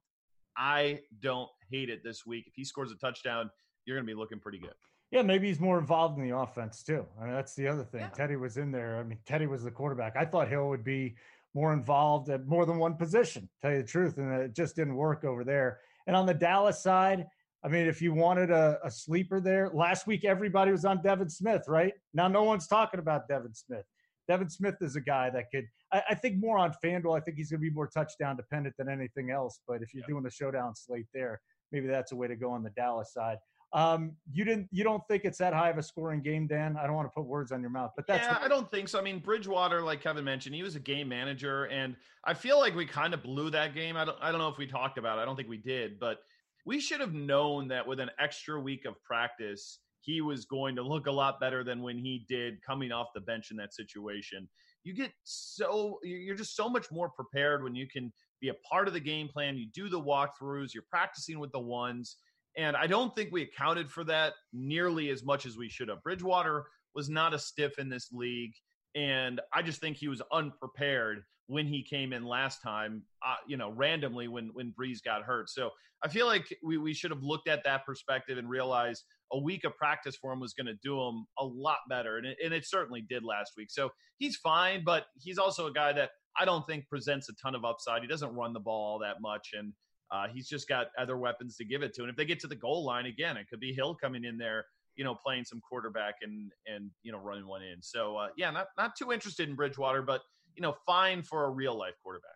I 0.56 1.00
don't 1.22 1.50
hate 1.72 1.90
it 1.90 2.04
this 2.04 2.26
week. 2.26 2.46
If 2.48 2.54
he 2.56 2.64
scores 2.64 2.92
a 2.92 2.96
touchdown, 2.96 3.50
you're 3.86 3.98
going 3.98 4.06
to 4.06 4.12
be 4.12 4.18
looking 4.18 4.40
pretty 4.40 4.60
good. 4.60 4.74
Yeah, 5.12 5.22
maybe 5.22 5.48
he's 5.48 5.60
more 5.60 5.80
involved 5.80 6.18
in 6.20 6.28
the 6.28 6.36
offense 6.36 6.84
too. 6.84 7.06
I 7.20 7.26
mean, 7.26 7.34
that's 7.34 7.56
the 7.56 7.68
other 7.68 7.84
thing. 7.84 8.02
Yeah. 8.02 8.10
Teddy 8.10 8.36
was 8.36 8.58
in 8.58 8.72
there. 8.72 8.98
I 8.98 9.04
mean, 9.04 9.20
Teddy 9.26 9.48
was 9.48 9.64
the 9.64 9.72
quarterback. 9.72 10.18
I 10.18 10.26
thought 10.26 10.50
Hill 10.50 10.68
would 10.68 10.84
be 10.84 11.16
more 11.58 11.74
involved 11.74 12.30
at 12.30 12.46
more 12.46 12.68
than 12.68 12.78
one 12.78 12.94
position, 12.94 13.50
tell 13.64 13.72
you 13.72 13.82
the 13.82 13.88
truth. 13.88 14.20
And 14.20 14.32
it 14.32 14.54
just 14.54 14.76
didn't 14.76 14.96
work 14.96 15.24
over 15.24 15.44
there. 15.44 15.80
And 16.06 16.16
on 16.16 16.28
the 16.28 16.34
Dallas 16.36 16.84
side, 16.84 17.26
I 17.66 17.68
mean, 17.68 17.88
if 17.88 18.00
you 18.00 18.14
wanted 18.14 18.52
a, 18.52 18.78
a 18.84 18.92
sleeper 18.92 19.42
there, 19.42 19.72
last 19.74 20.06
week 20.06 20.24
everybody 20.24 20.72
was 20.72 20.86
on 20.86 21.02
Devin 21.02 21.30
Smith, 21.30 21.64
right? 21.68 21.94
Now 22.14 22.28
no 22.28 22.44
one's 22.44 22.68
talking 22.68 23.00
about 23.00 23.28
Devin 23.28 23.56
Smith. 23.56 23.86
Devin 24.28 24.50
Smith 24.50 24.76
is 24.82 24.96
a 24.96 25.02
guy 25.02 25.32
that 25.32 25.46
could, 25.52 25.66
I, 25.92 26.04
I 26.12 26.14
think, 26.14 26.38
more 26.38 26.60
on 26.60 26.74
FanDuel. 26.84 27.18
I 27.18 27.22
think 27.22 27.38
he's 27.38 27.50
going 27.50 27.60
to 27.60 27.68
be 27.68 27.74
more 27.74 27.88
touchdown 27.88 28.38
dependent 28.38 28.76
than 28.78 28.88
anything 28.88 29.32
else. 29.32 29.60
But 29.68 29.82
if 29.82 29.96
you're 29.96 30.02
yeah. 30.02 30.14
doing 30.14 30.24
the 30.24 30.30
showdown 30.30 30.76
slate 30.76 31.08
there, 31.12 31.42
maybe 31.72 31.88
that's 31.88 32.12
a 32.12 32.16
way 32.16 32.28
to 32.28 32.36
go 32.36 32.52
on 32.52 32.62
the 32.62 32.70
Dallas 32.72 33.14
side. 33.14 33.38
Um, 33.74 34.14
you 34.32 34.46
didn't, 34.46 34.70
you 34.72 34.84
don't 34.84 35.04
think 35.10 35.26
it's 35.26 35.38
that 35.40 35.54
high 35.54 35.70
of 35.70 35.78
a 35.78 35.84
scoring 35.84 36.22
game, 36.22 36.48
Dan? 36.48 36.78
I 36.82 36.88
don't 36.88 36.96
want 36.96 37.08
to 37.08 37.14
put 37.14 37.26
words 37.26 37.52
on 37.52 37.60
your 37.62 37.70
mouth, 37.70 37.92
but 37.96 38.08
that's 38.08 38.26
yeah, 38.26 38.34
what- 38.34 38.44
I 38.44 38.48
don't 38.48 38.70
think 38.72 38.88
so. 38.88 38.98
I 38.98 39.02
mean, 39.02 39.20
Bridgewater, 39.20 39.82
like 39.82 40.02
Kevin 40.02 40.24
mentioned, 40.24 40.56
he 40.56 40.64
was 40.64 40.76
a 40.76 40.80
game 40.80 41.10
manager, 41.10 41.66
and 41.66 41.96
I 42.24 42.34
feel 42.34 42.60
like 42.60 42.76
we 42.76 42.86
kind 42.86 43.14
of 43.14 43.22
blew 43.22 43.50
that 43.52 43.74
game. 43.76 43.98
I 43.98 44.06
don't, 44.06 44.18
I 44.22 44.32
don't 44.32 44.40
know 44.40 44.48
if 44.48 44.58
we 44.58 44.68
talked 44.68 44.98
about 44.98 45.20
it. 45.20 45.22
I 45.22 45.26
don't 45.26 45.36
think 45.36 45.50
we 45.50 45.58
did, 45.58 46.00
but 46.00 46.20
we 46.66 46.80
should 46.80 47.02
have 47.02 47.14
known 47.14 47.68
that 47.70 47.86
with 47.86 48.00
an 48.00 48.10
extra 48.20 48.60
week 48.60 48.86
of 48.86 49.02
practice, 49.04 49.80
he 50.00 50.22
was 50.22 50.46
going 50.46 50.76
to 50.76 50.82
look 50.82 51.08
a 51.08 51.12
lot 51.12 51.40
better 51.40 51.64
than 51.64 51.82
when 51.82 51.98
he 51.98 52.26
did 52.30 52.64
coming 52.66 52.92
off 52.94 53.08
the 53.14 53.22
bench 53.22 53.52
in 53.52 53.58
that 53.58 53.74
situation. 53.74 54.48
You 54.84 54.94
get 54.94 55.12
so 55.24 56.00
you're 56.04 56.36
just 56.36 56.56
so 56.56 56.70
much 56.70 56.90
more 56.92 57.10
prepared 57.10 57.62
when 57.64 57.76
you 57.76 57.88
can 57.88 58.14
be 58.40 58.48
a 58.48 58.54
part 58.70 58.88
of 58.88 58.94
the 58.94 59.02
game 59.02 59.28
plan. 59.28 59.58
You 59.58 59.68
do 59.74 59.90
the 59.90 60.00
walkthroughs, 60.00 60.74
you're 60.74 60.84
practicing 60.90 61.40
with 61.40 61.52
the 61.52 61.60
ones. 61.60 62.18
And 62.58 62.76
I 62.76 62.88
don't 62.88 63.16
think 63.16 63.32
we 63.32 63.44
accounted 63.44 63.90
for 63.90 64.04
that 64.06 64.34
nearly 64.52 65.10
as 65.10 65.24
much 65.24 65.46
as 65.46 65.58
we 65.58 65.70
should 65.70 65.90
have. 65.90 66.02
Bridgewater 66.04 66.66
was 66.96 67.08
not 67.08 67.34
a 67.34 67.40
stiff 67.40 67.78
in 67.78 67.88
this 67.88 68.10
league. 68.12 68.54
And 68.96 69.40
I 69.54 69.62
just 69.62 69.80
think 69.80 69.98
he 69.98 70.08
was 70.08 70.22
unprepared 70.32 71.24
when 71.46 71.68
he 71.68 71.84
came 71.84 72.14
in 72.14 72.26
last 72.26 72.62
time, 72.62 73.04
uh, 73.26 73.36
you 73.48 73.56
know, 73.56 73.70
randomly 73.72 74.28
when 74.28 74.50
when 74.54 74.74
Brees 74.78 75.04
got 75.04 75.22
hurt. 75.22 75.50
So 75.50 75.70
I 76.04 76.08
feel 76.10 76.26
like 76.26 76.46
we, 76.64 76.78
we 76.78 76.94
should 76.94 77.12
have 77.12 77.24
looked 77.24 77.48
at 77.48 77.64
that 77.64 77.86
perspective 77.86 78.38
and 78.38 78.50
realized 78.50 79.04
a 79.32 79.40
week 79.40 79.64
of 79.64 79.76
practice 79.78 80.16
for 80.16 80.34
him 80.34 80.40
was 80.40 80.54
going 80.54 80.68
to 80.68 80.78
do 80.84 81.00
him 81.00 81.26
a 81.38 81.46
lot 81.46 81.78
better. 81.90 82.18
And 82.18 82.26
it, 82.26 82.38
and 82.44 82.54
it 82.54 82.66
certainly 82.66 83.02
did 83.02 83.24
last 83.24 83.54
week. 83.58 83.70
So 83.70 83.90
he's 84.18 84.36
fine, 84.36 84.84
but 84.84 85.06
he's 85.20 85.38
also 85.38 85.68
a 85.68 85.74
guy 85.74 85.94
that 85.94 86.12
I 86.40 86.46
don't 86.46 86.66
think 86.68 86.88
presents 86.88 87.30
a 87.30 87.34
ton 87.34 87.56
of 87.56 87.66
upside. 87.66 88.02
He 88.02 88.08
doesn't 88.08 88.34
run 88.34 88.54
the 88.54 88.60
ball 88.60 88.94
all 88.94 89.00
that 89.00 89.22
much. 89.22 89.52
And 89.58 89.74
uh, 90.12 90.28
he's 90.34 90.48
just 90.48 90.68
got 90.68 90.88
other 90.98 91.18
weapons 91.18 91.58
to 91.58 91.66
give 91.66 91.84
it 91.84 91.94
to. 91.96 92.02
And 92.02 92.10
if 92.10 92.16
they 92.16 92.26
get 92.26 92.40
to 92.42 92.48
the 92.48 92.56
goal 92.56 92.86
line 92.86 93.06
again, 93.06 93.38
it 93.38 93.50
could 93.50 93.60
be 93.60 93.74
Hill 93.74 93.96
coming 93.96 94.24
in 94.24 94.38
there, 94.38 94.66
you 94.96 95.04
know, 95.04 95.16
playing 95.16 95.46
some 95.46 95.62
quarterback 95.62 96.16
and 96.22 96.52
and 96.66 96.90
you 97.04 97.12
know 97.12 97.20
running 97.20 97.48
one 97.48 97.62
in. 97.62 97.82
So 97.82 98.18
uh, 98.18 98.28
yeah, 98.38 98.52
not 98.52 98.68
not 98.78 98.96
too 98.96 99.12
interested 99.12 99.50
in 99.50 99.56
Bridgewater, 99.56 100.02
but 100.02 100.22
you 100.56 100.62
know, 100.62 100.76
fine 100.86 101.22
for 101.22 101.46
a 101.46 101.50
real 101.50 101.78
life 101.78 101.94
quarterback. 102.04 102.32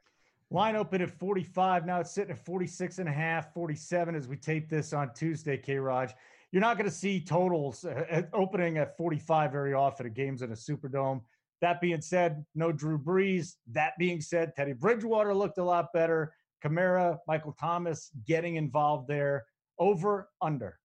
Line 0.51 0.75
open 0.75 1.01
at 1.01 1.09
45. 1.09 1.85
Now 1.85 2.01
it's 2.01 2.11
sitting 2.11 2.31
at 2.31 2.45
46 2.45 2.99
and 2.99 3.07
a 3.07 3.11
half, 3.11 3.53
47 3.53 4.15
as 4.15 4.27
we 4.27 4.35
tape 4.35 4.69
this 4.69 4.91
on 4.91 5.13
Tuesday, 5.13 5.57
K 5.57 5.77
Raj. 5.77 6.13
You're 6.51 6.61
not 6.61 6.77
going 6.77 6.89
to 6.89 6.95
see 6.95 7.21
totals 7.21 7.85
uh, 7.85 8.23
opening 8.33 8.77
at 8.77 8.97
45 8.97 9.51
very 9.51 9.73
often 9.73 10.05
at 10.05 10.13
games 10.13 10.41
in 10.41 10.51
a 10.51 10.55
Superdome. 10.55 11.21
That 11.61 11.79
being 11.79 12.01
said, 12.01 12.43
no 12.55 12.71
Drew 12.71 12.97
Brees. 12.97 13.53
That 13.71 13.93
being 13.97 14.19
said, 14.19 14.53
Teddy 14.55 14.73
Bridgewater 14.73 15.33
looked 15.33 15.59
a 15.59 15.63
lot 15.63 15.93
better. 15.93 16.33
Kamara, 16.63 17.17
Michael 17.27 17.55
Thomas 17.59 18.11
getting 18.25 18.55
involved 18.55 19.07
there. 19.07 19.45
Over, 19.79 20.29
under. 20.41 20.77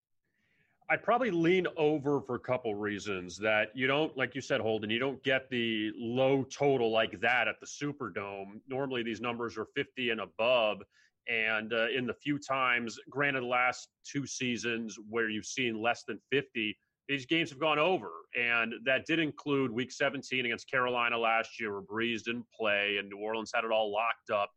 I'd 0.88 1.02
probably 1.02 1.30
lean 1.30 1.66
over 1.76 2.20
for 2.20 2.36
a 2.36 2.40
couple 2.40 2.74
reasons 2.74 3.36
that 3.38 3.70
you 3.74 3.86
don't, 3.86 4.16
like 4.16 4.34
you 4.34 4.40
said, 4.40 4.60
Holden, 4.60 4.88
you 4.88 5.00
don't 5.00 5.22
get 5.24 5.50
the 5.50 5.90
low 5.96 6.44
total 6.44 6.92
like 6.92 7.20
that 7.20 7.48
at 7.48 7.56
the 7.60 7.66
Superdome. 7.66 8.60
Normally, 8.68 9.02
these 9.02 9.20
numbers 9.20 9.58
are 9.58 9.66
50 9.74 10.10
and 10.10 10.20
above. 10.20 10.82
And 11.28 11.72
uh, 11.72 11.88
in 11.88 12.06
the 12.06 12.14
few 12.14 12.38
times, 12.38 13.00
granted, 13.10 13.42
last 13.42 13.88
two 14.04 14.26
seasons 14.26 14.96
where 15.08 15.28
you've 15.28 15.46
seen 15.46 15.82
less 15.82 16.04
than 16.04 16.20
50, 16.30 16.78
these 17.08 17.26
games 17.26 17.50
have 17.50 17.58
gone 17.58 17.80
over. 17.80 18.10
And 18.40 18.74
that 18.84 19.06
did 19.06 19.18
include 19.18 19.72
week 19.72 19.90
17 19.90 20.46
against 20.46 20.70
Carolina 20.70 21.18
last 21.18 21.58
year, 21.58 21.72
where 21.72 21.82
Brees 21.82 22.22
didn't 22.22 22.46
play 22.56 22.98
and 22.98 23.08
New 23.08 23.18
Orleans 23.18 23.50
had 23.52 23.64
it 23.64 23.72
all 23.72 23.92
locked 23.92 24.30
up. 24.32 24.50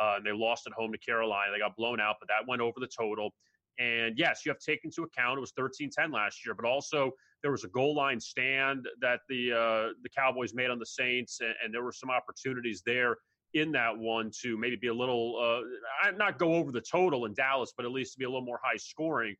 Uh, 0.00 0.14
and 0.16 0.26
they 0.26 0.32
lost 0.32 0.66
at 0.66 0.72
home 0.72 0.92
to 0.92 0.98
Carolina. 0.98 1.52
They 1.52 1.58
got 1.58 1.76
blown 1.76 2.00
out, 2.00 2.16
but 2.20 2.28
that 2.28 2.48
went 2.48 2.60
over 2.60 2.80
the 2.80 2.88
total. 2.88 3.32
And 3.78 4.16
yes, 4.16 4.42
you 4.44 4.50
have 4.50 4.58
to 4.58 4.70
take 4.70 4.84
into 4.84 5.02
account 5.02 5.38
it 5.38 5.40
was 5.40 5.52
13-10 5.52 6.12
last 6.12 6.44
year, 6.46 6.54
but 6.54 6.64
also 6.64 7.10
there 7.42 7.50
was 7.50 7.64
a 7.64 7.68
goal 7.68 7.94
line 7.94 8.20
stand 8.20 8.86
that 9.00 9.20
the 9.28 9.52
uh, 9.52 9.92
the 10.02 10.08
Cowboys 10.16 10.54
made 10.54 10.70
on 10.70 10.78
the 10.78 10.86
Saints, 10.86 11.40
and, 11.40 11.54
and, 11.62 11.74
there 11.74 11.82
were 11.82 11.92
some 11.92 12.08
opportunities 12.08 12.82
there 12.86 13.16
in 13.52 13.70
that 13.72 13.96
one 13.96 14.30
to 14.42 14.56
maybe 14.56 14.76
be 14.76 14.88
a 14.88 14.94
little 14.94 15.36
uh, 15.38 16.10
not 16.12 16.38
go 16.38 16.54
over 16.54 16.72
the 16.72 16.80
total 16.80 17.24
in 17.26 17.34
Dallas, 17.34 17.72
but 17.76 17.84
at 17.84 17.92
least 17.92 18.12
to 18.12 18.18
be 18.18 18.24
a 18.24 18.28
little 18.28 18.44
more 18.44 18.60
high 18.62 18.76
scoring. 18.76 19.34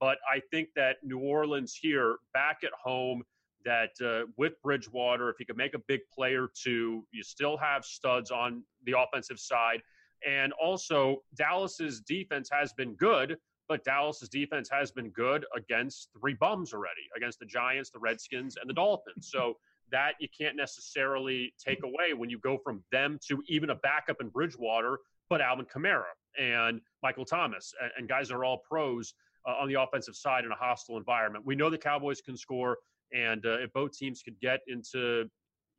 But 0.00 0.18
I 0.30 0.40
think 0.50 0.68
that 0.76 0.96
New 1.02 1.18
Orleans 1.18 1.78
here, 1.80 2.16
back 2.34 2.58
at 2.64 2.72
home, 2.72 3.22
that 3.64 3.90
uh, 4.04 4.26
with 4.36 4.52
Bridgewater, 4.62 5.30
if 5.30 5.36
he 5.38 5.44
could 5.44 5.56
make 5.56 5.74
a 5.74 5.80
big 5.88 6.00
play 6.14 6.34
or 6.34 6.48
two, 6.54 7.06
you 7.10 7.22
still 7.22 7.56
have 7.56 7.84
studs 7.84 8.30
on 8.30 8.62
the 8.84 8.94
offensive 8.98 9.38
side. 9.38 9.80
And 10.26 10.52
also, 10.54 11.22
Dallas's 11.34 12.00
defense 12.00 12.48
has 12.52 12.72
been 12.72 12.94
good, 12.94 13.36
but 13.68 13.84
Dallas's 13.84 14.28
defense 14.28 14.68
has 14.70 14.90
been 14.92 15.10
good 15.10 15.44
against 15.56 16.10
three 16.18 16.34
bums 16.34 16.72
already 16.72 17.08
against 17.16 17.38
the 17.38 17.46
Giants, 17.46 17.90
the 17.90 17.98
Redskins, 17.98 18.56
and 18.60 18.68
the 18.68 18.74
Dolphins. 18.74 19.30
So 19.30 19.54
that 19.90 20.14
you 20.18 20.28
can't 20.36 20.56
necessarily 20.56 21.52
take 21.64 21.82
away 21.84 22.12
when 22.14 22.30
you 22.30 22.38
go 22.38 22.58
from 22.58 22.82
them 22.90 23.18
to 23.28 23.42
even 23.48 23.70
a 23.70 23.74
backup 23.74 24.20
in 24.20 24.28
Bridgewater, 24.28 24.98
but 25.28 25.40
Alvin 25.40 25.66
Kamara 25.66 26.04
and 26.38 26.80
Michael 27.02 27.24
Thomas 27.24 27.72
and, 27.80 27.92
and 27.98 28.08
guys 28.08 28.30
are 28.30 28.44
all 28.44 28.58
pros 28.58 29.14
uh, 29.46 29.52
on 29.52 29.68
the 29.68 29.80
offensive 29.80 30.16
side 30.16 30.44
in 30.44 30.50
a 30.50 30.56
hostile 30.56 30.96
environment. 30.96 31.44
We 31.46 31.54
know 31.54 31.70
the 31.70 31.78
Cowboys 31.78 32.20
can 32.20 32.36
score, 32.36 32.78
and 33.12 33.44
uh, 33.46 33.58
if 33.60 33.72
both 33.72 33.92
teams 33.96 34.22
could 34.22 34.38
get 34.40 34.60
into 34.66 35.28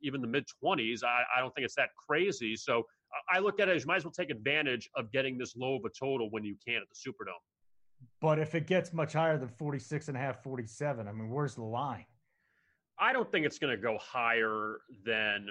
even 0.00 0.20
the 0.20 0.26
mid 0.26 0.46
20s, 0.62 1.04
I, 1.04 1.22
I 1.36 1.40
don't 1.40 1.54
think 1.54 1.64
it's 1.64 1.74
that 1.74 1.90
crazy. 1.94 2.56
So 2.56 2.84
I 3.30 3.38
look 3.38 3.60
at 3.60 3.68
it 3.68 3.76
as 3.76 3.82
you 3.82 3.86
might 3.86 3.96
as 3.96 4.04
well 4.04 4.12
take 4.12 4.30
advantage 4.30 4.90
of 4.94 5.10
getting 5.12 5.38
this 5.38 5.56
low 5.56 5.76
of 5.76 5.84
a 5.84 5.90
total 5.90 6.28
when 6.30 6.44
you 6.44 6.56
can 6.66 6.76
at 6.76 6.88
the 6.88 6.94
Superdome. 6.94 7.42
But 8.20 8.38
if 8.38 8.54
it 8.54 8.66
gets 8.66 8.92
much 8.92 9.12
higher 9.12 9.38
than 9.38 9.48
46 9.48 10.08
and 10.08 10.16
a 10.16 10.20
half, 10.20 10.42
47, 10.42 11.08
I 11.08 11.12
mean, 11.12 11.30
where's 11.30 11.54
the 11.54 11.62
line? 11.62 12.04
I 12.98 13.12
don't 13.12 13.30
think 13.30 13.46
it's 13.46 13.58
going 13.58 13.76
to 13.76 13.80
go 13.80 13.96
higher 13.98 14.78
than, 15.04 15.48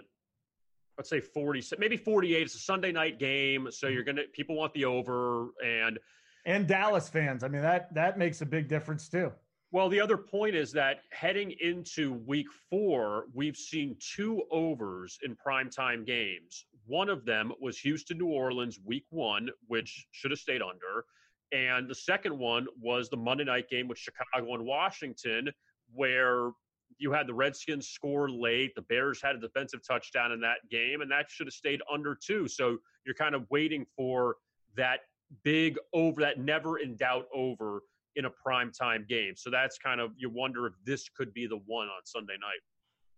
let's 0.98 1.10
say 1.10 1.22
40, 1.22 1.64
maybe 1.78 1.98
48. 1.98 2.42
It's 2.42 2.56
a 2.56 2.60
Sunday 2.60 2.92
night 2.92 3.20
game. 3.20 3.70
So 3.72 3.88
you're 3.88 4.04
going 4.04 4.18
to, 4.18 4.24
people 4.34 4.56
want 4.56 4.74
the 4.74 4.86
over 4.86 5.50
and, 5.66 5.98
and 6.46 6.68
Dallas 6.68 7.10
fans. 7.10 7.44
I 7.44 7.48
mean, 7.48 7.62
that, 7.62 7.94
that 7.94 8.18
makes 8.18 8.42
a 8.42 8.46
big 8.46 8.68
difference 8.68 9.08
too. 9.08 9.32
Well, 9.72 9.90
the 9.90 10.00
other 10.00 10.18
point 10.18 10.56
is 10.56 10.72
that 10.74 11.00
heading 11.12 11.54
into 11.60 12.14
week 12.26 12.48
four, 12.70 13.26
we've 13.34 13.58
seen 13.58 13.98
two 14.00 14.44
overs 14.50 15.20
in 15.24 15.36
primetime 15.36 16.06
games. 16.06 16.66
One 16.88 17.10
of 17.10 17.26
them 17.26 17.52
was 17.62 17.78
Houston, 17.80 18.18
New 18.18 18.28
Orleans, 18.28 18.80
week 18.84 19.06
one, 19.10 19.50
which 19.68 19.92
mm-hmm. 19.92 20.10
should 20.12 20.32
have 20.32 20.40
stayed 20.40 20.62
under. 20.62 21.06
And 21.52 21.90
the 21.90 21.96
second 21.96 22.38
one 22.38 22.68
was 22.82 23.10
the 23.10 23.18
Monday 23.18 23.46
night 23.46 23.70
game 23.70 23.88
with 23.88 23.98
Chicago 23.98 24.54
and 24.54 24.66
Washington, 24.66 25.50
where 25.94 26.52
you 26.98 27.12
had 27.12 27.28
the 27.28 27.34
Redskins 27.34 27.88
score 27.88 28.30
late. 28.30 28.74
The 28.76 28.82
Bears 28.84 29.22
had 29.22 29.36
a 29.36 29.40
defensive 29.40 29.82
touchdown 29.86 30.32
in 30.32 30.42
that 30.42 30.58
game, 30.70 31.02
and 31.02 31.12
that 31.12 31.30
should 31.30 31.48
have 31.48 31.54
stayed 31.54 31.82
under 31.92 32.16
two. 32.16 32.48
So 32.48 32.78
you're 33.06 33.16
kind 33.16 33.36
of 33.36 33.46
waiting 33.50 33.86
for 33.96 34.38
that 34.76 35.02
big 35.44 35.78
over 35.94 36.22
that 36.22 36.40
never 36.40 36.80
in 36.80 36.96
doubt 36.96 37.26
over 37.34 37.82
in 38.16 38.26
a 38.26 38.32
primetime 38.46 39.08
game. 39.08 39.34
So 39.36 39.50
that's 39.50 39.78
kind 39.78 40.02
of 40.02 40.12
you 40.18 40.30
wonder 40.30 40.66
if 40.68 40.74
this 40.86 41.08
could 41.10 41.34
be 41.34 41.48
the 41.48 41.60
one 41.66 41.88
on 41.88 42.06
Sunday 42.06 42.36
night. 42.42 42.60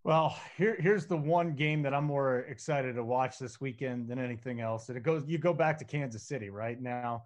Well, 0.02 0.38
here, 0.56 0.76
here's 0.80 1.06
the 1.06 1.16
one 1.16 1.54
game 1.54 1.82
that 1.82 1.92
I'm 1.92 2.04
more 2.04 2.38
excited 2.40 2.94
to 2.94 3.04
watch 3.04 3.38
this 3.38 3.60
weekend 3.60 4.08
than 4.08 4.18
anything 4.18 4.60
else. 4.60 4.88
And 4.88 4.96
it 4.96 5.02
goes, 5.02 5.24
you 5.26 5.36
go 5.36 5.52
back 5.52 5.76
to 5.78 5.84
Kansas 5.84 6.22
City 6.22 6.48
right 6.48 6.80
now. 6.80 7.24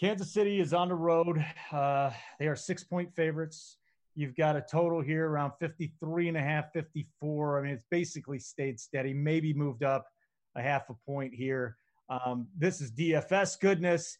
Kansas 0.00 0.32
City 0.32 0.58
is 0.58 0.72
on 0.72 0.88
the 0.88 0.94
road. 0.94 1.44
Uh, 1.70 2.10
they 2.38 2.46
are 2.46 2.56
six 2.56 2.82
point 2.82 3.14
favorites. 3.14 3.76
You've 4.14 4.34
got 4.34 4.56
a 4.56 4.62
total 4.62 5.02
here 5.02 5.28
around 5.28 5.52
53 5.60 6.28
and 6.28 6.36
a 6.38 6.40
half, 6.40 6.72
54. 6.72 7.58
I 7.58 7.62
mean, 7.62 7.72
it's 7.72 7.84
basically 7.90 8.38
stayed 8.38 8.80
steady, 8.80 9.12
maybe 9.12 9.52
moved 9.52 9.82
up 9.82 10.06
a 10.56 10.62
half 10.62 10.88
a 10.88 10.94
point 11.06 11.34
here. 11.34 11.76
Um, 12.08 12.48
this 12.56 12.80
is 12.80 12.90
DFS 12.90 13.60
goodness. 13.60 14.16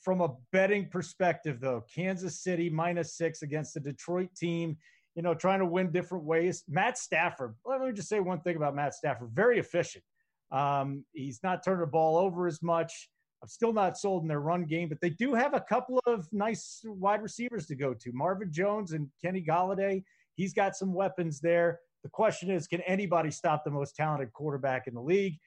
From 0.00 0.20
a 0.20 0.28
betting 0.52 0.88
perspective, 0.88 1.58
though, 1.60 1.84
Kansas 1.92 2.40
City 2.40 2.70
minus 2.70 3.16
six 3.16 3.42
against 3.42 3.74
the 3.74 3.80
Detroit 3.80 4.30
team 4.36 4.76
you 5.16 5.22
know, 5.22 5.34
trying 5.34 5.60
to 5.60 5.66
win 5.66 5.90
different 5.90 6.24
ways. 6.24 6.62
Matt 6.68 6.98
Stafford, 6.98 7.54
let 7.64 7.80
me 7.80 7.90
just 7.92 8.08
say 8.08 8.20
one 8.20 8.40
thing 8.40 8.56
about 8.56 8.76
Matt 8.76 8.94
Stafford 8.94 9.30
very 9.32 9.58
efficient. 9.58 10.04
Um, 10.52 11.04
he's 11.12 11.40
not 11.42 11.64
turning 11.64 11.80
the 11.80 11.86
ball 11.86 12.18
over 12.18 12.46
as 12.46 12.62
much. 12.62 13.08
I'm 13.42 13.48
still 13.48 13.72
not 13.72 13.98
sold 13.98 14.22
in 14.22 14.28
their 14.28 14.40
run 14.40 14.64
game, 14.64 14.88
but 14.88 15.00
they 15.00 15.10
do 15.10 15.34
have 15.34 15.54
a 15.54 15.60
couple 15.60 16.00
of 16.06 16.28
nice 16.32 16.82
wide 16.84 17.22
receivers 17.22 17.66
to 17.66 17.74
go 17.74 17.94
to. 17.94 18.12
Marvin 18.12 18.52
Jones 18.52 18.92
and 18.92 19.08
Kenny 19.22 19.42
Golladay. 19.42 20.04
He's 20.34 20.52
got 20.52 20.76
some 20.76 20.92
weapons 20.92 21.40
there. 21.40 21.80
The 22.02 22.10
question 22.10 22.50
is, 22.50 22.66
can 22.66 22.82
anybody 22.82 23.30
stop 23.30 23.64
the 23.64 23.70
most 23.70 23.96
talented 23.96 24.32
quarterback 24.32 24.86
in 24.86 24.94
the 24.94 25.00
league? 25.00 25.38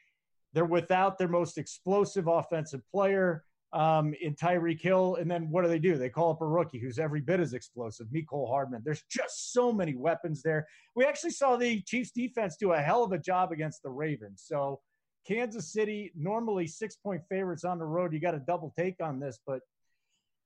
They're 0.53 0.65
without 0.65 1.19
their 1.19 1.27
most 1.27 1.59
explosive 1.59 2.27
offensive 2.27 2.81
player 2.91 3.43
um, 3.73 4.13
in 4.21 4.35
Tyreek 4.35 4.81
Hill. 4.81 5.15
And 5.15 5.29
then 5.29 5.49
what 5.49 5.63
do 5.63 5.67
they 5.67 5.79
do? 5.79 5.97
They 5.97 6.09
call 6.09 6.31
up 6.31 6.41
a 6.41 6.47
rookie 6.47 6.79
who's 6.79 6.99
every 6.99 7.21
bit 7.21 7.39
as 7.39 7.53
explosive, 7.53 8.07
Mecole 8.07 8.49
Hardman. 8.49 8.81
There's 8.83 9.03
just 9.09 9.53
so 9.53 9.71
many 9.71 9.95
weapons 9.95 10.41
there. 10.41 10.67
We 10.95 11.05
actually 11.05 11.31
saw 11.31 11.55
the 11.55 11.81
Chiefs 11.81 12.11
defense 12.11 12.55
do 12.57 12.71
a 12.71 12.81
hell 12.81 13.03
of 13.03 13.11
a 13.11 13.19
job 13.19 13.51
against 13.51 13.83
the 13.83 13.89
Ravens. 13.89 14.43
So 14.45 14.81
Kansas 15.27 15.71
City, 15.71 16.11
normally 16.15 16.67
six 16.67 16.95
point 16.95 17.21
favorites 17.29 17.63
on 17.63 17.77
the 17.77 17.85
road. 17.85 18.13
You 18.13 18.19
got 18.19 18.35
a 18.35 18.39
double 18.39 18.73
take 18.77 18.95
on 19.01 19.19
this, 19.19 19.39
but 19.45 19.61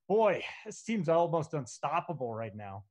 boy, 0.10 0.44
this 0.66 0.84
team's 0.84 1.10
almost 1.10 1.54
unstoppable 1.54 2.34
right 2.34 2.56
now. 2.56 2.84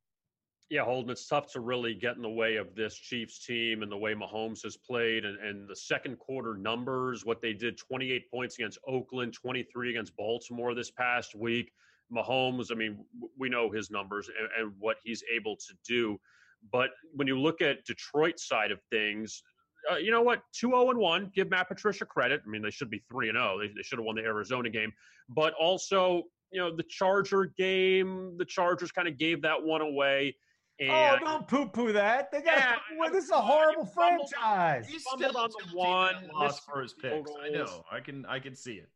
Yeah, 0.72 0.84
Holden, 0.84 1.10
it's 1.10 1.26
tough 1.26 1.52
to 1.52 1.60
really 1.60 1.92
get 1.92 2.16
in 2.16 2.22
the 2.22 2.30
way 2.30 2.56
of 2.56 2.74
this 2.74 2.94
Chiefs 2.94 3.44
team 3.44 3.82
and 3.82 3.92
the 3.92 3.96
way 3.98 4.14
Mahomes 4.14 4.62
has 4.62 4.74
played 4.74 5.26
and, 5.26 5.38
and 5.38 5.68
the 5.68 5.76
second 5.76 6.18
quarter 6.18 6.54
numbers, 6.54 7.26
what 7.26 7.42
they 7.42 7.52
did 7.52 7.76
28 7.76 8.30
points 8.30 8.58
against 8.58 8.78
Oakland, 8.88 9.34
23 9.34 9.90
against 9.90 10.16
Baltimore 10.16 10.74
this 10.74 10.90
past 10.90 11.34
week. 11.34 11.72
Mahomes, 12.10 12.72
I 12.72 12.74
mean, 12.74 13.04
we 13.36 13.50
know 13.50 13.70
his 13.70 13.90
numbers 13.90 14.30
and, 14.30 14.48
and 14.58 14.74
what 14.78 14.96
he's 15.04 15.22
able 15.30 15.56
to 15.56 15.74
do. 15.86 16.18
But 16.72 16.88
when 17.12 17.28
you 17.28 17.38
look 17.38 17.60
at 17.60 17.84
Detroit 17.84 18.38
side 18.38 18.70
of 18.70 18.80
things, 18.90 19.42
uh, 19.92 19.96
you 19.96 20.10
know 20.10 20.22
what? 20.22 20.40
2 20.54 20.68
0 20.68 20.88
and 20.88 20.98
1. 20.98 21.32
Give 21.34 21.50
Matt 21.50 21.68
Patricia 21.68 22.06
credit. 22.06 22.40
I 22.46 22.48
mean, 22.48 22.62
they 22.62 22.70
should 22.70 22.88
be 22.88 23.02
3 23.10 23.28
and 23.28 23.36
0. 23.36 23.58
They, 23.58 23.66
they 23.66 23.82
should 23.82 23.98
have 23.98 24.06
won 24.06 24.16
the 24.16 24.22
Arizona 24.22 24.70
game. 24.70 24.90
But 25.28 25.52
also, 25.52 26.22
you 26.50 26.60
know, 26.62 26.74
the 26.74 26.84
Charger 26.84 27.52
game, 27.58 28.38
the 28.38 28.46
Chargers 28.46 28.90
kind 28.90 29.06
of 29.06 29.18
gave 29.18 29.42
that 29.42 29.62
one 29.62 29.82
away. 29.82 30.34
Oh, 30.90 30.92
and, 30.92 31.20
oh, 31.22 31.24
don't 31.24 31.48
poo-poo 31.48 31.92
that. 31.92 32.30
They 32.30 32.40
got 32.42 32.58
yeah, 32.58 32.76
well, 32.98 33.10
this 33.10 33.24
is 33.24 33.30
a 33.30 33.40
horrible 33.40 33.86
franchise. 33.86 34.86
He's 34.88 35.04
still 35.04 35.36
on 35.36 35.50
the 35.50 35.76
one 35.76 36.28
loss 36.34 36.60
for 36.60 36.82
his 36.82 36.92
picks. 36.92 37.30
I 37.42 37.48
know. 37.50 37.84
I 37.90 38.00
can 38.00 38.24
I 38.26 38.38
can 38.38 38.54
see 38.54 38.74
it. 38.74 38.88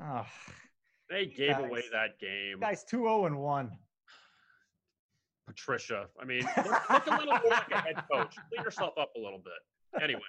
Oh, 0.00 0.26
they 1.08 1.26
gave 1.26 1.52
guys, 1.52 1.64
away 1.64 1.82
that 1.92 2.18
game. 2.20 2.60
Guys, 2.60 2.84
2-0 2.90 3.26
and 3.26 3.38
1. 3.38 3.70
Patricia. 5.46 6.06
I 6.20 6.24
mean, 6.24 6.42
look, 6.56 6.90
look 6.90 7.06
a 7.06 7.10
little 7.10 7.38
more 7.38 7.50
like 7.50 7.70
a 7.72 7.80
head 7.80 8.04
coach. 8.10 8.36
Clean 8.48 8.64
yourself 8.64 8.96
up 8.98 9.10
a 9.16 9.20
little 9.20 9.40
bit 9.40 9.52
anyway, 10.02 10.20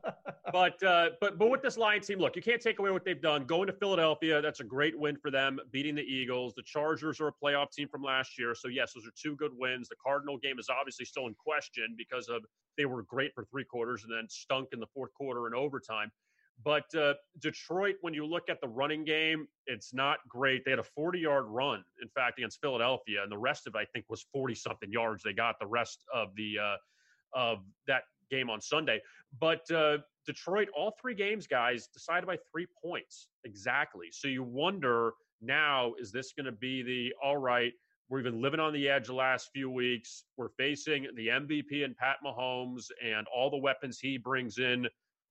but 0.52 0.82
uh, 0.82 1.10
but 1.20 1.38
but 1.38 1.50
with 1.50 1.62
this 1.62 1.76
Lions 1.76 2.06
team, 2.06 2.18
look, 2.18 2.36
you 2.36 2.42
can't 2.42 2.60
take 2.60 2.78
away 2.78 2.90
what 2.90 3.04
they've 3.04 3.20
done. 3.20 3.44
Going 3.44 3.66
to 3.66 3.72
Philadelphia, 3.72 4.40
that's 4.40 4.60
a 4.60 4.64
great 4.64 4.98
win 4.98 5.16
for 5.16 5.30
them. 5.30 5.58
Beating 5.70 5.94
the 5.94 6.02
Eagles, 6.02 6.54
the 6.54 6.62
Chargers 6.62 7.20
are 7.20 7.28
a 7.28 7.32
playoff 7.32 7.70
team 7.72 7.88
from 7.88 8.02
last 8.02 8.38
year, 8.38 8.54
so 8.54 8.68
yes, 8.68 8.92
those 8.94 9.06
are 9.06 9.12
two 9.20 9.36
good 9.36 9.52
wins. 9.56 9.88
The 9.88 9.96
Cardinal 10.02 10.38
game 10.38 10.58
is 10.58 10.68
obviously 10.68 11.04
still 11.04 11.26
in 11.26 11.34
question 11.34 11.94
because 11.96 12.28
of 12.28 12.44
they 12.76 12.84
were 12.84 13.02
great 13.02 13.34
for 13.34 13.44
three 13.44 13.64
quarters 13.64 14.04
and 14.04 14.12
then 14.12 14.28
stunk 14.28 14.68
in 14.72 14.80
the 14.80 14.86
fourth 14.94 15.12
quarter 15.14 15.46
and 15.46 15.54
overtime. 15.54 16.10
But 16.62 16.94
uh, 16.94 17.14
Detroit, 17.40 17.96
when 18.02 18.12
you 18.12 18.26
look 18.26 18.50
at 18.50 18.60
the 18.60 18.68
running 18.68 19.04
game, 19.04 19.48
it's 19.66 19.94
not 19.94 20.18
great. 20.28 20.64
They 20.64 20.72
had 20.72 20.80
a 20.80 20.84
40 20.84 21.18
yard 21.18 21.46
run, 21.48 21.82
in 22.02 22.08
fact, 22.08 22.38
against 22.38 22.60
Philadelphia, 22.60 23.22
and 23.22 23.32
the 23.32 23.38
rest 23.38 23.66
of 23.66 23.74
it, 23.74 23.78
I 23.78 23.84
think, 23.86 24.04
was 24.08 24.26
40 24.32 24.54
something 24.54 24.92
yards. 24.92 25.22
They 25.22 25.32
got 25.32 25.58
the 25.58 25.66
rest 25.66 26.04
of 26.12 26.34
the 26.36 26.58
uh, 26.58 26.76
of 27.32 27.60
that 27.86 28.02
game 28.30 28.50
on 28.50 28.60
Sunday. 28.60 29.00
But 29.38 29.70
uh, 29.70 29.98
Detroit, 30.26 30.68
all 30.76 30.94
three 31.00 31.14
games, 31.14 31.46
guys, 31.46 31.88
decided 31.88 32.26
by 32.26 32.38
three 32.50 32.66
points 32.82 33.28
exactly. 33.44 34.08
So 34.10 34.28
you 34.28 34.42
wonder 34.42 35.12
now, 35.42 35.94
is 35.98 36.12
this 36.12 36.32
going 36.32 36.46
to 36.46 36.52
be 36.52 36.82
the 36.82 37.12
all 37.22 37.36
right? 37.36 37.72
We've 38.08 38.24
been 38.24 38.42
living 38.42 38.58
on 38.58 38.72
the 38.72 38.88
edge 38.88 39.06
the 39.06 39.14
last 39.14 39.50
few 39.52 39.70
weeks. 39.70 40.24
We're 40.36 40.48
facing 40.48 41.06
the 41.14 41.28
MVP 41.28 41.84
and 41.84 41.96
Pat 41.96 42.16
Mahomes 42.24 42.86
and 43.04 43.26
all 43.34 43.50
the 43.50 43.56
weapons 43.56 44.00
he 44.00 44.18
brings 44.18 44.58
in 44.58 44.88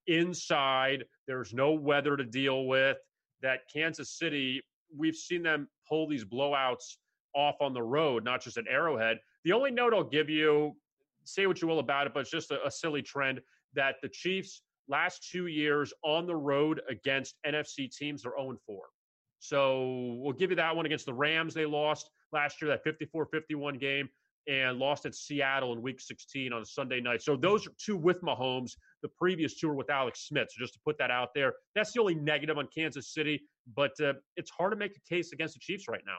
inside. 0.07 1.03
There's 1.27 1.53
no 1.53 1.73
weather 1.73 2.15
to 2.15 2.23
deal 2.23 2.67
with. 2.67 2.97
That 3.41 3.61
Kansas 3.71 4.17
City, 4.17 4.61
we've 4.95 5.15
seen 5.15 5.43
them 5.43 5.67
pull 5.87 6.07
these 6.07 6.23
blowouts 6.23 6.95
off 7.35 7.55
on 7.61 7.73
the 7.73 7.83
road, 7.83 8.23
not 8.23 8.41
just 8.41 8.57
at 8.57 8.65
Arrowhead. 8.69 9.19
The 9.43 9.51
only 9.51 9.71
note 9.71 9.93
I'll 9.93 10.03
give 10.03 10.29
you 10.29 10.75
say 11.33 11.47
what 11.47 11.61
you 11.61 11.67
will 11.67 11.79
about 11.79 12.07
it, 12.07 12.13
but 12.13 12.21
it's 12.21 12.31
just 12.31 12.51
a, 12.51 12.65
a 12.65 12.71
silly 12.71 13.01
trend 13.01 13.41
that 13.73 13.95
the 14.01 14.09
Chiefs 14.09 14.61
last 14.87 15.29
two 15.31 15.47
years 15.47 15.93
on 16.03 16.25
the 16.25 16.35
road 16.35 16.81
against 16.89 17.35
NFC 17.45 17.89
teams 17.89 18.25
are 18.25 18.33
0 18.39 18.57
4. 18.65 18.81
So 19.39 20.17
we'll 20.19 20.33
give 20.33 20.49
you 20.49 20.57
that 20.57 20.75
one 20.75 20.85
against 20.85 21.05
the 21.05 21.13
Rams. 21.13 21.53
They 21.53 21.65
lost 21.65 22.09
last 22.33 22.61
year, 22.61 22.69
that 22.69 22.83
54 22.83 23.27
51 23.31 23.77
game, 23.77 24.09
and 24.47 24.77
lost 24.79 25.05
at 25.05 25.15
Seattle 25.15 25.73
in 25.73 25.81
week 25.81 26.01
16 26.01 26.51
on 26.51 26.61
a 26.61 26.65
Sunday 26.65 26.99
night. 26.99 27.21
So 27.21 27.37
those 27.37 27.67
are 27.67 27.71
two 27.83 27.95
with 27.95 28.21
Mahomes. 28.21 28.71
The 29.01 29.09
previous 29.09 29.55
two 29.55 29.69
are 29.69 29.75
with 29.75 29.89
Alex 29.89 30.27
Smith. 30.27 30.49
So 30.51 30.59
just 30.59 30.73
to 30.73 30.79
put 30.85 30.97
that 30.97 31.11
out 31.11 31.29
there, 31.33 31.53
that's 31.75 31.93
the 31.93 32.01
only 32.01 32.15
negative 32.15 32.57
on 32.57 32.67
Kansas 32.75 33.13
City, 33.13 33.41
but 33.75 33.91
uh, 34.01 34.13
it's 34.35 34.49
hard 34.49 34.71
to 34.71 34.77
make 34.77 34.97
a 34.97 35.13
case 35.13 35.31
against 35.31 35.53
the 35.53 35.59
Chiefs 35.59 35.87
right 35.87 36.03
now. 36.05 36.17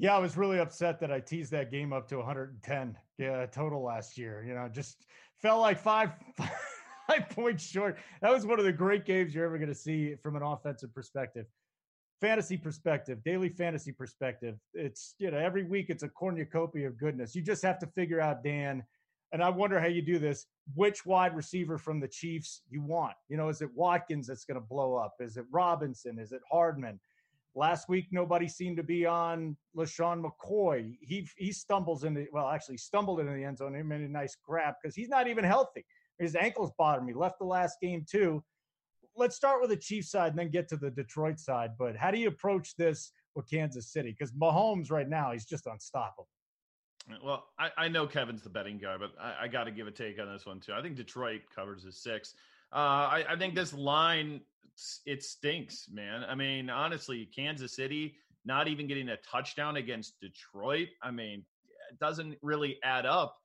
Yeah, 0.00 0.16
I 0.16 0.18
was 0.18 0.38
really 0.38 0.58
upset 0.58 0.98
that 1.00 1.12
I 1.12 1.20
teased 1.20 1.52
that 1.52 1.70
game 1.70 1.92
up 1.92 2.08
to 2.08 2.16
110 2.16 2.96
yeah, 3.18 3.44
total 3.44 3.82
last 3.82 4.16
year. 4.16 4.42
You 4.48 4.54
know, 4.54 4.66
just 4.72 5.04
felt 5.42 5.60
like 5.60 5.78
five 5.78 6.12
five 7.06 7.28
points 7.28 7.62
short. 7.62 7.98
That 8.22 8.32
was 8.32 8.46
one 8.46 8.58
of 8.58 8.64
the 8.64 8.72
great 8.72 9.04
games 9.04 9.34
you're 9.34 9.44
ever 9.44 9.58
going 9.58 9.68
to 9.68 9.74
see 9.74 10.14
from 10.14 10.36
an 10.36 10.42
offensive 10.42 10.94
perspective. 10.94 11.44
Fantasy 12.22 12.56
perspective, 12.56 13.22
daily 13.24 13.50
fantasy 13.50 13.92
perspective. 13.92 14.56
It's 14.72 15.16
you 15.18 15.30
know 15.30 15.36
every 15.36 15.64
week 15.64 15.90
it's 15.90 16.02
a 16.02 16.08
cornucopia 16.08 16.86
of 16.86 16.98
goodness. 16.98 17.34
You 17.34 17.42
just 17.42 17.62
have 17.62 17.78
to 17.80 17.86
figure 17.88 18.22
out 18.22 18.42
Dan, 18.42 18.82
and 19.32 19.42
I 19.42 19.50
wonder 19.50 19.78
how 19.78 19.86
you 19.86 20.00
do 20.00 20.18
this. 20.18 20.46
Which 20.74 21.04
wide 21.04 21.36
receiver 21.36 21.76
from 21.76 22.00
the 22.00 22.08
Chiefs 22.08 22.62
you 22.70 22.80
want? 22.80 23.16
You 23.28 23.36
know, 23.36 23.50
is 23.50 23.60
it 23.60 23.68
Watkins 23.74 24.28
that's 24.28 24.46
going 24.46 24.60
to 24.60 24.66
blow 24.66 24.94
up? 24.94 25.16
Is 25.20 25.36
it 25.36 25.44
Robinson? 25.50 26.18
Is 26.18 26.32
it 26.32 26.40
Hardman? 26.50 27.00
Last 27.56 27.88
week, 27.88 28.06
nobody 28.12 28.48
seemed 28.48 28.76
to 28.76 28.82
be 28.84 29.04
on 29.04 29.56
LeSean 29.76 30.22
McCoy. 30.22 30.96
He 31.00 31.28
he 31.36 31.50
stumbles 31.52 32.04
into 32.04 32.26
well, 32.32 32.48
actually 32.48 32.76
stumbled 32.76 33.18
into 33.18 33.32
the 33.32 33.44
end 33.44 33.58
zone. 33.58 33.74
He 33.74 33.82
made 33.82 34.02
a 34.02 34.08
nice 34.08 34.36
grab 34.46 34.74
because 34.80 34.94
he's 34.94 35.08
not 35.08 35.26
even 35.26 35.44
healthy. 35.44 35.84
His 36.18 36.36
ankles 36.36 36.70
bothered 36.78 37.04
me. 37.04 37.12
Left 37.12 37.38
the 37.40 37.46
last 37.46 37.78
game 37.82 38.04
too. 38.08 38.44
Let's 39.16 39.34
start 39.34 39.60
with 39.60 39.70
the 39.70 39.76
Chiefs 39.76 40.12
side 40.12 40.30
and 40.30 40.38
then 40.38 40.50
get 40.50 40.68
to 40.68 40.76
the 40.76 40.90
Detroit 40.90 41.40
side. 41.40 41.70
But 41.76 41.96
how 41.96 42.12
do 42.12 42.18
you 42.18 42.28
approach 42.28 42.76
this 42.76 43.12
with 43.34 43.50
Kansas 43.50 43.92
City? 43.92 44.14
Because 44.16 44.32
Mahomes 44.32 44.90
right 44.92 45.08
now 45.08 45.32
he's 45.32 45.46
just 45.46 45.66
unstoppable. 45.66 46.28
Well, 47.24 47.46
I, 47.58 47.70
I 47.76 47.88
know 47.88 48.06
Kevin's 48.06 48.42
the 48.42 48.50
betting 48.50 48.78
guy, 48.78 48.96
but 48.96 49.10
I, 49.20 49.44
I 49.44 49.48
got 49.48 49.64
to 49.64 49.72
give 49.72 49.88
a 49.88 49.90
take 49.90 50.20
on 50.20 50.32
this 50.32 50.46
one 50.46 50.60
too. 50.60 50.72
I 50.72 50.82
think 50.82 50.94
Detroit 50.94 51.40
covers 51.52 51.82
his 51.82 52.00
six. 52.00 52.34
Uh, 52.72 52.76
I, 52.76 53.24
I 53.30 53.36
think 53.36 53.54
this 53.54 53.72
line 53.72 54.40
it 55.06 55.22
stinks, 55.22 55.88
man. 55.92 56.24
I 56.28 56.34
mean, 56.34 56.70
honestly, 56.70 57.28
Kansas 57.34 57.74
City 57.74 58.14
not 58.44 58.68
even 58.68 58.86
getting 58.86 59.10
a 59.10 59.16
touchdown 59.18 59.76
against 59.76 60.20
Detroit. 60.20 60.88
I 61.02 61.10
mean, 61.10 61.44
it 61.90 61.98
doesn't 61.98 62.38
really 62.42 62.78
add 62.82 63.06
up. 63.06 63.36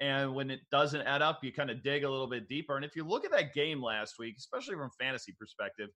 And 0.00 0.34
when 0.34 0.50
it 0.50 0.60
doesn't 0.70 1.02
add 1.02 1.22
up, 1.22 1.40
you 1.42 1.52
kind 1.52 1.70
of 1.70 1.82
dig 1.82 2.04
a 2.04 2.10
little 2.10 2.26
bit 2.26 2.48
deeper. 2.48 2.76
And 2.76 2.84
if 2.84 2.96
you 2.96 3.04
look 3.04 3.24
at 3.24 3.30
that 3.30 3.54
game 3.54 3.82
last 3.82 4.18
week, 4.18 4.34
especially 4.36 4.74
from 4.74 4.90
fantasy 5.00 5.34
perspective, 5.38 5.90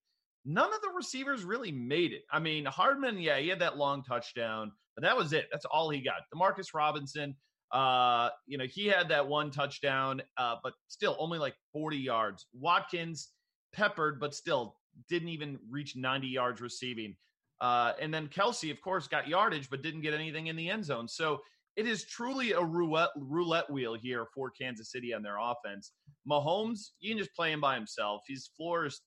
none 0.45 0.73
of 0.73 0.81
the 0.81 0.91
receivers 0.97 1.45
really 1.45 1.73
made 1.73 2.13
it. 2.13 2.23
I 2.31 2.39
mean, 2.39 2.65
Hardman, 2.67 3.19
yeah, 3.19 3.39
he 3.39 3.49
had 3.49 3.59
that 3.59 3.77
long 3.77 4.05
touchdown, 4.05 4.71
but 4.95 5.03
that 5.03 5.17
was 5.17 5.33
it. 5.33 5.49
That's 5.51 5.65
all 5.67 5.91
he 5.91 6.01
got. 6.01 6.23
Demarcus 6.35 6.73
Robinson, 6.73 7.35
uh, 7.73 8.31
you 8.47 8.59
know, 8.59 8.65
he 8.65 8.87
had 8.87 9.09
that 9.09 9.27
one 9.27 9.51
touchdown, 9.51 10.23
uh, 10.39 10.57
but 10.63 10.75
still 10.89 11.17
only 11.19 11.39
like 11.39 11.55
40 11.73 11.97
yards. 11.97 12.47
Watkins 12.53 13.31
peppered, 13.73 14.21
but 14.21 14.35
still 14.35 14.77
didn't 15.09 15.29
even 15.29 15.59
reach 15.71 15.97
90 15.97 16.27
yards 16.29 16.61
receiving. 16.61 17.17
Uh, 17.61 17.93
and 18.01 18.13
then 18.13 18.29
Kelce, 18.29 18.71
of 18.71 18.81
course, 18.81 19.09
got 19.09 19.29
yardage, 19.29 19.69
but 19.71 19.83
didn't 19.83 20.03
get 20.03 20.15
anything 20.15 20.47
in 20.47 20.57
the 20.57 20.71
end 20.71 20.85
zone. 20.85 21.09
So 21.09 21.41
it 21.77 21.87
is 21.87 22.05
truly 22.05 22.53
a 22.53 22.63
roulette, 22.63 23.11
roulette 23.17 23.71
wheel 23.71 23.95
here 23.95 24.27
for 24.35 24.51
Kansas 24.51 24.91
City 24.91 25.13
on 25.13 25.23
their 25.23 25.37
offense. 25.39 25.93
Mahomes, 26.29 26.91
you 27.01 27.11
can 27.11 27.19
just 27.19 27.35
play 27.35 27.53
him 27.53 27.61
by 27.61 27.75
himself. 27.75 28.23
His 28.27 28.51
floor 28.57 28.87
is 28.87 29.01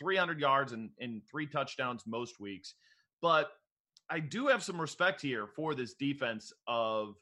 300 0.00 0.40
yards 0.40 0.72
and, 0.72 0.90
and 1.00 1.22
three 1.30 1.46
touchdowns 1.46 2.02
most 2.06 2.40
weeks. 2.40 2.74
But 3.22 3.50
I 4.10 4.20
do 4.20 4.48
have 4.48 4.62
some 4.62 4.80
respect 4.80 5.20
here 5.22 5.46
for 5.46 5.74
this 5.74 5.94
defense 5.94 6.52
of 6.66 7.14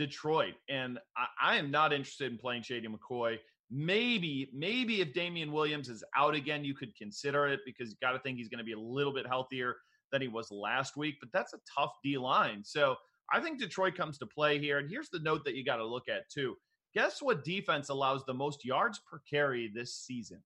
Detroit. 0.00 0.54
And 0.70 0.98
I, 1.14 1.52
I 1.52 1.56
am 1.56 1.70
not 1.70 1.92
interested 1.92 2.32
in 2.32 2.38
playing 2.38 2.62
Shady 2.62 2.88
McCoy. 2.88 3.36
Maybe, 3.70 4.50
maybe 4.54 5.02
if 5.02 5.12
Damien 5.12 5.52
Williams 5.52 5.90
is 5.90 6.02
out 6.16 6.34
again, 6.34 6.64
you 6.64 6.74
could 6.74 6.96
consider 6.96 7.46
it 7.46 7.60
because 7.66 7.90
you 7.90 7.96
got 8.00 8.12
to 8.12 8.18
think 8.20 8.38
he's 8.38 8.48
going 8.48 8.58
to 8.58 8.64
be 8.64 8.72
a 8.72 8.78
little 8.78 9.12
bit 9.12 9.26
healthier 9.26 9.76
than 10.10 10.22
he 10.22 10.28
was 10.28 10.50
last 10.50 10.96
week. 10.96 11.16
But 11.20 11.28
that's 11.34 11.52
a 11.52 11.58
tough 11.78 11.92
D 12.02 12.16
line. 12.16 12.62
So 12.64 12.96
I 13.30 13.40
think 13.40 13.60
Detroit 13.60 13.94
comes 13.94 14.16
to 14.18 14.26
play 14.26 14.58
here. 14.58 14.78
And 14.78 14.88
here's 14.88 15.10
the 15.10 15.20
note 15.20 15.44
that 15.44 15.54
you 15.54 15.66
got 15.66 15.76
to 15.76 15.86
look 15.86 16.08
at 16.08 16.30
too. 16.30 16.56
Guess 16.94 17.20
what 17.20 17.44
defense 17.44 17.90
allows 17.90 18.24
the 18.24 18.34
most 18.34 18.64
yards 18.64 19.00
per 19.08 19.20
carry 19.28 19.70
this 19.72 19.94
season? 19.94 20.42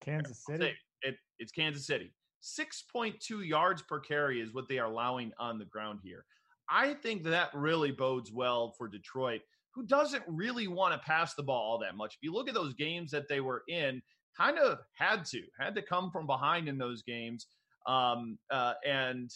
Kansas 0.00 0.44
City. 0.44 0.72
It, 1.02 1.16
it's 1.38 1.52
Kansas 1.52 1.86
City. 1.86 2.12
6.2 2.42 3.46
yards 3.46 3.82
per 3.82 4.00
carry 4.00 4.40
is 4.40 4.52
what 4.52 4.68
they 4.68 4.78
are 4.78 4.90
allowing 4.90 5.30
on 5.38 5.60
the 5.60 5.64
ground 5.64 6.00
here. 6.02 6.24
I 6.70 6.94
think 6.94 7.24
that 7.24 7.50
really 7.54 7.92
bodes 7.92 8.32
well 8.32 8.74
for 8.76 8.88
Detroit, 8.88 9.40
who 9.74 9.86
doesn't 9.86 10.24
really 10.26 10.68
want 10.68 10.92
to 10.94 11.06
pass 11.06 11.34
the 11.34 11.42
ball 11.42 11.72
all 11.72 11.78
that 11.78 11.96
much. 11.96 12.14
If 12.14 12.22
you 12.22 12.32
look 12.32 12.48
at 12.48 12.54
those 12.54 12.74
games 12.74 13.10
that 13.12 13.28
they 13.28 13.40
were 13.40 13.62
in, 13.68 14.02
kind 14.36 14.58
of 14.58 14.78
had 14.94 15.24
to, 15.26 15.42
had 15.58 15.74
to 15.74 15.82
come 15.82 16.10
from 16.10 16.26
behind 16.26 16.68
in 16.68 16.78
those 16.78 17.02
games. 17.02 17.46
Um, 17.86 18.38
uh, 18.50 18.74
and, 18.86 19.30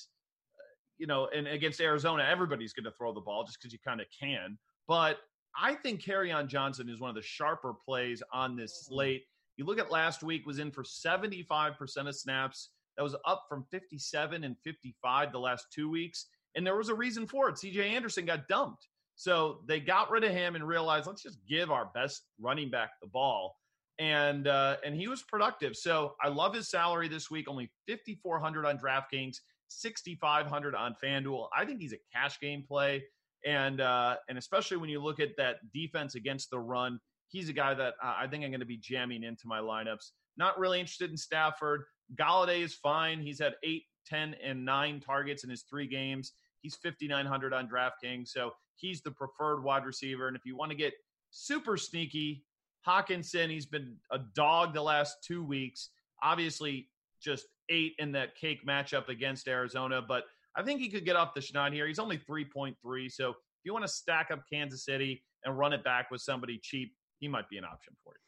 you 0.99 1.07
know, 1.07 1.29
and 1.35 1.47
against 1.47 1.81
Arizona, 1.81 2.27
everybody's 2.31 2.73
going 2.73 2.85
to 2.85 2.93
throw 2.93 3.13
the 3.13 3.21
ball 3.21 3.45
just 3.45 3.59
because 3.61 3.73
you 3.73 3.79
kind 3.85 4.01
of 4.01 4.07
can. 4.19 4.59
But 4.87 5.19
I 5.61 5.75
think 5.75 6.09
on 6.09 6.49
Johnson 6.49 6.89
is 6.89 7.01
one 7.01 7.11
of 7.11 7.17
the 7.17 7.23
sharper 7.23 7.75
plays 7.85 8.23
on 8.33 8.57
this 8.57 8.85
slate. 8.87 9.23
You 9.57 9.65
look 9.67 9.79
at 9.79 9.91
last 9.91 10.23
week, 10.23 10.47
was 10.47 10.59
in 10.59 10.71
for 10.71 10.83
75% 10.83 11.77
of 12.09 12.17
snaps. 12.17 12.71
That 12.97 13.03
was 13.03 13.17
up 13.27 13.45
from 13.49 13.65
57 13.71 14.45
and 14.45 14.57
55 14.65 15.33
the 15.33 15.39
last 15.39 15.67
two 15.75 15.91
weeks. 15.91 16.27
And 16.55 16.67
there 16.67 16.77
was 16.77 16.89
a 16.89 16.95
reason 16.95 17.27
for 17.27 17.49
it. 17.49 17.57
CJ 17.57 17.79
Anderson 17.79 18.27
got 18.27 18.49
dumped. 18.49 18.89
So 19.15 19.61
they 19.67 19.81
got 19.81 20.11
rid 20.11 20.25
of 20.25 20.33
him 20.33 20.55
and 20.55 20.67
realized, 20.67 21.07
let's 21.07 21.23
just 21.23 21.39
give 21.49 21.71
our 21.71 21.91
best 21.95 22.25
running 22.41 22.71
back 22.71 22.91
the 23.01 23.09
ball. 23.09 23.57
And 23.99 24.49
uh, 24.49 24.77
and 24.85 24.95
he 24.95 25.07
was 25.07 25.23
productive. 25.23 25.77
So 25.77 26.15
I 26.23 26.29
love 26.29 26.55
his 26.55 26.71
salary 26.71 27.09
this 27.09 27.31
week, 27.31 27.49
only 27.49 27.71
5,400 27.89 28.67
on 28.67 28.79
DraftKings, 28.79 29.37
6,500 29.69 30.75
on 30.75 30.97
FanDuel. 31.03 31.49
I 31.57 31.65
think 31.65 31.81
he's 31.81 31.93
a 31.93 31.99
cash 32.13 32.41
game 32.41 32.65
play. 32.67 33.05
And 33.45 33.81
uh, 33.81 34.17
and 34.29 34.39
especially 34.39 34.79
when 34.79 34.89
you 34.89 35.03
look 35.03 35.21
at 35.21 35.37
that 35.37 35.57
defense 35.73 36.15
against 36.15 36.51
the 36.51 36.59
run, 36.59 36.99
he's 37.29 37.49
a 37.49 37.53
guy 37.53 37.75
that 37.75 37.95
uh, 38.03 38.15
I 38.19 38.27
think 38.27 38.45
I'm 38.45 38.51
going 38.51 38.61
to 38.61 38.67
be 38.67 38.79
jamming 38.79 39.25
into 39.25 39.47
my 39.47 39.59
lineups. 39.59 40.11
Not 40.37 40.59
really 40.59 40.81
interested 40.81 41.11
in 41.11 41.17
Stafford. 41.17 41.85
Golladay 42.15 42.63
is 42.63 42.75
fine. 42.75 43.21
He's 43.21 43.41
had 43.41 43.55
eight, 43.63 43.85
10, 44.07 44.37
and 44.43 44.65
nine 44.65 45.01
targets 45.01 45.45
in 45.45 45.51
his 45.51 45.63
three 45.63 45.87
games. 45.87 46.33
He's 46.63 46.77
5,900 46.77 47.53
on 47.53 47.69
DraftKings. 47.69 48.29
So 48.29 48.53
he's 48.77 49.03
the 49.03 49.11
preferred 49.11 49.63
wide 49.63 49.85
receiver. 49.85 50.29
And 50.29 50.37
if 50.37 50.45
you 50.45 50.57
want 50.57 50.71
to 50.71 50.77
get 50.77 50.95
super 51.31 51.77
sneaky, 51.77 52.45
Hockenson, 52.87 53.51
he's 53.51 53.67
been 53.67 53.97
a 54.11 54.19
dog 54.35 54.75
the 54.75 54.83
last 54.83 55.19
two 55.25 55.45
weeks. 55.45 55.91
Obviously, 56.23 56.89
just 57.21 57.47
eight 57.69 57.95
in 57.99 58.13
that 58.13 58.35
cake 58.35 58.67
matchup 58.67 59.09
against 59.09 59.49
Arizona. 59.49 60.03
But 60.07 60.25
I 60.57 60.63
think 60.63 60.81
he 60.81 60.89
could 60.89 61.05
get 61.05 61.17
off 61.17 61.35
the 61.35 61.41
schneid 61.41 61.73
here. 61.73 61.87
He's 61.87 61.99
only 61.99 62.19
3.3. 62.19 62.75
So 63.11 63.31
if 63.31 63.37
you 63.65 63.73
want 63.73 63.85
to 63.85 63.93
stack 63.93 64.31
up 64.31 64.43
Kansas 64.51 64.85
City 64.85 65.23
and 65.45 65.57
run 65.57 65.73
it 65.73 65.85
back 65.85 66.11
with 66.11 66.21
somebody 66.21 66.59
cheap, 66.63 66.95
he 67.19 67.29
might 67.29 67.49
be 67.49 67.59
an 67.59 67.65
option 67.65 67.95
for 68.03 68.15
you. 68.15 68.19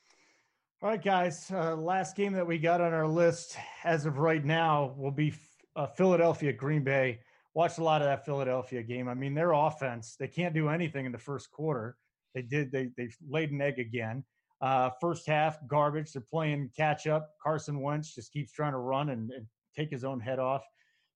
All 0.82 0.91
right, 0.91 1.03
guys. 1.03 1.51
Uh, 1.51 1.76
last 1.76 2.14
game 2.16 2.32
that 2.35 2.47
we 2.47 2.59
got 2.59 2.80
on 2.80 2.93
our 2.93 3.09
list 3.09 3.57
as 3.85 4.07
of 4.07 4.18
right 4.18 4.45
now 4.45 4.95
will 4.97 5.11
be 5.11 5.35
uh, 5.76 5.87
Philadelphia 5.87 6.53
Green 6.53 6.85
Bay. 6.85 7.20
Watched 7.55 7.78
a 7.78 7.84
lot 7.84 8.02
of 8.02 8.09
that 8.09 8.24
Philadelphia 8.24 8.82
game. 8.82 9.09
I 9.09 9.14
mean, 9.14 9.34
their 9.34 9.52
offense 9.52 10.16
they 10.18 10.28
can't 10.28 10.55
do 10.55 10.68
anything 10.68 11.07
in 11.07 11.12
the 11.12 11.18
first 11.18 11.50
quarter. 11.50 11.96
They 12.34 12.42
did. 12.42 12.72
They 12.72 12.90
they 12.96 13.09
laid 13.28 13.52
an 13.52 13.61
egg 13.61 13.78
again. 13.78 14.24
Uh, 14.61 14.90
first 15.00 15.26
half 15.26 15.59
garbage. 15.68 16.12
They're 16.12 16.22
playing 16.22 16.70
catch 16.76 17.07
up. 17.07 17.30
Carson 17.42 17.80
Wentz 17.80 18.14
just 18.14 18.32
keeps 18.32 18.52
trying 18.52 18.72
to 18.72 18.78
run 18.78 19.11
and, 19.11 19.30
and 19.30 19.46
take 19.76 19.90
his 19.90 20.05
own 20.05 20.20
head 20.20 20.38
off. 20.38 20.64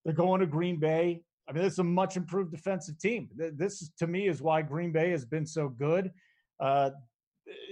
They're 0.05 0.15
going 0.15 0.41
to 0.41 0.47
Green 0.47 0.79
Bay. 0.79 1.23
I 1.49 1.53
mean, 1.53 1.63
this 1.63 1.75
is 1.75 1.79
a 1.79 1.85
much 1.85 2.17
improved 2.17 2.51
defensive 2.51 2.99
team. 2.99 3.31
This, 3.35 3.91
to 3.99 4.07
me, 4.07 4.29
is 4.29 4.43
why 4.43 4.63
Green 4.63 4.93
Bay 4.93 5.11
has 5.11 5.25
been 5.25 5.47
so 5.47 5.69
good. 5.69 6.13
Uh, 6.61 6.91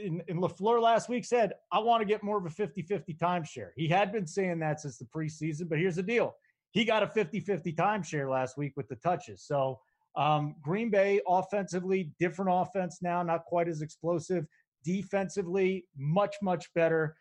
in, 0.02 0.22
in 0.28 0.38
LaFleur 0.38 0.80
last 0.80 1.08
week 1.08 1.24
said, 1.24 1.52
I 1.70 1.78
want 1.80 2.00
to 2.00 2.06
get 2.06 2.22
more 2.22 2.38
of 2.38 2.46
a 2.46 2.50
50 2.50 2.82
50 2.82 3.14
timeshare. 3.14 3.70
He 3.76 3.86
had 3.88 4.12
been 4.12 4.26
saying 4.26 4.58
that 4.60 4.80
since 4.80 4.96
the 4.96 5.04
preseason, 5.04 5.68
but 5.68 5.78
here's 5.78 5.96
the 5.96 6.02
deal 6.02 6.36
he 6.76 6.84
got 6.84 7.02
a 7.02 7.06
50 7.06 7.40
50 7.40 7.72
timeshare 7.72 8.30
last 8.30 8.58
week 8.58 8.74
with 8.76 8.86
the 8.88 8.96
touches. 8.96 9.42
So, 9.42 9.80
um, 10.14 10.56
Green 10.60 10.90
Bay 10.90 11.20
offensively, 11.26 12.12
different 12.20 12.50
offense 12.52 12.98
now, 13.00 13.22
not 13.22 13.46
quite 13.46 13.66
as 13.66 13.80
explosive. 13.80 14.46
Defensively, 14.84 15.86
much, 15.96 16.36
much 16.42 16.66
better. 16.74 17.16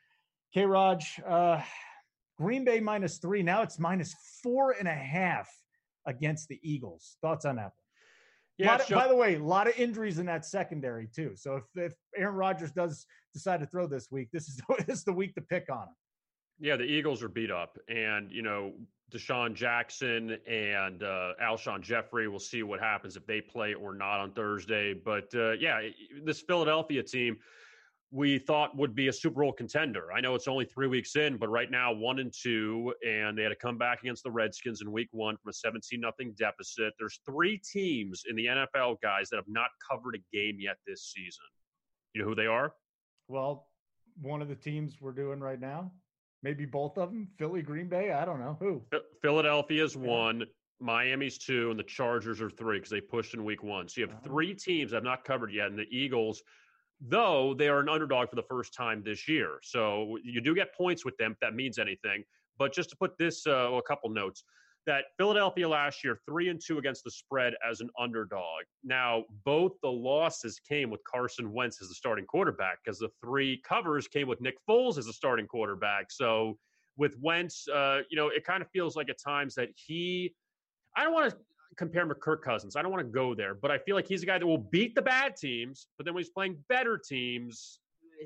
K 0.53 0.65
Raj, 0.65 1.21
uh, 1.25 1.61
Green 2.37 2.65
Bay 2.65 2.81
minus 2.81 3.17
three. 3.17 3.43
Now 3.43 3.61
it's 3.61 3.79
minus 3.79 4.13
four 4.43 4.71
and 4.77 4.89
a 4.89 4.93
half 4.93 5.49
against 6.05 6.49
the 6.49 6.59
Eagles. 6.61 7.15
Thoughts 7.21 7.45
on 7.45 7.55
that? 7.55 7.71
Yeah, 8.57 8.75
of, 8.75 8.89
by 8.89 9.07
the 9.07 9.15
way, 9.15 9.35
a 9.35 9.43
lot 9.43 9.67
of 9.67 9.77
injuries 9.77 10.19
in 10.19 10.25
that 10.25 10.45
secondary 10.45 11.07
too. 11.07 11.31
So 11.35 11.55
if, 11.55 11.63
if 11.75 11.93
Aaron 12.17 12.35
Rodgers 12.35 12.71
does 12.71 13.05
decide 13.33 13.61
to 13.61 13.67
throw 13.67 13.87
this 13.87 14.11
week, 14.11 14.29
this 14.33 14.49
is 14.49 14.61
this 14.85 14.99
is 14.99 15.03
the 15.05 15.13
week 15.13 15.33
to 15.35 15.41
pick 15.41 15.67
on 15.71 15.83
him. 15.83 15.95
Yeah, 16.59 16.77
the 16.77 16.83
Eagles 16.83 17.21
are 17.21 17.29
beat 17.29 17.51
up, 17.51 17.77
and 17.89 18.31
you 18.31 18.41
know 18.41 18.73
DeSean 19.11 19.53
Jackson 19.53 20.37
and 20.47 21.03
uh, 21.03 21.33
Alshon 21.41 21.81
Jeffery. 21.81 22.27
We'll 22.27 22.39
see 22.39 22.63
what 22.63 22.79
happens 22.79 23.15
if 23.15 23.25
they 23.27 23.41
play 23.41 23.73
or 23.73 23.93
not 23.93 24.19
on 24.19 24.31
Thursday. 24.31 24.93
But 24.93 25.33
uh, 25.35 25.51
yeah, 25.53 25.81
this 26.23 26.41
Philadelphia 26.41 27.03
team 27.03 27.37
we 28.11 28.37
thought 28.37 28.75
would 28.77 28.95
be 28.95 29.09
a 29.09 29.13
Super 29.13 29.41
Bowl 29.41 29.51
contender. 29.51 30.13
I 30.13 30.21
know 30.21 30.35
it's 30.35 30.47
only 30.47 30.63
three 30.65 30.87
weeks 30.87 31.17
in, 31.17 31.37
but 31.37 31.49
right 31.49 31.69
now 31.69 31.91
one 31.91 32.19
and 32.19 32.31
two, 32.31 32.93
and 33.05 33.37
they 33.37 33.43
had 33.43 33.49
to 33.49 33.55
come 33.55 33.77
back 33.77 34.01
against 34.01 34.23
the 34.23 34.31
Redskins 34.31 34.81
in 34.81 34.91
Week 34.91 35.09
One 35.11 35.35
from 35.37 35.49
a 35.49 35.53
seventeen 35.53 35.99
nothing 35.99 36.33
deficit. 36.37 36.93
There's 36.97 37.19
three 37.25 37.57
teams 37.57 38.23
in 38.29 38.35
the 38.35 38.45
NFL 38.45 39.01
guys 39.01 39.29
that 39.29 39.35
have 39.35 39.49
not 39.49 39.67
covered 39.89 40.15
a 40.15 40.35
game 40.35 40.57
yet 40.59 40.77
this 40.87 41.11
season. 41.13 41.45
You 42.13 42.21
know 42.21 42.29
who 42.29 42.35
they 42.35 42.47
are? 42.47 42.73
Well, 43.27 43.67
one 44.21 44.41
of 44.41 44.47
the 44.47 44.55
teams 44.55 45.01
we're 45.01 45.11
doing 45.11 45.39
right 45.39 45.59
now, 45.59 45.91
maybe 46.45 46.63
both 46.63 46.97
of 46.97 47.09
them. 47.09 47.27
Philly, 47.37 47.61
Green 47.61 47.89
Bay. 47.89 48.11
I 48.11 48.23
don't 48.23 48.39
know 48.39 48.55
who. 48.59 48.81
Philadelphia's 49.21 49.97
one. 49.97 50.45
Miami's 50.79 51.37
two, 51.37 51.71
and 51.71 51.79
the 51.79 51.83
Chargers 51.83 52.41
are 52.41 52.49
three 52.49 52.77
because 52.77 52.91
they 52.91 53.01
pushed 53.01 53.33
in 53.33 53.43
Week 53.43 53.63
One. 53.63 53.87
So 53.87 54.01
you 54.01 54.07
have 54.07 54.23
three 54.23 54.53
teams 54.53 54.93
I've 54.93 55.03
not 55.03 55.23
covered 55.23 55.51
yet, 55.51 55.67
and 55.67 55.79
the 55.79 55.87
Eagles 55.89 56.43
though 57.01 57.53
they 57.53 57.67
are 57.67 57.79
an 57.79 57.89
underdog 57.89 58.29
for 58.29 58.35
the 58.35 58.43
first 58.43 58.73
time 58.73 59.03
this 59.03 59.27
year. 59.27 59.59
So 59.61 60.17
you 60.23 60.41
do 60.41 60.55
get 60.55 60.73
points 60.73 61.03
with 61.05 61.17
them 61.17 61.33
if 61.33 61.39
that 61.39 61.53
means 61.53 61.77
anything. 61.77 62.23
But 62.57 62.73
just 62.73 62.89
to 62.91 62.95
put 62.95 63.17
this, 63.17 63.45
uh, 63.45 63.71
a 63.73 63.81
couple 63.81 64.09
notes 64.09 64.43
that 64.86 65.05
Philadelphia 65.17 65.67
last 65.67 66.03
year, 66.03 66.19
three 66.27 66.49
and 66.49 66.61
two 66.63 66.77
against 66.77 67.03
the 67.03 67.11
spread 67.11 67.53
as 67.67 67.81
an 67.81 67.89
underdog. 67.99 68.63
Now, 68.83 69.23
both 69.43 69.73
the 69.81 69.91
losses 69.91 70.59
came 70.59 70.89
with 70.89 71.01
Carson 71.03 71.51
Wentz 71.51 71.81
as 71.81 71.89
the 71.89 71.95
starting 71.95 72.25
quarterback 72.25 72.79
because 72.83 72.99
the 72.99 73.09
three 73.23 73.61
covers 73.67 74.07
came 74.07 74.27
with 74.27 74.41
Nick 74.41 74.55
Foles 74.69 74.97
as 74.97 75.07
a 75.07 75.13
starting 75.13 75.47
quarterback. 75.47 76.11
So 76.11 76.57
with 76.97 77.15
Wentz, 77.19 77.67
uh, 77.67 77.99
you 78.09 78.15
know, 78.15 78.27
it 78.27 78.45
kind 78.45 78.61
of 78.61 78.69
feels 78.71 78.95
like 78.95 79.09
at 79.09 79.17
times 79.19 79.55
that 79.55 79.69
he, 79.75 80.33
I 80.95 81.03
don't 81.03 81.13
want 81.13 81.31
to 81.31 81.38
compare 81.77 82.03
him 82.03 82.09
to 82.09 82.15
Kirk 82.15 82.43
Cousins. 82.43 82.75
I 82.75 82.81
don't 82.81 82.91
want 82.91 83.05
to 83.05 83.11
go 83.11 83.33
there, 83.33 83.55
but 83.55 83.71
I 83.71 83.77
feel 83.79 83.95
like 83.95 84.07
he's 84.07 84.23
a 84.23 84.25
guy 84.25 84.38
that 84.38 84.45
will 84.45 84.57
beat 84.57 84.95
the 84.95 85.01
bad 85.01 85.36
teams, 85.36 85.88
but 85.97 86.05
then 86.05 86.13
when 86.13 86.23
he's 86.23 86.31
playing 86.31 86.57
better 86.69 86.97
teams, 86.97 87.79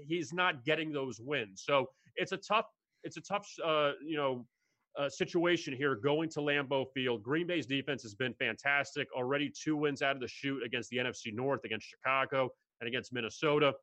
he's 0.07 0.33
not 0.33 0.65
getting 0.65 0.91
those 0.91 1.19
wins. 1.19 1.63
So 1.65 1.87
it's 2.15 2.31
a 2.31 2.37
tough, 2.37 2.65
it's 3.03 3.17
a 3.17 3.21
tough, 3.21 3.47
uh, 3.65 3.93
you 4.05 4.17
know, 4.17 4.45
uh, 4.97 5.09
situation 5.09 5.73
here 5.73 5.95
going 5.95 6.29
to 6.29 6.39
Lambeau 6.39 6.85
Field. 6.93 7.23
Green 7.23 7.47
Bay's 7.47 7.65
defense 7.65 8.01
has 8.03 8.15
been 8.15 8.33
fantastic. 8.33 9.07
Already 9.15 9.51
two 9.51 9.75
wins 9.75 10.01
out 10.01 10.15
of 10.15 10.21
the 10.21 10.27
shoot 10.27 10.63
against 10.63 10.89
the 10.89 10.97
NFC 10.97 11.33
North, 11.33 11.61
against 11.65 11.87
Chicago, 11.87 12.49
and 12.81 12.87
against 12.87 13.13
Minnesota. 13.13 13.73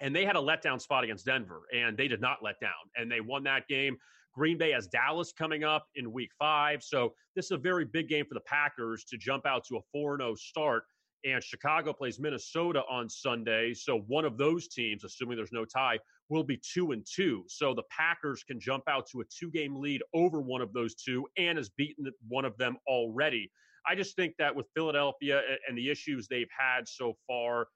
And 0.00 0.16
they 0.16 0.24
had 0.24 0.36
a 0.36 0.40
letdown 0.40 0.80
spot 0.80 1.04
against 1.04 1.26
Denver, 1.26 1.62
and 1.74 1.96
they 1.96 2.08
did 2.08 2.20
not 2.20 2.38
let 2.42 2.58
down. 2.60 2.70
And 2.96 3.10
they 3.10 3.20
won 3.20 3.44
that 3.44 3.68
game. 3.68 3.96
Green 4.32 4.56
Bay 4.56 4.70
has 4.70 4.86
Dallas 4.86 5.32
coming 5.32 5.64
up 5.64 5.86
in 5.96 6.12
week 6.12 6.30
five. 6.38 6.82
So 6.82 7.12
this 7.34 7.46
is 7.46 7.50
a 7.50 7.58
very 7.58 7.84
big 7.84 8.08
game 8.08 8.24
for 8.26 8.34
the 8.34 8.40
Packers 8.40 9.04
to 9.04 9.18
jump 9.18 9.44
out 9.44 9.64
to 9.66 9.76
a 9.76 9.80
4 9.92 10.18
0 10.18 10.34
start 10.36 10.84
and 11.24 11.42
Chicago 11.42 11.92
plays 11.92 12.18
Minnesota 12.18 12.82
on 12.90 13.08
Sunday. 13.08 13.74
So 13.74 14.00
one 14.06 14.24
of 14.24 14.38
those 14.38 14.68
teams, 14.68 15.04
assuming 15.04 15.36
there's 15.36 15.52
no 15.52 15.64
tie, 15.64 15.98
will 16.28 16.44
be 16.44 16.58
two 16.58 16.92
and 16.92 17.04
two. 17.06 17.44
So 17.48 17.74
the 17.74 17.82
Packers 17.90 18.42
can 18.42 18.60
jump 18.60 18.84
out 18.88 19.06
to 19.12 19.20
a 19.20 19.24
two 19.24 19.50
game 19.50 19.76
lead 19.76 20.02
over 20.14 20.40
one 20.40 20.60
of 20.60 20.72
those 20.72 20.94
two 20.94 21.26
and 21.36 21.58
has 21.58 21.68
beaten 21.68 22.06
one 22.28 22.44
of 22.44 22.56
them 22.56 22.76
already. 22.86 23.50
I 23.86 23.94
just 23.94 24.14
think 24.16 24.34
that 24.38 24.54
with 24.54 24.66
Philadelphia 24.74 25.42
and 25.68 25.76
the 25.76 25.90
issues 25.90 26.28
they've 26.28 26.50
had 26.56 26.86
so 26.86 27.16
far, 27.26 27.68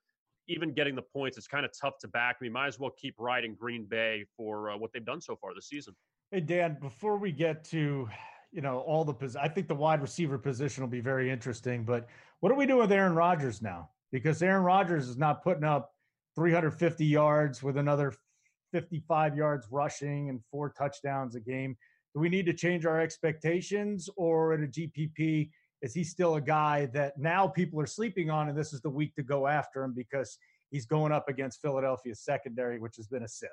even 0.46 0.74
getting 0.74 0.94
the 0.94 1.02
points, 1.02 1.38
it's 1.38 1.46
kind 1.46 1.64
of 1.64 1.72
tough 1.78 1.98
to 2.00 2.08
back. 2.08 2.36
We 2.40 2.50
might 2.50 2.68
as 2.68 2.78
well 2.78 2.92
keep 2.98 3.14
riding 3.18 3.54
Green 3.54 3.86
Bay 3.86 4.26
for 4.36 4.70
uh, 4.70 4.76
what 4.76 4.92
they've 4.92 5.04
done 5.04 5.20
so 5.20 5.36
far 5.36 5.54
this 5.54 5.68
season. 5.68 5.94
Hey 6.30 6.40
Dan, 6.40 6.76
before 6.80 7.16
we 7.16 7.32
get 7.32 7.64
to 7.66 8.08
you 8.52 8.60
know 8.60 8.80
all 8.80 9.04
the 9.04 9.12
pos- 9.12 9.36
I 9.36 9.48
think 9.48 9.68
the 9.68 9.74
wide 9.74 10.00
receiver 10.00 10.38
position 10.38 10.82
will 10.82 10.90
be 10.90 11.00
very 11.00 11.30
interesting. 11.30 11.84
But 11.84 12.06
what 12.44 12.52
are 12.52 12.56
we 12.56 12.66
doing 12.66 12.80
with 12.80 12.92
Aaron 12.92 13.14
Rodgers 13.14 13.62
now? 13.62 13.88
Because 14.12 14.42
Aaron 14.42 14.64
Rodgers 14.64 15.08
is 15.08 15.16
not 15.16 15.42
putting 15.42 15.64
up 15.64 15.92
350 16.34 17.06
yards 17.06 17.62
with 17.62 17.78
another 17.78 18.12
55 18.70 19.34
yards 19.34 19.66
rushing 19.70 20.28
and 20.28 20.42
four 20.50 20.68
touchdowns 20.68 21.36
a 21.36 21.40
game. 21.40 21.74
Do 22.12 22.20
we 22.20 22.28
need 22.28 22.44
to 22.44 22.52
change 22.52 22.84
our 22.84 23.00
expectations, 23.00 24.10
or 24.18 24.52
at 24.52 24.60
a 24.60 24.66
GPP, 24.66 25.48
is 25.80 25.94
he 25.94 26.04
still 26.04 26.34
a 26.34 26.40
guy 26.42 26.84
that 26.92 27.16
now 27.16 27.48
people 27.48 27.80
are 27.80 27.86
sleeping 27.86 28.28
on, 28.28 28.50
and 28.50 28.58
this 28.58 28.74
is 28.74 28.82
the 28.82 28.90
week 28.90 29.14
to 29.14 29.22
go 29.22 29.46
after 29.46 29.82
him 29.82 29.94
because 29.96 30.36
he's 30.70 30.84
going 30.84 31.12
up 31.12 31.30
against 31.30 31.62
Philadelphia's 31.62 32.20
secondary, 32.20 32.78
which 32.78 32.96
has 32.96 33.06
been 33.06 33.22
a 33.22 33.28
sieve. 33.28 33.48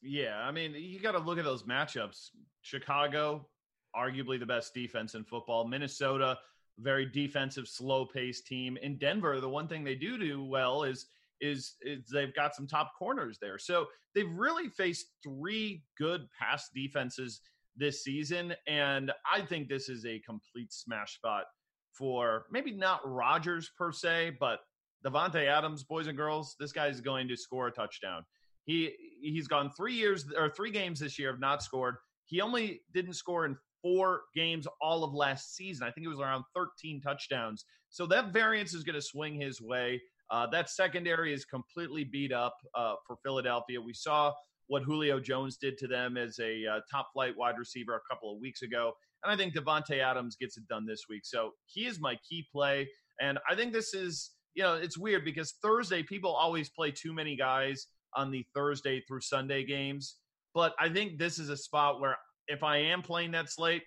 Yeah, 0.00 0.38
I 0.38 0.50
mean, 0.52 0.74
you 0.74 1.00
got 1.00 1.12
to 1.12 1.18
look 1.18 1.36
at 1.36 1.44
those 1.44 1.64
matchups. 1.64 2.30
Chicago, 2.62 3.46
arguably 3.94 4.40
the 4.40 4.46
best 4.46 4.72
defense 4.72 5.14
in 5.14 5.22
football. 5.22 5.68
Minnesota, 5.68 6.38
very 6.80 7.06
defensive, 7.06 7.68
slow-paced 7.68 8.46
team. 8.46 8.76
In 8.82 8.98
Denver, 8.98 9.40
the 9.40 9.48
one 9.48 9.68
thing 9.68 9.84
they 9.84 9.94
do 9.94 10.18
do 10.18 10.44
well 10.44 10.82
is 10.84 11.06
is 11.40 11.76
is 11.82 12.04
they've 12.12 12.34
got 12.34 12.54
some 12.54 12.66
top 12.66 12.92
corners 12.98 13.38
there. 13.40 13.58
So 13.58 13.86
they've 14.14 14.30
really 14.30 14.68
faced 14.68 15.06
three 15.22 15.82
good 15.98 16.26
pass 16.38 16.68
defenses 16.74 17.40
this 17.76 18.02
season, 18.02 18.54
and 18.66 19.12
I 19.30 19.42
think 19.42 19.68
this 19.68 19.88
is 19.88 20.04
a 20.04 20.18
complete 20.20 20.72
smash 20.72 21.14
spot 21.14 21.44
for 21.92 22.44
maybe 22.50 22.72
not 22.72 23.00
Rodgers 23.04 23.70
per 23.76 23.92
se, 23.92 24.36
but 24.38 24.60
Davante 25.04 25.46
Adams, 25.46 25.84
boys 25.84 26.06
and 26.06 26.16
girls. 26.16 26.56
This 26.60 26.72
guy 26.72 26.88
is 26.88 27.00
going 27.00 27.28
to 27.28 27.36
score 27.36 27.68
a 27.68 27.72
touchdown. 27.72 28.24
He 28.64 28.92
he's 29.22 29.48
gone 29.48 29.70
three 29.76 29.94
years 29.94 30.26
or 30.36 30.50
three 30.50 30.70
games 30.70 31.00
this 31.00 31.18
year 31.18 31.30
have 31.30 31.40
not 31.40 31.62
scored. 31.62 31.96
He 32.26 32.40
only 32.40 32.82
didn't 32.92 33.14
score 33.14 33.46
in 33.46 33.56
four 33.82 34.22
games 34.34 34.66
all 34.80 35.04
of 35.04 35.14
last 35.14 35.54
season. 35.56 35.86
I 35.86 35.90
think 35.90 36.04
it 36.04 36.10
was 36.10 36.20
around 36.20 36.44
13 36.54 37.00
touchdowns. 37.00 37.64
So 37.88 38.06
that 38.06 38.32
variance 38.32 38.74
is 38.74 38.84
going 38.84 38.94
to 38.94 39.02
swing 39.02 39.40
his 39.40 39.60
way. 39.60 40.00
Uh, 40.30 40.46
that 40.46 40.70
secondary 40.70 41.32
is 41.32 41.44
completely 41.44 42.04
beat 42.04 42.32
up 42.32 42.54
uh, 42.76 42.94
for 43.06 43.16
Philadelphia. 43.24 43.80
We 43.80 43.94
saw 43.94 44.32
what 44.68 44.84
Julio 44.84 45.18
Jones 45.18 45.56
did 45.56 45.76
to 45.78 45.88
them 45.88 46.16
as 46.16 46.38
a 46.38 46.64
uh, 46.64 46.80
top 46.90 47.08
flight 47.12 47.36
wide 47.36 47.58
receiver 47.58 47.96
a 47.96 48.14
couple 48.14 48.32
of 48.32 48.40
weeks 48.40 48.62
ago. 48.62 48.92
And 49.24 49.32
I 49.32 49.36
think 49.36 49.54
Davante 49.54 49.98
Adams 49.98 50.36
gets 50.36 50.56
it 50.56 50.66
done 50.68 50.86
this 50.86 51.06
week. 51.10 51.22
So 51.24 51.50
he 51.66 51.86
is 51.86 52.00
my 52.00 52.16
key 52.28 52.46
play. 52.52 52.88
And 53.20 53.38
I 53.50 53.56
think 53.56 53.72
this 53.72 53.92
is, 53.92 54.30
you 54.54 54.62
know, 54.62 54.74
it's 54.74 54.96
weird 54.96 55.24
because 55.24 55.54
Thursday, 55.60 56.04
people 56.04 56.32
always 56.32 56.70
play 56.70 56.92
too 56.92 57.12
many 57.12 57.36
guys 57.36 57.88
on 58.14 58.30
the 58.30 58.46
Thursday 58.54 59.02
through 59.06 59.20
Sunday 59.22 59.64
games. 59.64 60.16
But 60.54 60.74
I 60.78 60.88
think 60.88 61.18
this 61.18 61.38
is 61.40 61.48
a 61.48 61.56
spot 61.56 62.00
where 62.00 62.16
if 62.48 62.62
I 62.62 62.78
am 62.78 63.02
playing 63.02 63.32
that 63.32 63.50
slate, 63.50 63.82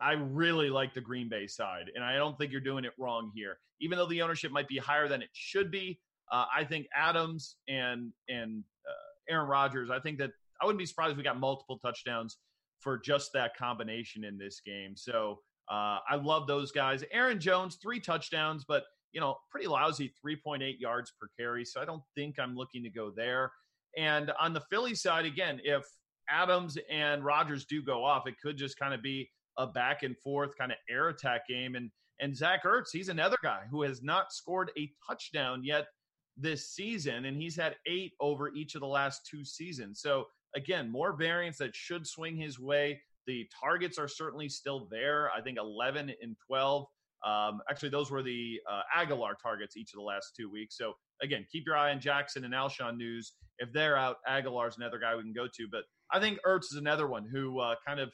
I 0.00 0.12
really 0.12 0.70
like 0.70 0.94
the 0.94 1.00
Green 1.00 1.28
Bay 1.28 1.46
side, 1.46 1.90
and 1.94 2.04
I 2.04 2.16
don't 2.16 2.38
think 2.38 2.52
you're 2.52 2.60
doing 2.60 2.84
it 2.84 2.92
wrong 2.98 3.32
here. 3.34 3.58
Even 3.80 3.98
though 3.98 4.06
the 4.06 4.22
ownership 4.22 4.52
might 4.52 4.68
be 4.68 4.78
higher 4.78 5.08
than 5.08 5.22
it 5.22 5.30
should 5.32 5.70
be, 5.70 6.00
uh, 6.30 6.44
I 6.54 6.64
think 6.64 6.86
Adams 6.94 7.56
and 7.68 8.12
and 8.28 8.62
uh, 8.88 9.32
Aaron 9.32 9.48
Rodgers. 9.48 9.90
I 9.90 9.98
think 9.98 10.18
that 10.18 10.30
I 10.60 10.66
wouldn't 10.66 10.78
be 10.78 10.86
surprised 10.86 11.12
if 11.12 11.16
we 11.16 11.24
got 11.24 11.38
multiple 11.38 11.78
touchdowns 11.78 12.38
for 12.80 12.98
just 12.98 13.32
that 13.32 13.56
combination 13.56 14.24
in 14.24 14.38
this 14.38 14.60
game. 14.64 14.96
So 14.96 15.40
uh, 15.70 15.98
I 16.08 16.16
love 16.16 16.46
those 16.46 16.70
guys. 16.70 17.02
Aaron 17.12 17.40
Jones, 17.40 17.78
three 17.82 18.00
touchdowns, 18.00 18.64
but 18.66 18.84
you 19.12 19.20
know, 19.20 19.36
pretty 19.50 19.66
lousy 19.66 20.12
3.8 20.24 20.78
yards 20.78 21.12
per 21.18 21.28
carry. 21.38 21.64
So 21.64 21.80
I 21.80 21.84
don't 21.84 22.02
think 22.14 22.38
I'm 22.38 22.54
looking 22.54 22.82
to 22.84 22.90
go 22.90 23.10
there. 23.10 23.50
And 23.96 24.30
on 24.38 24.52
the 24.52 24.60
Philly 24.70 24.94
side, 24.94 25.24
again, 25.24 25.60
if 25.64 25.84
Adams 26.30 26.78
and 26.90 27.24
Rodgers 27.24 27.64
do 27.64 27.82
go 27.82 28.04
off, 28.04 28.26
it 28.26 28.34
could 28.42 28.56
just 28.56 28.78
kind 28.78 28.94
of 28.94 29.02
be 29.02 29.30
a 29.58 29.66
back 29.66 30.02
and 30.02 30.16
forth 30.18 30.56
kind 30.56 30.72
of 30.72 30.78
air 30.88 31.08
attack 31.08 31.46
game. 31.48 31.74
And 31.74 31.90
and 32.20 32.36
Zach 32.36 32.64
Ertz, 32.64 32.88
he's 32.92 33.08
another 33.08 33.36
guy 33.42 33.62
who 33.70 33.82
has 33.82 34.02
not 34.02 34.32
scored 34.32 34.72
a 34.76 34.90
touchdown 35.08 35.62
yet 35.62 35.86
this 36.36 36.70
season, 36.70 37.26
and 37.26 37.36
he's 37.36 37.56
had 37.56 37.76
eight 37.86 38.12
over 38.20 38.52
each 38.54 38.74
of 38.74 38.80
the 38.80 38.86
last 38.86 39.26
two 39.28 39.44
seasons. 39.44 40.00
So 40.00 40.26
again, 40.56 40.90
more 40.90 41.12
variance 41.12 41.58
that 41.58 41.74
should 41.74 42.06
swing 42.06 42.36
his 42.36 42.58
way. 42.58 43.00
The 43.26 43.46
targets 43.62 43.98
are 43.98 44.08
certainly 44.08 44.48
still 44.48 44.88
there. 44.90 45.30
I 45.36 45.40
think 45.40 45.58
11 45.58 46.12
and 46.22 46.36
12. 46.46 46.86
Um, 47.26 47.60
actually, 47.68 47.90
those 47.90 48.10
were 48.10 48.22
the 48.22 48.58
uh, 48.70 48.82
Agholor 48.96 49.34
targets 49.40 49.76
each 49.76 49.92
of 49.92 49.98
the 49.98 50.04
last 50.04 50.34
two 50.36 50.50
weeks. 50.50 50.76
So 50.76 50.94
again, 51.20 51.44
keep 51.50 51.66
your 51.66 51.76
eye 51.76 51.90
on 51.90 52.00
Jackson 52.00 52.44
and 52.44 52.54
Alshon 52.54 52.96
news. 52.96 53.34
If 53.58 53.72
they're 53.72 53.96
out, 53.96 54.16
Agholor's 54.28 54.76
another 54.76 54.98
guy 54.98 55.14
we 55.16 55.22
can 55.22 55.32
go 55.32 55.46
to. 55.46 55.68
But 55.70 55.82
I 56.12 56.20
think 56.20 56.38
Ertz 56.46 56.64
is 56.72 56.78
another 56.78 57.06
one 57.06 57.26
who 57.30 57.60
uh, 57.60 57.74
kind 57.86 58.00
of, 58.00 58.10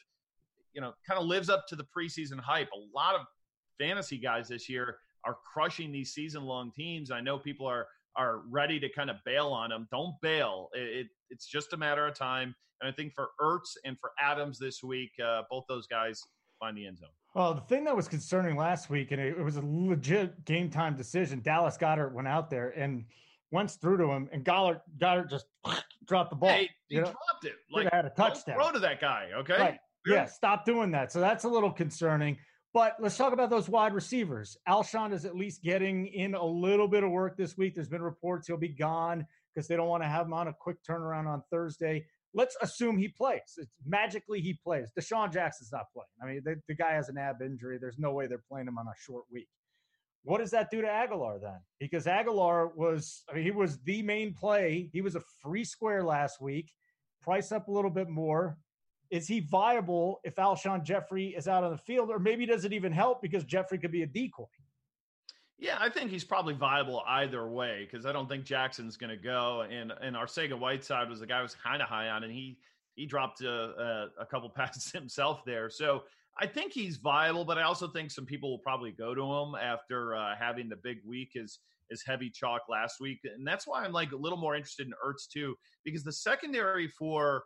you 0.73 0.81
know, 0.81 0.93
kind 1.07 1.19
of 1.19 1.25
lives 1.25 1.49
up 1.49 1.65
to 1.69 1.75
the 1.75 1.85
preseason 1.97 2.39
hype. 2.39 2.69
A 2.73 2.97
lot 2.97 3.15
of 3.15 3.21
fantasy 3.79 4.17
guys 4.17 4.47
this 4.49 4.67
year 4.69 4.97
are 5.23 5.37
crushing 5.53 5.91
these 5.91 6.13
season 6.13 6.43
long 6.43 6.71
teams. 6.75 7.11
I 7.11 7.21
know 7.21 7.37
people 7.37 7.67
are 7.67 7.87
are 8.17 8.41
ready 8.49 8.79
to 8.79 8.87
kind 8.89 9.09
of 9.09 9.17
bail 9.25 9.47
on 9.47 9.69
them. 9.69 9.87
Don't 9.91 10.15
bail. 10.21 10.69
It, 10.73 10.99
it, 10.99 11.07
it's 11.29 11.45
just 11.45 11.73
a 11.73 11.77
matter 11.77 12.07
of 12.07 12.15
time. 12.15 12.55
And 12.81 12.89
I 12.89 12.93
think 12.93 13.13
for 13.13 13.29
Ertz 13.41 13.75
and 13.83 13.97
for 13.99 14.11
Adams 14.19 14.57
this 14.57 14.81
week, 14.81 15.11
uh, 15.25 15.41
both 15.49 15.65
those 15.67 15.85
guys 15.87 16.21
find 16.59 16.77
the 16.77 16.87
end 16.87 16.97
zone. 16.97 17.09
Well, 17.33 17.53
the 17.53 17.61
thing 17.61 17.83
that 17.83 17.95
was 17.95 18.07
concerning 18.07 18.55
last 18.55 18.89
week, 18.89 19.11
and 19.11 19.19
it, 19.19 19.37
it 19.37 19.43
was 19.43 19.57
a 19.57 19.61
legit 19.65 20.45
game 20.45 20.69
time 20.69 20.95
decision. 20.95 21.41
Dallas 21.41 21.77
Goedert 21.77 22.13
went 22.13 22.27
out 22.27 22.49
there 22.49 22.69
and 22.69 23.05
once 23.55 23.75
through 23.77 23.97
to 23.97 24.11
him, 24.11 24.29
and 24.33 24.43
Goedert, 24.43 24.81
Goedert 24.99 25.29
just 25.29 25.45
dropped 26.07 26.29
the 26.29 26.35
ball. 26.35 26.49
Hey, 26.49 26.69
he 26.89 26.97
dropped 26.97 27.15
it. 27.43 27.53
Like 27.71 27.91
had 27.91 28.05
a 28.05 28.09
touchdown. 28.09 28.57
Throw 28.57 28.71
to 28.71 28.79
that 28.79 28.99
guy, 28.99 29.29
okay? 29.37 29.57
Right. 29.57 29.79
Yeah, 30.05 30.25
stop 30.25 30.65
doing 30.65 30.91
that. 30.91 31.11
So 31.11 31.19
that's 31.19 31.45
a 31.45 31.49
little 31.49 31.71
concerning. 31.71 32.37
But 32.73 32.97
let's 32.99 33.15
talk 33.15 33.31
about 33.31 33.49
those 33.49 33.69
wide 33.69 33.93
receivers. 33.93 34.57
Alshon 34.67 35.13
is 35.13 35.23
at 35.23 35.35
least 35.35 35.63
getting 35.63 36.07
in 36.07 36.35
a 36.35 36.45
little 36.45 36.89
bit 36.89 37.05
of 37.05 37.09
work 37.09 37.37
this 37.37 37.57
week. 37.57 37.73
There's 37.73 37.87
been 37.87 38.01
reports 38.01 38.47
he'll 38.47 38.57
be 38.57 38.67
gone 38.67 39.25
because 39.53 39.67
they 39.67 39.77
don't 39.77 39.87
want 39.87 40.03
to 40.03 40.09
have 40.09 40.25
him 40.25 40.33
on 40.33 40.49
a 40.49 40.53
quick 40.53 40.77
turnaround 40.87 41.25
on 41.25 41.41
Thursday. 41.49 42.05
Let's 42.33 42.57
assume 42.61 42.97
he 42.97 43.07
plays. 43.07 43.39
It's 43.57 43.71
magically 43.87 44.41
he 44.41 44.59
plays. 44.61 44.91
DeSean 44.99 45.31
Jackson's 45.31 45.71
not 45.71 45.85
playing. 45.93 46.07
I 46.21 46.25
mean, 46.25 46.41
the, 46.43 46.61
the 46.67 46.75
guy 46.75 46.91
has 46.91 47.07
an 47.07 47.17
ab 47.17 47.41
injury. 47.41 47.77
There's 47.79 47.97
no 47.97 48.11
way 48.11 48.27
they're 48.27 48.43
playing 48.51 48.67
him 48.67 48.77
on 48.77 48.87
a 48.87 48.93
short 48.99 49.23
week. 49.31 49.47
What 50.25 50.39
does 50.39 50.51
that 50.51 50.71
do 50.71 50.81
to 50.81 50.87
Agholor 50.87 51.39
then? 51.39 51.59
Because 51.79 52.05
Agholor 52.05 52.75
was, 52.75 53.23
I 53.29 53.35
mean, 53.35 53.43
he 53.43 53.51
was 53.51 53.77
the 53.83 54.01
main 54.01 54.33
play. 54.33 54.89
He 54.91 55.01
was 55.01 55.15
a 55.15 55.21
free 55.41 55.63
square 55.63 56.03
last 56.03 56.41
week. 56.41 56.71
Price 57.21 57.51
up 57.51 57.67
a 57.67 57.71
little 57.71 57.91
bit 57.91 58.09
more. 58.09 58.57
Is 59.11 59.27
he 59.27 59.39
viable 59.39 60.21
if 60.23 60.35
Alshon 60.35 60.83
Jeffery 60.83 61.27
is 61.27 61.47
out 61.47 61.63
on 61.63 61.71
the 61.71 61.77
field, 61.77 62.09
or 62.09 62.17
maybe 62.17 62.47
does 62.47 62.65
it 62.65 62.73
even 62.73 62.91
help 62.91 63.21
because 63.21 63.43
Jeffery 63.43 63.77
could 63.77 63.91
be 63.91 64.01
a 64.01 64.07
decoy? 64.07 64.45
Yeah, 65.59 65.77
I 65.79 65.89
think 65.89 66.09
he's 66.09 66.23
probably 66.23 66.55
viable 66.55 67.03
either 67.07 67.47
way 67.47 67.87
because 67.89 68.07
I 68.07 68.11
don't 68.11 68.27
think 68.27 68.45
Jackson's 68.45 68.97
going 68.97 69.11
to 69.11 69.17
go. 69.23 69.61
And 69.61 69.93
and 70.01 70.15
Arcega 70.15 70.57
Whiteside 70.57 71.07
was 71.07 71.19
the 71.19 71.27
guy 71.27 71.39
I 71.39 71.43
was 71.43 71.55
kind 71.55 71.83
of 71.83 71.87
high 71.87 72.09
on, 72.09 72.23
and 72.23 72.33
he 72.33 72.57
he 72.95 73.05
dropped 73.05 73.41
a, 73.41 73.51
a, 73.51 74.21
a 74.21 74.25
couple 74.25 74.49
passes 74.55 74.91
himself 74.91 75.45
there. 75.45 75.69
So 75.69 76.03
I 76.37 76.47
think 76.47 76.73
he's 76.73 76.97
viable, 76.97 77.45
but 77.45 77.57
I 77.57 77.63
also 77.63 77.87
think 77.87 78.11
some 78.11 78.25
people 78.25 78.49
will 78.49 78.59
probably 78.59 78.91
go 78.91 79.15
to 79.15 79.21
him 79.21 79.55
after 79.55 80.15
uh, 80.15 80.35
having 80.37 80.67
the 80.69 80.75
big 80.75 80.97
week 81.05 81.31
as 81.41 81.59
as 81.91 82.01
heavy 82.05 82.31
chalk 82.31 82.63
last 82.67 82.99
week, 82.99 83.19
and 83.23 83.47
that's 83.47 83.67
why 83.67 83.83
I'm 83.83 83.91
like 83.91 84.11
a 84.11 84.17
little 84.17 84.39
more 84.39 84.55
interested 84.55 84.87
in 84.87 84.93
Ertz 85.05 85.27
too, 85.31 85.55
because 85.83 86.03
the 86.03 86.11
secondary 86.11 86.87
for 86.87 87.43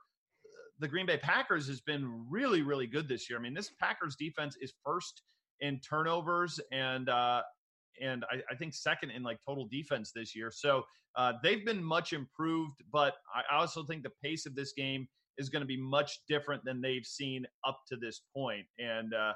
the 0.80 0.88
Green 0.88 1.06
Bay 1.06 1.18
Packers 1.18 1.68
has 1.68 1.82
been 1.82 2.26
really 2.30 2.62
really 2.62 2.88
good 2.88 3.08
this 3.08 3.30
year. 3.30 3.38
I 3.38 3.42
mean, 3.42 3.54
this 3.54 3.72
Packers 3.80 4.16
defense 4.16 4.56
is 4.62 4.74
first 4.84 5.22
in 5.60 5.80
turnovers 5.82 6.60
and 6.72 7.10
uh, 7.10 7.42
and 8.02 8.24
I, 8.32 8.42
I, 8.50 8.56
think 8.56 8.74
second 8.74 9.12
in 9.12 9.24
like 9.24 9.40
total 9.46 9.68
defense 9.70 10.12
this 10.16 10.36
year. 10.36 10.52
So 10.52 10.84
uh, 11.16 11.34
they've 11.44 11.66
been 11.66 11.84
much 11.84 12.14
improved, 12.14 12.82
but 12.92 13.16
I 13.36 13.58
also 13.58 13.84
think 13.84 14.04
the 14.04 14.12
pace 14.24 14.46
of 14.46 14.56
this 14.56 14.74
game 14.74 15.08
is 15.40 15.50
going 15.50 15.62
to 15.62 15.68
be 15.68 15.82
much 15.82 16.20
different 16.28 16.64
than 16.64 16.82
they've 16.82 17.06
seen 17.06 17.46
up 17.66 17.80
to 17.88 17.96
this 17.96 18.22
point. 18.36 18.66
And 18.78 19.14
uh, 19.14 19.34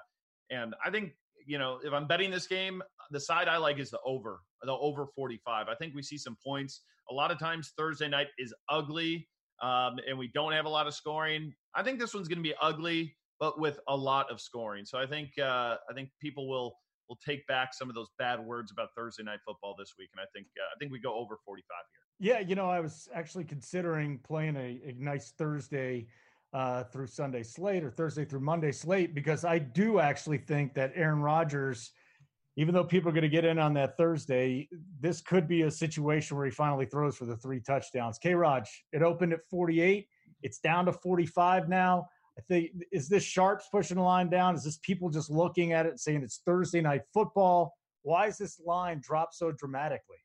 and 0.52 0.76
I 0.86 0.92
think 0.92 1.14
you 1.48 1.58
know 1.58 1.80
if 1.84 1.94
I'm 1.94 2.06
betting 2.06 2.30
this 2.30 2.46
game, 2.46 2.84
the 3.10 3.20
side 3.20 3.48
I 3.48 3.58
like 3.58 3.80
is 3.80 3.90
the 3.90 4.00
over, 4.06 4.42
the 4.62 4.74
over 4.74 5.08
45. 5.16 5.68
I 5.68 5.76
think 5.76 5.96
we 5.96 6.04
see 6.04 6.18
some 6.18 6.38
points. 6.46 6.82
A 7.10 7.14
lot 7.14 7.32
of 7.32 7.40
times 7.40 7.74
Thursday 7.78 8.08
night 8.08 8.28
is 8.38 8.54
ugly, 8.70 9.28
um, 9.62 9.96
and 10.08 10.18
we 10.18 10.30
don't 10.34 10.52
have 10.52 10.66
a 10.66 10.70
lot 10.70 10.86
of 10.86 10.94
scoring. 10.94 11.54
I 11.74 11.82
think 11.82 12.00
this 12.00 12.14
one's 12.14 12.28
going 12.28 12.38
to 12.38 12.44
be 12.44 12.56
ugly, 12.62 13.16
but 13.40 13.60
with 13.60 13.80
a 13.88 13.96
lot 13.96 14.32
of 14.32 14.40
scoring. 14.40 14.86
So 14.86 15.00
I 15.00 15.08
think 15.08 15.30
uh, 15.40 15.78
I 15.90 15.94
think 15.96 16.10
people 16.22 16.48
will 16.48 16.76
we'll 17.10 17.20
take 17.26 17.46
back 17.48 17.74
some 17.74 17.90
of 17.90 17.96
those 17.96 18.10
bad 18.18 18.40
words 18.40 18.72
about 18.72 18.90
Thursday 18.96 19.24
night 19.24 19.40
football 19.46 19.76
this 19.78 19.94
week, 19.98 20.10
and 20.16 20.22
I 20.22 20.28
think 20.34 20.48
uh, 20.60 20.66
I 20.74 20.78
think 20.80 20.92
we 20.92 21.00
go 21.00 21.14
over 21.14 21.38
45 21.46 21.64
here. 21.92 22.36
Yeah, 22.36 22.40
you 22.40 22.56
know, 22.56 22.70
I 22.70 22.80
was 22.80 23.10
actually 23.14 23.44
considering 23.46 24.20
playing 24.20 24.56
a, 24.56 24.80
a 24.90 24.96
nice 24.98 25.34
Thursday 25.38 26.08
uh, 26.54 26.84
through 26.84 27.08
Sunday 27.08 27.44
slate 27.44 27.84
or 27.84 27.90
Thursday 27.90 28.26
through 28.26 28.42
Monday 28.42 28.72
slate 28.72 29.16
because 29.16 29.44
I 29.44 29.60
do 29.60 30.00
actually 30.00 30.38
think 30.38 30.74
that 30.76 30.92
Aaron 30.96 31.20
Rodgers, 31.20 31.92
even 32.56 32.76
though 32.76 32.84
people 32.84 33.10
are 33.10 33.14
going 33.14 33.24
to 33.24 33.30
get 33.30 33.44
in 33.44 33.58
on 33.58 33.74
that 33.74 33.98
Thursday, 33.98 34.70
this 35.00 35.20
could 35.20 35.48
be 35.48 35.64
a 35.64 35.72
situation 35.72 36.38
where 36.38 36.46
he 36.46 36.52
finally 36.52 36.86
throws 36.86 37.18
for 37.18 37.26
the 37.26 37.38
three 37.38 37.60
touchdowns. 37.60 38.20
K. 38.20 38.36
Raj, 38.36 38.70
it 38.92 39.02
opened 39.02 39.34
at 39.34 39.40
48. 39.50 40.08
It's 40.44 40.60
down 40.60 40.86
to 40.86 40.94
45 40.94 41.70
now. 41.70 42.08
I 42.38 42.42
think 42.42 42.72
is 42.92 43.08
this 43.10 43.24
sharps 43.24 43.68
pushing 43.72 43.98
the 43.98 44.04
line 44.04 44.30
down? 44.30 44.56
Is 44.56 44.64
this 44.64 44.78
people 44.78 45.10
just 45.10 45.30
looking 45.30 45.74
at 45.74 45.86
it 45.86 45.90
and 45.90 46.00
saying 46.00 46.24
it's 46.24 46.42
Thursday 46.46 46.82
night 46.82 47.02
football? 47.14 47.76
Why 48.02 48.28
is 48.28 48.38
this 48.38 48.60
line 48.66 49.02
dropped 49.04 49.36
so 49.36 49.52
dramatically? 49.52 50.18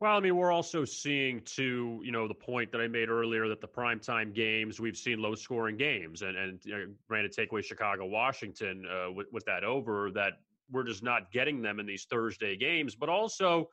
Well, 0.00 0.16
I 0.16 0.20
mean, 0.20 0.36
we're 0.36 0.52
also 0.52 0.84
seeing 0.84 1.40
to 1.56 2.00
you 2.04 2.12
know 2.12 2.28
the 2.28 2.34
point 2.34 2.70
that 2.72 2.80
I 2.80 2.86
made 2.86 3.08
earlier 3.08 3.48
that 3.48 3.60
the 3.60 3.68
primetime 3.68 4.32
games 4.32 4.80
we've 4.80 4.96
seen 4.96 5.20
low 5.20 5.34
scoring 5.34 5.76
games, 5.76 6.22
and 6.22 6.36
and 6.36 6.60
you 6.64 6.72
know, 6.72 6.86
granted, 7.08 7.32
take 7.32 7.50
away 7.50 7.62
Chicago, 7.62 8.06
Washington 8.06 8.84
uh, 8.86 9.10
with 9.10 9.26
with 9.32 9.44
that 9.46 9.64
over 9.64 10.10
that 10.12 10.34
we're 10.70 10.84
just 10.84 11.02
not 11.02 11.32
getting 11.32 11.62
them 11.62 11.80
in 11.80 11.86
these 11.86 12.04
Thursday 12.04 12.56
games. 12.56 12.94
But 12.94 13.08
also, 13.08 13.68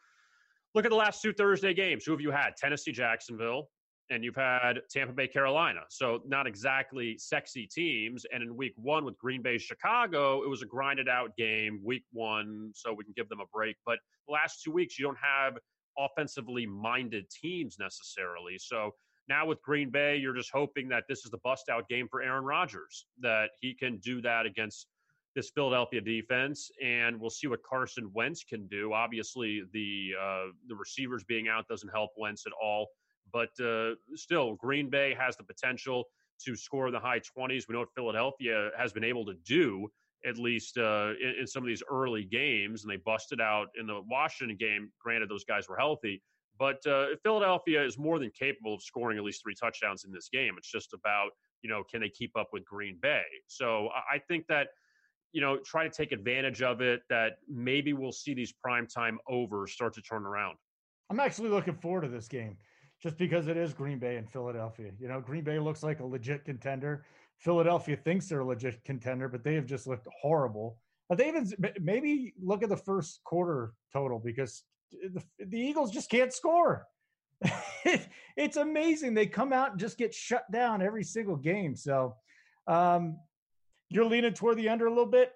look 0.74 0.86
at 0.86 0.89
the 0.89 0.97
last 0.97 1.22
two 1.22 1.32
Thursday 1.32 1.74
games. 1.74 2.06
Who 2.06 2.12
have 2.12 2.22
you 2.22 2.32
had? 2.32 2.56
Tennessee, 2.58 2.91
Jacksonville, 2.91 3.70
and 4.10 4.24
you've 4.24 4.36
had 4.36 4.82
Tampa 4.89 5.14
Bay, 5.14 5.28
Carolina. 5.28 5.82
So 5.89 6.22
not 6.28 6.47
exactly 6.47 7.18
sexy 7.18 7.68
teams. 7.68 8.26
And 8.32 8.43
in 8.43 8.56
week 8.56 8.74
one 8.76 9.03
with 9.03 9.18
Green 9.18 9.41
Bay, 9.41 9.58
Chicago, 9.58 10.43
it 10.43 10.49
was 10.49 10.62
a 10.62 10.66
grinded 10.66 11.10
out 11.10 11.36
game, 11.38 11.82
week 11.84 12.03
one, 12.12 12.72
so 12.74 12.93
we 12.93 13.03
can 13.03 13.14
give 13.16 13.30
them 13.30 13.39
a 13.39 13.45
break. 13.53 13.76
But 13.86 13.99
the 14.28 14.34
last 14.34 14.62
two 14.64 14.72
weeks, 14.72 14.99
you 14.99 15.06
don't 15.06 15.18
have 15.18 15.58
offensively 15.97 16.66
minded 16.66 17.26
teams 17.30 17.78
necessarily. 17.80 18.58
So 18.60 18.91
now 19.28 19.45
with 19.47 19.62
Green 19.64 19.89
Bay, 19.89 20.18
you're 20.18 20.36
just 20.36 20.51
hoping 20.53 20.88
that 20.89 21.06
this 21.10 21.26
is 21.26 21.32
the 21.32 21.39
bust 21.39 21.70
out 21.70 21.89
game 21.89 22.08
for 22.10 22.22
Aaron 22.22 22.43
Rodgers, 22.43 23.08
that 23.22 23.51
he 23.60 23.74
can 23.74 23.97
do 23.97 24.22
that 24.22 24.45
against 24.45 24.88
this 25.36 25.49
Philadelphia 25.49 25.99
defense, 25.99 26.72
and 26.82 27.20
we'll 27.20 27.30
see 27.30 27.47
what 27.47 27.62
Carson 27.64 28.10
Wentz 28.14 28.43
can 28.43 28.68
do. 28.68 28.93
Obviously, 28.93 29.64
the 29.74 30.12
uh, 30.20 30.45
the 30.68 30.76
receivers 30.76 31.26
being 31.26 31.49
out 31.49 31.68
doesn't 31.68 31.89
help 31.89 32.12
Wentz 32.18 32.45
at 32.47 32.53
all. 32.53 32.88
But 33.36 33.49
uh, 33.61 33.95
still, 34.13 34.55
Green 34.55 34.89
Bay 34.89 35.13
has 35.19 35.36
the 35.36 35.43
potential 35.43 36.05
to 36.45 36.55
score 36.55 36.88
in 36.88 36.93
the 36.93 37.01
high 37.01 37.19
20s. 37.19 37.67
We 37.67 37.73
know 37.73 37.79
what 37.79 37.93
Philadelphia 37.93 38.69
has 38.77 38.93
been 38.93 39.03
able 39.03 39.25
to 39.25 39.33
do, 39.45 39.89
at 40.25 40.38
least 40.38 40.77
uh, 40.77 41.09
in, 41.21 41.41
in, 41.41 41.45
some 41.45 41.61
of 41.61 41.67
these 41.67 41.83
early 41.91 42.23
games, 42.23 42.83
and 42.83 42.89
they 42.89 42.95
busted 42.95 43.41
out 43.41 43.67
in 43.77 43.88
the 43.88 43.99
Washington 44.09 44.55
game. 44.55 44.89
Granted, 45.01 45.27
those 45.27 45.43
guys 45.43 45.67
were 45.67 45.75
healthy, 45.75 46.23
but 46.57 46.77
uh, 46.88 47.07
Philadelphia 47.23 47.83
is 47.83 47.97
more 47.97 48.19
than 48.19 48.31
capable 48.31 48.73
of 48.73 48.81
scoring 48.81 49.17
at 49.17 49.23
least 49.25 49.43
three 49.43 49.53
touchdowns 49.53 50.05
in 50.05 50.13
this 50.13 50.29
game. 50.31 50.53
It's 50.57 50.71
just 50.71 50.93
about, 50.93 51.31
you 51.61 51.69
know, 51.69 51.83
can 51.83 51.99
they 51.99 52.09
keep 52.09 52.31
up 52.38 52.51
with 52.53 52.63
Green 52.63 52.97
Bay? 53.01 53.25
So 53.47 53.89
I 54.09 54.17
think 54.29 54.47
that 54.47 54.69
you 55.33 55.41
know, 55.41 55.57
try 55.65 55.83
to 55.83 55.89
take 55.89 56.13
advantage 56.13 56.61
of 56.61 56.79
it. 56.79 57.01
That 57.09 57.39
maybe 57.49 57.91
we'll 57.91 58.13
see 58.13 58.33
these 58.33 58.53
primetime 58.65 59.17
overs 59.27 59.73
start 59.73 59.93
to 59.95 60.01
turn 60.01 60.25
around. 60.25 60.55
I'm 61.09 61.19
actually 61.19 61.49
looking 61.49 61.75
forward 61.75 62.03
to 62.03 62.07
this 62.07 62.29
game 62.29 62.55
just 63.06 63.20
because 63.20 63.47
it 63.47 63.56
is 63.56 63.72
Green 63.72 63.99
Bay 63.99 64.16
and 64.16 64.28
Philadelphia. 64.28 64.89
You 64.99 65.08
know, 65.08 65.22
Green 65.22 65.43
Bay 65.43 65.60
looks 65.60 65.84
like 65.84 65.99
a 65.99 66.06
legit 66.06 66.43
contender. 66.43 67.06
Philadelphia 67.38 67.95
thinks 67.95 68.28
they're 68.28 68.39
a 68.39 68.45
legit 68.45 68.84
contender, 68.84 69.30
but 69.30 69.43
they 69.43 69.53
have 69.53 69.68
just 69.68 69.86
looked 69.86 70.08
horrible. 70.20 70.80
But 71.08 71.20
they 71.20 71.28
even 71.28 71.47
maybe 71.80 72.34
look 72.41 72.64
at 72.64 72.70
the 72.70 72.78
first 72.78 73.20
quarter 73.24 73.74
total 73.93 74.18
because 74.18 74.64
the, 74.91 75.22
the 75.38 75.60
Eagles 75.60 75.91
just 75.91 76.10
can't 76.10 76.34
score. 76.34 76.88
it's 78.36 78.58
amazing. 78.58 79.14
They 79.14 79.28
come 79.28 79.53
out 79.53 79.70
and 79.70 79.80
just 79.80 79.99
get 79.99 80.12
shut 80.12 80.51
down 80.51 80.82
every 80.82 81.03
single 81.03 81.36
game. 81.36 81.76
So 81.76 82.16
um, 82.66 83.20
you're 83.89 84.06
leaning 84.06 84.34
toward 84.34 84.58
the 84.58 84.68
under 84.70 84.88
a 84.88 84.89
little 84.89 85.06
bit 85.06 85.32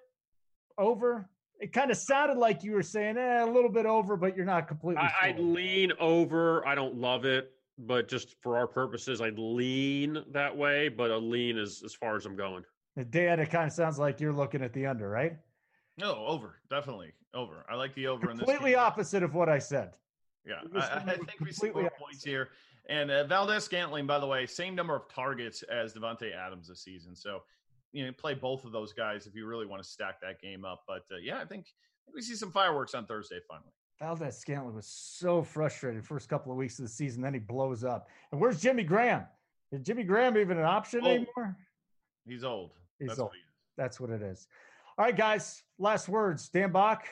over. 0.76 1.30
It 1.60 1.72
kind 1.72 1.92
of 1.92 1.98
sounded 1.98 2.36
like 2.36 2.64
you 2.64 2.72
were 2.72 2.82
saying 2.82 3.16
eh, 3.16 3.44
a 3.44 3.46
little 3.46 3.70
bit 3.70 3.86
over, 3.86 4.16
but 4.16 4.36
you're 4.36 4.44
not 4.44 4.66
completely. 4.66 5.04
I, 5.04 5.28
I'd 5.28 5.38
lean 5.38 5.92
over. 6.00 6.66
I 6.66 6.74
don't 6.74 6.96
love 6.96 7.24
it 7.24 7.52
but 7.86 8.08
just 8.08 8.36
for 8.40 8.56
our 8.56 8.66
purposes, 8.66 9.20
I'd 9.20 9.38
lean 9.38 10.24
that 10.32 10.56
way, 10.56 10.88
but 10.88 11.10
a 11.10 11.18
lean 11.18 11.58
is 11.58 11.82
as 11.84 11.94
far 11.94 12.16
as 12.16 12.26
I'm 12.26 12.36
going. 12.36 12.64
Dan, 13.10 13.40
it 13.40 13.50
kind 13.50 13.66
of 13.66 13.72
sounds 13.72 13.98
like 13.98 14.20
you're 14.20 14.32
looking 14.32 14.62
at 14.62 14.72
the 14.72 14.86
under, 14.86 15.08
right? 15.08 15.36
No, 15.98 16.26
over, 16.26 16.56
definitely 16.68 17.12
over. 17.34 17.64
I 17.68 17.74
like 17.74 17.94
the 17.94 18.06
over. 18.06 18.26
Completely 18.26 18.74
opposite 18.74 19.22
of 19.22 19.34
what 19.34 19.48
I 19.48 19.58
said. 19.58 19.96
Yeah, 20.46 20.60
I, 20.74 20.96
I, 20.96 21.16
think 21.16 21.40
we 21.40 21.52
see 21.52 21.70
more 21.70 21.90
points 21.98 22.24
here. 22.24 22.48
And 22.88 23.10
uh, 23.10 23.24
Valdes-Scantling, 23.24 24.06
by 24.06 24.18
the 24.18 24.26
way, 24.26 24.46
same 24.46 24.74
number 24.74 24.96
of 24.96 25.08
targets 25.12 25.62
as 25.64 25.92
Davante 25.92 26.34
Adams 26.34 26.68
this 26.68 26.82
season. 26.82 27.14
So, 27.14 27.42
you 27.92 28.06
know, 28.06 28.12
play 28.12 28.34
both 28.34 28.64
of 28.64 28.72
those 28.72 28.92
guys 28.92 29.26
if 29.26 29.34
you 29.34 29.46
really 29.46 29.66
want 29.66 29.82
to 29.82 29.88
stack 29.88 30.20
that 30.22 30.40
game 30.40 30.64
up. 30.64 30.82
But 30.88 31.04
uh, 31.12 31.18
yeah, 31.22 31.36
I 31.36 31.44
think, 31.44 31.66
I 31.66 32.00
think 32.06 32.16
we 32.16 32.22
see 32.22 32.34
some 32.34 32.50
fireworks 32.50 32.94
on 32.94 33.06
Thursday 33.06 33.38
finally. 33.46 33.72
Valdes-Scantling 34.00 34.74
was 34.74 34.86
so 34.86 35.42
frustrated 35.42 36.04
first 36.04 36.28
couple 36.28 36.50
of 36.50 36.58
weeks 36.58 36.78
of 36.78 36.84
the 36.84 36.88
season. 36.88 37.22
Then 37.22 37.34
he 37.34 37.40
blows 37.40 37.84
up. 37.84 38.08
And 38.32 38.40
where's 38.40 38.60
Jimmy 38.60 38.82
Graham? 38.82 39.24
Is 39.72 39.82
Jimmy 39.82 40.04
Graham 40.04 40.36
even 40.38 40.58
an 40.58 40.64
option 40.64 41.00
old. 41.00 41.10
anymore? 41.10 41.56
He's 42.26 42.42
old. 42.42 42.72
He's 42.98 43.08
That's 43.08 43.20
old. 43.20 43.28
What 43.28 43.36
he 43.36 43.42
That's 43.76 44.00
what 44.00 44.10
it 44.10 44.22
is. 44.22 44.48
All 44.98 45.04
right, 45.04 45.16
guys. 45.16 45.62
Last 45.78 46.08
words. 46.08 46.48
Dan 46.48 46.72
Bach, 46.72 47.04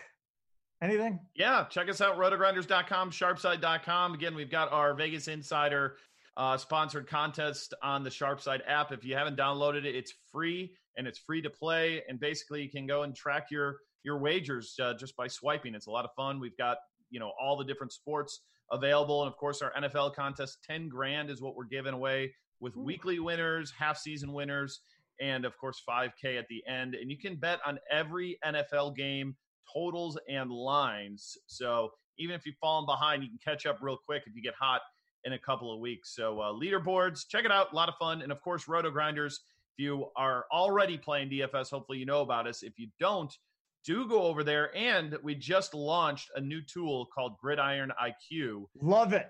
anything? 0.83 1.21
Yeah. 1.35 1.67
Check 1.69 1.89
us 1.89 2.01
out, 2.01 2.17
rotogrinders.com, 2.17 3.11
sharpside.com. 3.11 4.15
Again, 4.15 4.35
we've 4.35 4.51
got 4.51 4.73
our 4.73 4.95
Vegas 4.95 5.29
Insider 5.29 5.97
uh, 6.39 6.57
sponsored 6.57 7.07
contest 7.07 7.75
on 7.83 8.03
the 8.03 8.11
Sharpside 8.11 8.61
app. 8.67 8.93
If 8.93 9.05
you 9.05 9.15
haven't 9.15 9.37
downloaded 9.37 9.85
it, 9.85 9.95
it's 9.95 10.15
free 10.33 10.73
and 10.97 11.07
it's 11.07 11.19
free 11.19 11.43
to 11.43 11.51
play. 11.51 12.03
And 12.09 12.19
basically, 12.19 12.63
you 12.63 12.71
can 12.71 12.87
go 12.87 13.03
and 13.03 13.15
track 13.15 13.51
your 13.51 13.79
your 14.05 14.19
wagers 14.19 14.75
uh, 14.83 14.95
just 14.95 15.17
by 15.17 15.29
swiping. 15.29 15.75
It's 15.75 15.87
a 15.87 15.91
lot 15.91 16.05
of 16.05 16.11
fun. 16.17 16.41
We've 16.41 16.57
got 16.57 16.79
you 17.11 17.21
know 17.21 17.33
all 17.41 17.57
the 17.57 17.65
different 17.65 17.93
sports 17.93 18.41
available, 18.71 19.23
and 19.23 19.31
of 19.31 19.37
course 19.37 19.63
our 19.63 19.73
NFL 19.73 20.15
contest. 20.15 20.59
Ten 20.67 20.89
grand 20.89 21.31
is 21.31 21.41
what 21.41 21.57
we're 21.57 21.65
giving 21.65 21.95
away 21.95 22.33
with 22.61 22.77
Ooh. 22.77 22.83
weekly 22.83 23.19
winners, 23.19 23.73
half 23.77 23.99
season 23.99 24.33
winners, 24.33 24.81
and 25.21 25.45
of 25.45 25.57
course 25.59 25.83
5K 25.89 26.39
at 26.39 26.47
the 26.49 26.63
end. 26.67 26.95
And 26.95 27.11
you 27.11 27.19
can 27.19 27.37
bet 27.37 27.61
on 27.67 27.79
every 27.91 28.39
NFL 28.45 28.97
game, 28.97 29.37
totals 29.73 30.19
and 30.29 30.51
lines. 30.51 31.37
So 31.47 31.91
even 32.19 32.35
if 32.35 32.47
you've 32.47 32.57
fallen 32.61 32.87
behind, 32.87 33.23
you 33.23 33.29
can 33.29 33.39
catch 33.45 33.67
up 33.67 33.79
real 33.81 33.97
quick 33.97 34.25
if 34.27 34.35
you 34.35 34.43
get 34.43 34.55
hot 34.55 34.81
in 35.25 35.33
a 35.33 35.39
couple 35.39 35.73
of 35.73 35.81
weeks. 35.81 36.15
So 36.15 36.41
uh, 36.41 36.53
leaderboards, 36.53 37.27
check 37.29 37.45
it 37.45 37.53
out, 37.53 37.73
a 37.73 37.77
lot 37.77 37.89
of 37.89 37.95
fun, 37.99 38.23
and 38.23 38.33
of 38.33 38.41
course 38.41 38.65
RotoGrinders. 38.67 39.35
If 39.77 39.85
you 39.85 40.07
are 40.17 40.47
already 40.53 40.99
playing 40.99 41.31
DFS, 41.31 41.71
hopefully 41.71 41.99
you 41.99 42.07
know 42.07 42.23
about 42.23 42.47
us. 42.47 42.63
If 42.63 42.79
you 42.79 42.89
don't, 42.99 43.37
do 43.85 44.09
go 44.09 44.23
over 44.23 44.45
there. 44.45 44.75
And 44.77 45.17
we 45.23 45.35
just 45.35 45.75
launched 45.75 46.31
a 46.35 46.41
new 46.41 46.61
tool 46.63 47.07
called 47.07 47.39
Gridiron 47.39 47.93
IQ. 48.03 48.65
Love 48.81 49.13
it. 49.13 49.29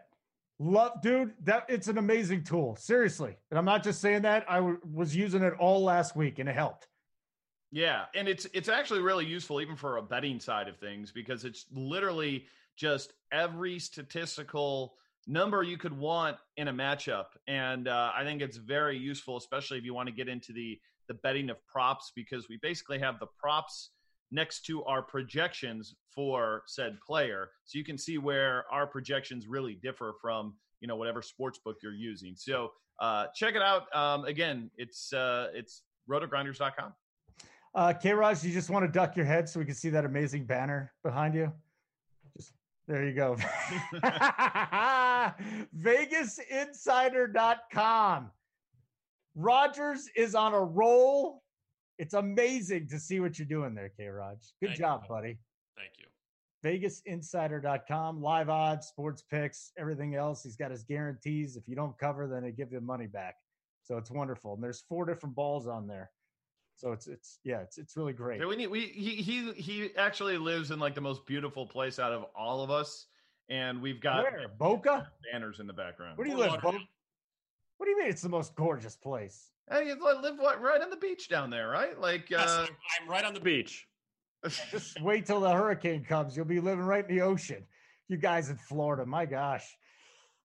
Love, 0.60 1.00
dude, 1.02 1.34
that 1.44 1.66
it's 1.68 1.86
an 1.88 1.98
amazing 1.98 2.42
tool. 2.42 2.76
Seriously. 2.76 3.36
And 3.50 3.58
I'm 3.58 3.64
not 3.64 3.84
just 3.84 4.00
saying 4.00 4.22
that. 4.22 4.44
I 4.48 4.56
w- 4.56 4.80
was 4.92 5.14
using 5.14 5.42
it 5.42 5.54
all 5.58 5.84
last 5.84 6.16
week 6.16 6.40
and 6.40 6.48
it 6.48 6.54
helped. 6.54 6.88
Yeah, 7.70 8.04
and 8.14 8.26
it's 8.28 8.46
it's 8.54 8.68
actually 8.68 9.00
really 9.00 9.26
useful 9.26 9.60
even 9.60 9.76
for 9.76 9.98
a 9.98 10.02
betting 10.02 10.40
side 10.40 10.68
of 10.68 10.78
things 10.78 11.12
because 11.12 11.44
it's 11.44 11.66
literally 11.70 12.46
just 12.76 13.12
every 13.30 13.78
statistical 13.78 14.94
number 15.26 15.62
you 15.62 15.76
could 15.76 15.96
want 15.96 16.38
in 16.56 16.68
a 16.68 16.72
matchup, 16.72 17.26
and 17.46 17.86
uh, 17.86 18.10
I 18.16 18.24
think 18.24 18.40
it's 18.40 18.56
very 18.56 18.96
useful, 18.96 19.36
especially 19.36 19.76
if 19.76 19.84
you 19.84 19.92
want 19.92 20.08
to 20.08 20.14
get 20.14 20.28
into 20.28 20.52
the 20.52 20.80
the 21.08 21.14
betting 21.14 21.50
of 21.50 21.56
props 21.66 22.12
because 22.14 22.48
we 22.48 22.58
basically 22.62 22.98
have 22.98 23.18
the 23.18 23.26
props 23.38 23.90
next 24.30 24.64
to 24.66 24.84
our 24.84 25.02
projections 25.02 25.94
for 26.14 26.62
said 26.66 26.98
player 27.06 27.50
so 27.64 27.78
you 27.78 27.84
can 27.84 27.96
see 27.96 28.18
where 28.18 28.64
our 28.70 28.86
projections 28.86 29.46
really 29.46 29.74
differ 29.74 30.14
from 30.20 30.54
you 30.80 30.88
know 30.88 30.96
whatever 30.96 31.22
sports 31.22 31.58
book 31.64 31.76
you're 31.82 31.94
using 31.94 32.34
so 32.36 32.70
uh, 33.00 33.26
check 33.34 33.54
it 33.54 33.62
out 33.62 33.94
um, 33.96 34.24
again 34.24 34.70
it's 34.76 35.12
uh, 35.12 35.48
it's 35.54 35.82
rotogrinders.com 36.10 36.92
uh, 37.74 37.92
K-Raj, 37.92 38.42
you 38.44 38.52
just 38.52 38.70
want 38.70 38.84
to 38.84 38.90
duck 38.90 39.16
your 39.16 39.26
head 39.26 39.48
so 39.48 39.60
we 39.60 39.66
can 39.66 39.74
see 39.74 39.90
that 39.90 40.04
amazing 40.04 40.44
banner 40.44 40.92
behind 41.04 41.34
you? 41.34 41.52
Just 42.36 42.52
there 42.86 43.06
you 43.06 43.14
go. 43.14 43.36
VegasInsider.com. 45.78 48.30
rogers 49.34 50.08
is 50.16 50.34
on 50.34 50.54
a 50.54 50.60
roll 50.60 51.42
it's 51.98 52.14
amazing 52.14 52.88
to 52.88 52.98
see 52.98 53.20
what 53.20 53.38
you're 53.38 53.46
doing 53.46 53.74
there, 53.74 53.90
K 53.90 54.06
Raj. 54.06 54.38
Good 54.60 54.68
Thank 54.68 54.78
job, 54.78 55.02
you. 55.04 55.08
buddy. 55.08 55.38
Thank 55.76 55.92
you. 55.98 56.06
VegasInsider.com, 56.64 58.20
live 58.20 58.48
odds, 58.48 58.88
sports 58.88 59.22
picks, 59.22 59.72
everything 59.78 60.14
else. 60.14 60.42
He's 60.42 60.56
got 60.56 60.70
his 60.70 60.82
guarantees. 60.82 61.56
If 61.56 61.68
you 61.68 61.76
don't 61.76 61.96
cover, 61.98 62.26
then 62.26 62.42
they 62.42 62.50
give 62.50 62.72
you 62.72 62.80
money 62.80 63.06
back. 63.06 63.36
So 63.82 63.96
it's 63.96 64.10
wonderful. 64.10 64.54
And 64.54 64.62
there's 64.62 64.80
four 64.88 65.04
different 65.06 65.34
balls 65.34 65.66
on 65.66 65.86
there. 65.86 66.10
So 66.74 66.92
it's 66.92 67.08
it's 67.08 67.40
yeah, 67.42 67.60
it's 67.60 67.76
it's 67.76 67.96
really 67.96 68.12
great. 68.12 68.40
Yeah, 68.40 68.46
we 68.46 68.54
need 68.54 68.68
we 68.68 68.86
he 68.86 69.16
he 69.16 69.52
he 69.52 69.96
actually 69.96 70.38
lives 70.38 70.70
in 70.70 70.78
like 70.78 70.94
the 70.94 71.00
most 71.00 71.26
beautiful 71.26 71.66
place 71.66 71.98
out 71.98 72.12
of 72.12 72.26
all 72.36 72.62
of 72.62 72.70
us, 72.70 73.06
and 73.48 73.82
we've 73.82 74.00
got 74.00 74.22
Where 74.22 74.46
Boca? 74.58 75.10
banners 75.32 75.58
in 75.58 75.66
the 75.66 75.72
background. 75.72 76.16
Where 76.16 76.24
do 76.24 76.30
you 76.30 76.36
live, 76.38 76.60
Boca? 76.62 76.78
What 77.78 77.86
do 77.86 77.90
you 77.90 77.98
mean? 77.98 78.08
It's 78.08 78.22
the 78.22 78.28
most 78.28 78.54
gorgeous 78.54 78.94
place. 78.94 79.50
Hey, 79.70 79.86
you 79.86 79.96
live 80.22 80.38
what, 80.38 80.60
right 80.60 80.80
on 80.80 80.90
the 80.90 80.96
beach 80.96 81.28
down 81.28 81.50
there, 81.50 81.68
right? 81.68 81.98
Like, 82.00 82.30
Yes, 82.30 82.48
uh, 82.48 82.66
I'm, 82.68 82.76
I'm 83.02 83.10
right 83.10 83.24
on 83.24 83.34
the 83.34 83.40
Beach. 83.40 83.86
Just 84.70 85.00
wait 85.02 85.26
till 85.26 85.40
the 85.40 85.50
hurricane 85.50 86.04
comes. 86.04 86.36
You'll 86.36 86.46
be 86.46 86.60
living 86.60 86.84
right 86.84 87.08
in 87.08 87.14
the 87.14 87.22
ocean. 87.22 87.64
You 88.08 88.16
guys 88.16 88.50
in 88.50 88.56
Florida, 88.56 89.04
my 89.04 89.26
gosh. 89.26 89.66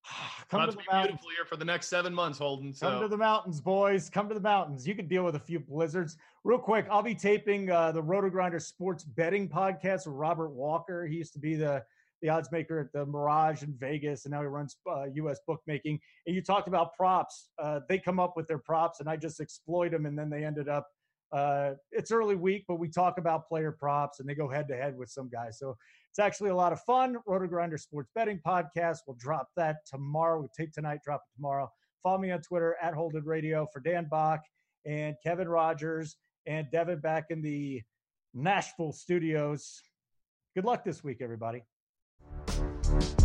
Come 0.49 0.61
about 0.61 0.65
to 0.65 0.71
to 0.71 0.77
the 0.77 0.83
be 0.83 0.87
mountains. 0.91 1.07
beautiful 1.11 1.29
here 1.37 1.45
for 1.45 1.55
the 1.55 1.65
next 1.65 1.87
seven 1.87 2.13
months, 2.13 2.37
Holden. 2.37 2.73
So. 2.73 2.89
Come 2.89 3.01
to 3.01 3.07
the 3.07 3.17
mountains, 3.17 3.61
boys. 3.61 4.09
Come 4.09 4.27
to 4.27 4.35
the 4.35 4.41
mountains. 4.41 4.85
You 4.85 4.95
can 4.95 5.07
deal 5.07 5.23
with 5.23 5.35
a 5.35 5.39
few 5.39 5.59
blizzards. 5.59 6.17
Real 6.43 6.59
quick, 6.59 6.85
I'll 6.91 7.03
be 7.03 7.15
taping 7.15 7.71
uh, 7.71 7.93
the 7.93 8.01
Roto 8.01 8.29
Grinder 8.29 8.59
Sports 8.59 9.05
Betting 9.05 9.47
Podcast 9.47 10.05
with 10.05 10.15
Robert 10.15 10.49
Walker. 10.49 11.05
He 11.05 11.15
used 11.15 11.33
to 11.33 11.39
be 11.39 11.55
the 11.55 11.83
the 12.23 12.29
odds 12.29 12.49
maker 12.53 12.79
at 12.79 12.91
the 12.93 13.05
Mirage 13.05 13.63
in 13.63 13.75
Vegas, 13.77 14.23
and 14.25 14.31
now 14.31 14.39
he 14.39 14.47
runs 14.47 14.77
uh, 14.89 15.03
U.S. 15.15 15.39
bookmaking. 15.45 15.99
And 16.25 16.33
you 16.33 16.41
talked 16.41 16.69
about 16.69 16.93
props. 16.95 17.49
Uh, 17.61 17.81
they 17.89 17.99
come 17.99 18.17
up 18.17 18.37
with 18.37 18.47
their 18.47 18.57
props, 18.57 19.01
and 19.01 19.09
I 19.09 19.17
just 19.17 19.41
exploit 19.41 19.91
them, 19.91 20.05
and 20.05 20.17
then 20.17 20.29
they 20.29 20.45
ended 20.45 20.69
up. 20.69 20.87
Uh, 21.33 21.71
it's 21.91 22.11
early 22.11 22.35
week, 22.35 22.63
but 22.67 22.75
we 22.75 22.87
talk 22.87 23.17
about 23.17 23.47
player 23.47 23.75
props, 23.77 24.21
and 24.21 24.29
they 24.29 24.35
go 24.35 24.47
head 24.47 24.69
to 24.69 24.75
head 24.75 24.97
with 24.97 25.09
some 25.09 25.29
guys. 25.29 25.59
So 25.59 25.75
it's 26.09 26.19
actually 26.19 26.51
a 26.51 26.55
lot 26.55 26.71
of 26.71 26.79
fun. 26.81 27.17
Roto 27.27 27.45
Grinder 27.45 27.77
Sports 27.77 28.09
Betting 28.15 28.39
Podcast. 28.45 28.99
We'll 29.05 29.17
drop 29.19 29.49
that 29.57 29.77
tomorrow. 29.85 30.39
We 30.39 30.47
tape 30.57 30.71
tonight, 30.71 30.99
drop 31.03 31.21
it 31.27 31.35
tomorrow. 31.35 31.69
Follow 32.03 32.19
me 32.19 32.31
on 32.31 32.41
Twitter 32.41 32.77
at 32.81 32.93
Holded 32.93 33.25
Radio 33.25 33.67
for 33.73 33.81
Dan 33.81 34.07
Bach 34.09 34.41
and 34.85 35.15
Kevin 35.23 35.49
Rogers 35.49 36.15
and 36.45 36.67
Devin 36.71 36.99
back 36.99 37.25
in 37.31 37.41
the 37.41 37.81
Nashville 38.33 38.93
studios. 38.93 39.81
Good 40.55 40.65
luck 40.65 40.85
this 40.85 41.03
week, 41.03 41.17
everybody. 41.19 41.63
Thank 42.93 43.19
you 43.19 43.22